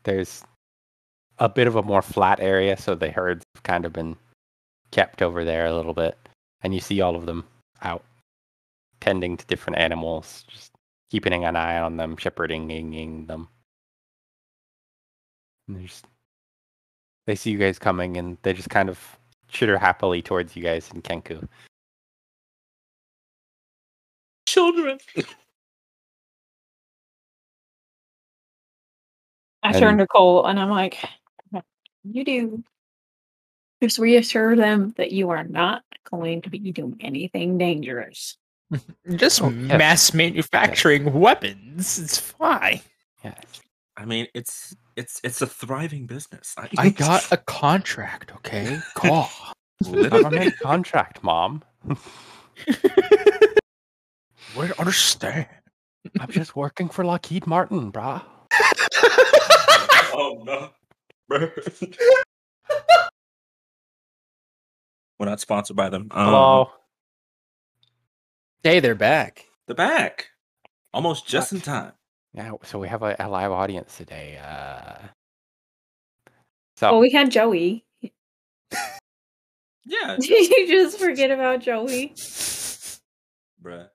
[0.04, 0.44] there's
[1.40, 4.16] a bit of a more flat area, so the herds have kind of been
[4.92, 6.18] kept over there a little bit,
[6.62, 7.46] and you see all of them
[7.82, 8.04] out
[9.02, 10.72] tending to different animals, just
[11.12, 13.48] keeping an eye on them, shepherding them.
[15.68, 16.06] And they're just
[17.28, 19.00] they see you guys coming and they just kind of
[19.48, 21.48] chitter happily towards you guys in Kenku.
[24.48, 25.00] Children.
[29.64, 31.04] I And- turn to Cole and I'm like,
[32.04, 32.64] you do.
[33.82, 38.38] Just reassure them that you are not going to be doing anything dangerous.
[39.16, 39.78] Just Oh, yes.
[39.78, 42.00] mass manufacturing weapons.
[42.00, 42.82] It's fine.
[43.24, 43.42] Yes.
[43.98, 46.56] I mean, it's it's it's a thriving business.
[46.58, 48.80] I, I got a contract, okay?
[48.96, 49.30] God.
[49.84, 51.64] Government contract, mom.
[54.54, 55.48] Where to understand?
[56.20, 58.24] I'm just working for Lockheed Martin, brah.
[60.14, 60.70] oh no.
[65.20, 66.08] We're not sponsored by them.
[66.12, 66.72] Um, Hello.
[68.64, 69.46] Hey, they're back.
[69.68, 70.30] The back.
[70.94, 71.94] Almost just in time.
[72.36, 74.38] Yeah, so we have a, a live audience today.
[74.38, 75.08] Uh,
[76.76, 77.86] so Oh, we had Joey.
[79.88, 80.18] Yeah.
[80.20, 82.10] Did you just forget about Joey?
[83.64, 83.88] Bruh.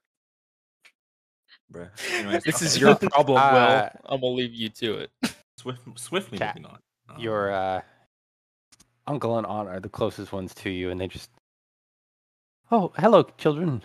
[1.73, 1.91] Bruh.
[2.13, 3.91] Anyways, This is your problem, Uh, Will.
[4.15, 5.11] I'm gonna leave you to it.
[5.59, 6.79] Swift, swiftly Kat, moving on.
[7.09, 7.81] Um, your uh,
[9.09, 11.29] uncle and aunt are the closest ones to you, and they just.
[12.71, 13.83] Oh, hello, children.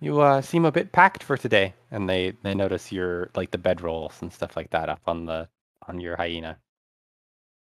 [0.00, 3.58] You uh, seem a bit packed for today, and they they notice your like the
[3.58, 5.48] bedrolls and stuff like that up on the
[5.88, 6.58] on your hyena.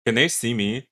[0.06, 0.86] Can they see me?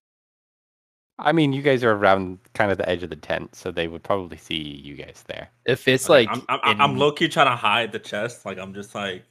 [1.18, 3.88] I mean, you guys are around kind of the edge of the tent, so they
[3.88, 5.48] would probably see you guys there.
[5.66, 8.46] If it's Like, like, I'm, I'm, I'm low key trying to hide the chest.
[8.46, 9.24] Like I'm just like,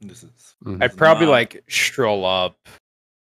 [0.00, 0.82] this is Mhm.
[0.82, 2.56] I'd probably not- like stroll up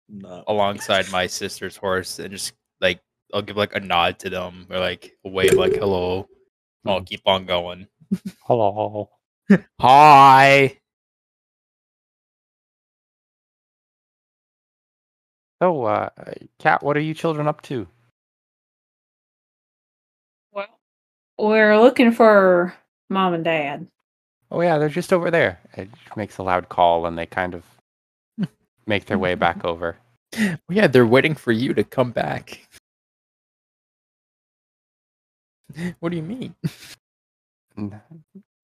[0.08, 0.44] not.
[0.48, 3.00] alongside my sister's horse and just like
[3.32, 6.28] I'll give like a nod to them or like a wave like hello.
[6.86, 7.88] I'll keep on going.
[8.42, 9.10] Hello.
[9.80, 10.78] Hi.
[15.62, 16.10] So, uh,
[16.58, 17.86] Kat, what are you children up to?
[20.52, 20.68] Well,
[21.38, 22.74] we're looking for
[23.10, 23.88] mom and dad.
[24.50, 25.60] Oh yeah, they're just over there.
[25.76, 27.64] It makes a loud call, and they kind of
[28.86, 29.96] make their way back over.
[30.38, 32.65] Well, yeah, they're waiting for you to come back.
[36.00, 36.54] What do you mean?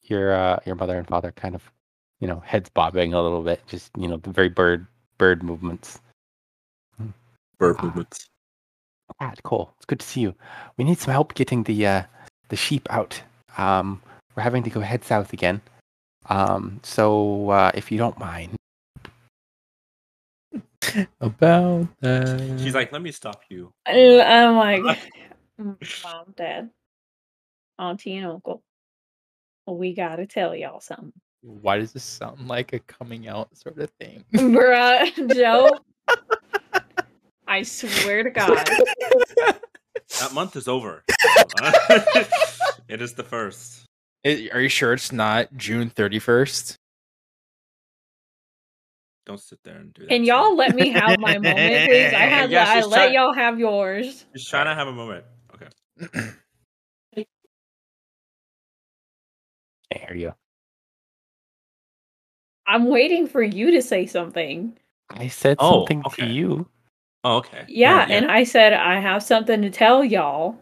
[0.05, 1.63] Your uh, your mother and father kind of,
[2.21, 4.87] you know, heads bobbing a little bit, just you know, the very bird
[5.19, 6.01] bird movements.
[7.59, 7.85] Bird Ah.
[7.85, 8.29] movements.
[9.21, 9.75] Ah, cool.
[9.77, 10.35] It's good to see you.
[10.77, 12.03] We need some help getting the uh,
[12.49, 13.21] the sheep out.
[13.59, 14.01] Um,
[14.35, 15.61] we're having to go head south again.
[16.31, 18.57] Um, so uh, if you don't mind,
[21.21, 22.59] About that.
[22.63, 23.73] She's like, let me stop you.
[23.89, 24.83] Uh, I'm like,
[25.61, 26.71] "Mm, mom, dad,
[27.79, 28.63] auntie, and uncle.
[29.67, 31.13] We gotta tell y'all something.
[31.43, 34.25] Why does this sound like a coming out sort of thing?
[34.35, 35.79] Bruh, Joe.
[37.47, 38.57] I swear to God.
[40.21, 41.03] That month is over.
[42.89, 43.85] it is the first.
[44.25, 46.77] I- Are you sure it's not June 31st?
[49.27, 50.09] Don't sit there and do that.
[50.09, 50.57] Can y'all me.
[50.57, 52.13] let me have my moment, please?
[52.13, 54.25] I had Yeah, I she's let trying- y'all have yours.
[54.35, 55.25] Just trying to have a moment.
[55.55, 55.69] Okay.
[59.93, 60.35] Can't hear you.
[62.67, 64.79] I'm waiting for you to say something.
[65.11, 66.27] I said Oh, something okay.
[66.27, 66.67] to you.
[67.25, 67.65] Oh, okay.
[67.69, 70.57] Yeah, and I said I have something to tell y'all.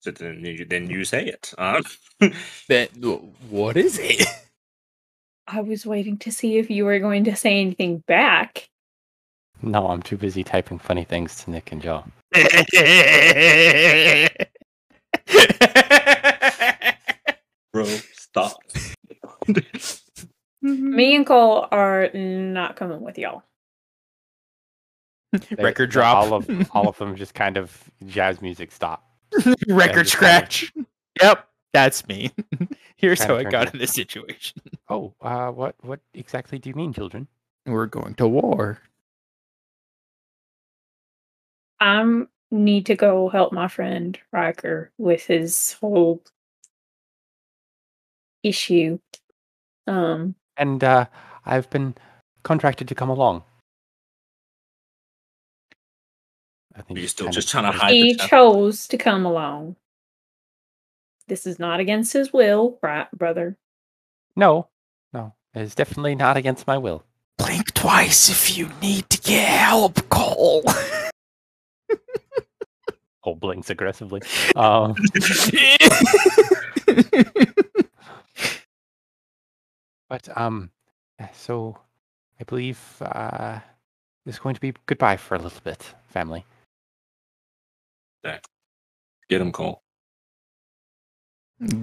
[0.00, 1.52] so then you, then you say it.
[1.58, 1.82] Um,
[2.68, 2.90] That
[3.50, 4.26] what is it?
[5.48, 8.68] I was waiting to see if you were going to say anything back.
[9.62, 12.04] No, I'm too busy typing funny things to Nick and Joe.
[17.84, 17.84] bro,
[18.14, 18.56] stop.
[20.62, 23.42] Me and Cole are not coming with y'all.
[25.32, 26.16] They- Record drop.
[26.16, 29.04] All of all of them just kind of jazz music stop.
[29.68, 30.72] Record just kinda- scratch.
[31.22, 32.30] Yep, that's me.
[32.96, 33.74] Here's Kinda how I got it.
[33.74, 34.62] in this situation.
[34.88, 37.28] Oh, uh, what what exactly do you mean, children?
[37.66, 38.78] We're going to war.
[41.80, 46.22] I need to go help my friend Ryker with his whole
[48.46, 48.98] issue.
[49.86, 51.06] Um, And uh,
[51.44, 51.94] I've been
[52.42, 53.42] contracted to come along.
[56.74, 58.28] I think You're he's still just of- trying to hide he chest.
[58.28, 59.76] chose to come along.
[61.28, 63.56] This is not against his will, right, brother?
[64.36, 64.68] No,
[65.12, 67.02] no, it's definitely not against my will.
[67.38, 70.62] Blink twice if you need to get help, Cole.
[73.24, 74.22] Cole blinks aggressively.
[74.54, 74.94] Um,
[80.08, 80.70] but um,
[81.32, 81.78] so
[82.40, 83.60] I believe uh,
[84.24, 86.44] it's going to be goodbye for a little bit, family.
[89.28, 89.80] Get him, Cole.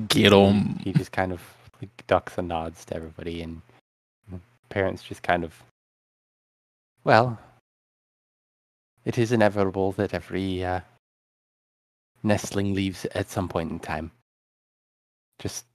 [0.07, 0.79] Get him.
[0.83, 1.41] He just kind of
[1.81, 3.61] like, ducks and nods to everybody, and
[4.69, 5.63] parents just kind of,
[7.03, 7.37] well,
[9.05, 10.79] it is inevitable that every uh,
[12.23, 14.11] nestling leaves at some point in time.
[15.39, 15.65] Just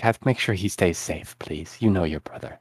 [0.00, 1.76] have make sure he stays safe, please.
[1.80, 2.58] You know your brother.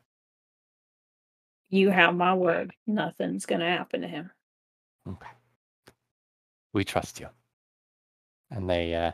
[1.69, 2.73] You have my word.
[2.85, 4.31] Nothing's gonna happen to him.
[5.07, 5.29] Okay.
[6.73, 7.27] We trust you.
[8.51, 9.11] And they uh,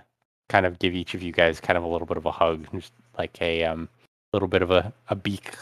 [0.49, 2.67] kind of give each of you guys kind of a little bit of a hug,
[2.73, 3.89] just like a um,
[4.33, 5.55] little bit of a, a beak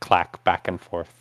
[0.00, 1.12] clack back and forth.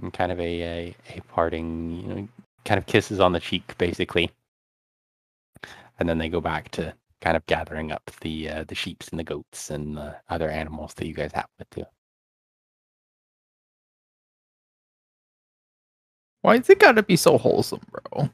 [0.00, 2.28] And kind of a, a, a parting, you know,
[2.64, 4.30] kind of kisses on the cheek, basically.
[5.98, 9.18] And then they go back to kind of gathering up the uh, the sheeps and
[9.18, 11.84] the goats and the other animals that you guys have with you.
[16.42, 18.28] Why is it gotta be so wholesome, bro?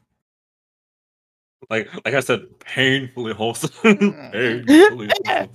[1.69, 3.69] Like like I said, painfully wholesome.
[4.31, 5.49] painfully wholesome.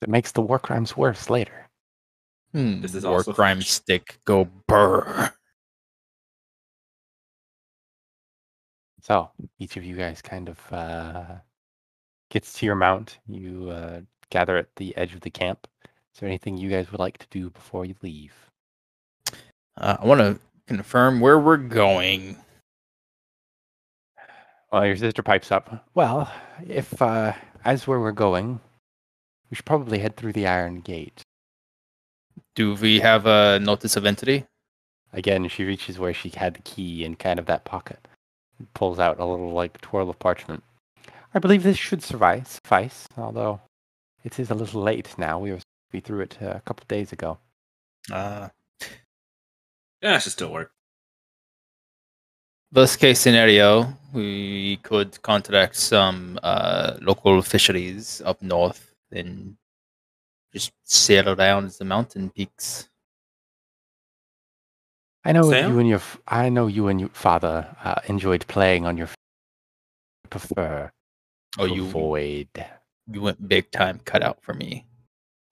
[0.00, 1.68] It makes the war crimes worse later.
[2.52, 5.32] Hmm, This is war also- crime stick go burr.
[9.02, 11.24] So each of you guys kind of uh,
[12.32, 13.18] gets to your mount.
[13.28, 14.00] You uh,
[14.30, 15.68] gather at the edge of the camp.
[15.84, 18.32] Is there anything you guys would like to do before you leave?
[19.76, 22.38] Uh, I want to confirm where we're going.
[24.72, 25.86] Well, your sister pipes up.
[25.94, 26.32] Well,
[26.66, 27.34] if uh,
[27.64, 28.60] as where we're going,
[29.50, 31.20] we should probably head through the Iron Gate.
[32.54, 34.46] Do we have a notice of entity?
[35.12, 38.08] Again, she reaches where she had the key in kind of that pocket.
[38.72, 40.62] Pulls out a little like twirl of parchment.
[41.34, 42.58] I believe this should suffice.
[42.62, 43.60] Suffice, although
[44.24, 45.38] it is a little late now.
[45.38, 47.38] We were supposed to through it uh, a couple of days ago.
[48.10, 48.48] Uh,
[50.02, 50.72] Yeah, it should still work.
[52.74, 59.56] Worst case scenario, we could contract some uh, local fisheries up north and
[60.54, 62.88] just sail around the mountain peaks.
[65.24, 65.70] I know Sam?
[65.72, 69.06] you and your f- I know you and your father uh, enjoyed playing on your.
[69.06, 69.14] f-
[70.30, 70.90] Prefer
[71.58, 72.48] Oh, you avoid.
[73.10, 74.86] you went big time cut out for me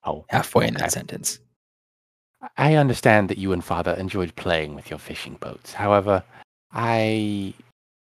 [0.05, 1.41] Oh, halfway in that sentence.
[2.57, 5.75] I understand that you and father enjoyed playing with your fishing boats.
[5.75, 6.25] However,
[6.73, 7.53] I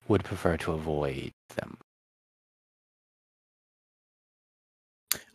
[0.08, 1.78] would prefer to avoid them.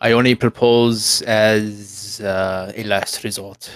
[0.01, 3.71] I only propose as uh, a last resort.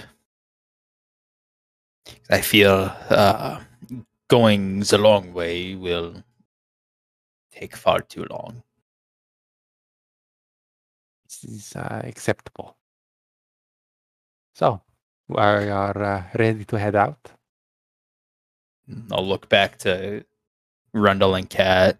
[2.31, 3.61] I feel uh,
[4.29, 6.23] going the long way will
[7.51, 8.63] take far too long.
[11.43, 12.75] Is uh, acceptable.
[14.55, 14.81] So,
[15.27, 17.31] we are uh, ready to head out?
[19.11, 20.25] I'll look back to
[20.95, 21.99] Rhundal and Kat.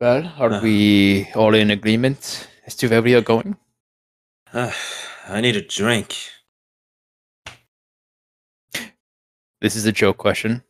[0.00, 0.60] Well, are Uh.
[0.62, 3.56] we all in agreement as to where we are going?
[4.52, 6.16] I need a drink.
[9.60, 10.62] This is a joke question.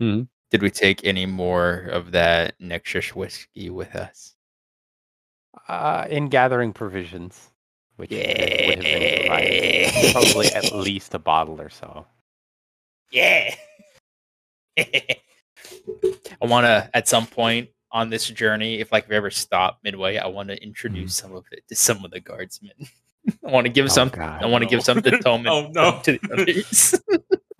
[0.00, 0.28] Mhm.
[0.50, 4.36] Did we take any more of that Nexus whiskey with us?
[5.66, 7.50] Uh, in gathering provisions,
[7.96, 8.36] which would have
[8.80, 12.06] been provided, probably at least a bottle or so.
[13.10, 13.54] Yeah.
[14.78, 15.16] I
[16.42, 20.26] want to, at some point on this journey, if like we ever stop midway, I
[20.28, 22.72] want to introduce some of it to some of the guardsmen.
[23.46, 24.08] I want to give Oh, some.
[24.10, 24.42] God.
[24.42, 24.70] I want to no.
[24.70, 26.00] give some to Tome and Oh, no.
[26.02, 26.94] to the others.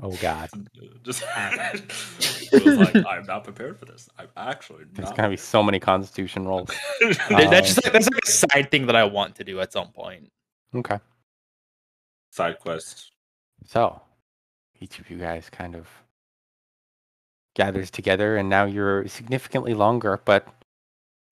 [0.00, 0.48] Oh God,
[1.02, 1.22] Just
[2.52, 4.08] it was like I'm not prepared for this.
[4.18, 6.70] I'm actually there's gonna be so many Constitution rolls.
[7.00, 7.50] prepared.
[7.50, 9.88] that's just like that's like a side thing that I want to do at some
[9.88, 10.28] point.
[10.74, 10.98] Okay,
[12.30, 13.10] side quest.
[13.66, 14.00] so
[14.80, 15.88] each of you guys kind of
[17.56, 20.46] gathers together, and now you're significantly longer, but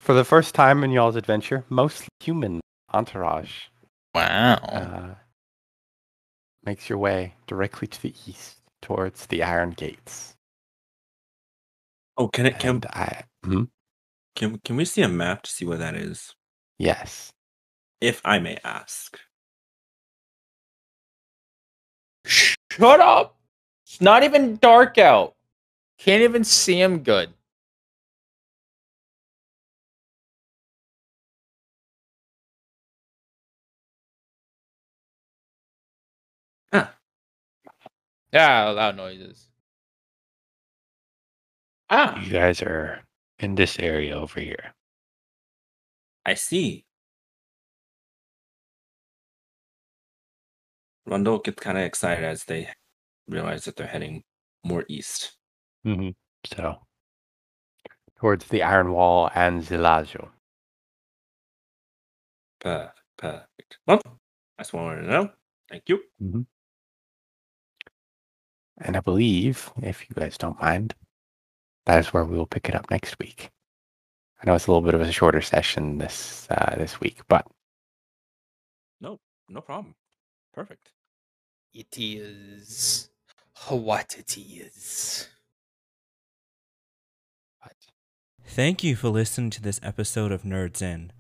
[0.01, 2.61] for the first time in y'all's adventure, mostly human
[2.93, 3.67] entourage
[4.15, 4.55] Wow.
[4.55, 5.15] uh,
[6.67, 10.35] makes your way directly to the east towards the Iron Gates.
[12.19, 13.65] Oh, can it can And I, hmm?
[14.37, 16.35] can can we see a map to see where that is?
[16.79, 17.31] yes,
[18.01, 19.19] If I may ask.
[22.73, 23.37] Shut up!
[23.87, 25.35] It's not even dark out.
[25.99, 27.33] Can't even see him good.
[38.37, 39.49] Yeah, loud noises.
[41.89, 43.01] Ah, you guys are
[43.39, 44.75] in this area over here.
[46.27, 46.85] I see.
[51.09, 52.69] Rhundal gets kind of excited as they
[53.27, 54.23] realize that they're heading
[54.65, 55.39] more east.
[55.87, 56.11] Mm-hmm.
[56.55, 56.75] So,
[58.19, 60.29] towards the Iron Wall and Zilajo.
[62.61, 63.01] Perfect.
[63.17, 63.79] Perfect.
[63.87, 64.03] Well,
[64.59, 65.31] that's what I wanted to know.
[65.71, 66.01] Thank you.
[68.79, 70.95] And I believe, if you guys don't mind,
[71.87, 73.51] that is where we will pick it up next week.
[74.43, 77.47] I know it's a little bit of a shorter session this uh, this week, but
[79.01, 79.95] No, no problem.
[80.53, 80.91] Perfect.
[81.73, 83.09] it is
[83.69, 85.29] what it is.
[87.61, 87.75] What?
[88.45, 91.13] Thank you for listening to this episode of Nerds Inn.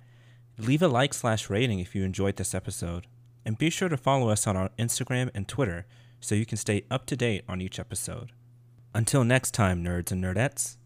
[0.58, 3.06] Leave a like slash rating if you enjoyed this episode,
[3.44, 5.86] and be sure to follow us on our Instagram and Twitter
[6.20, 8.32] so you can stay up to date on each episode.
[8.94, 10.76] Until next time, nerds and nerdettes,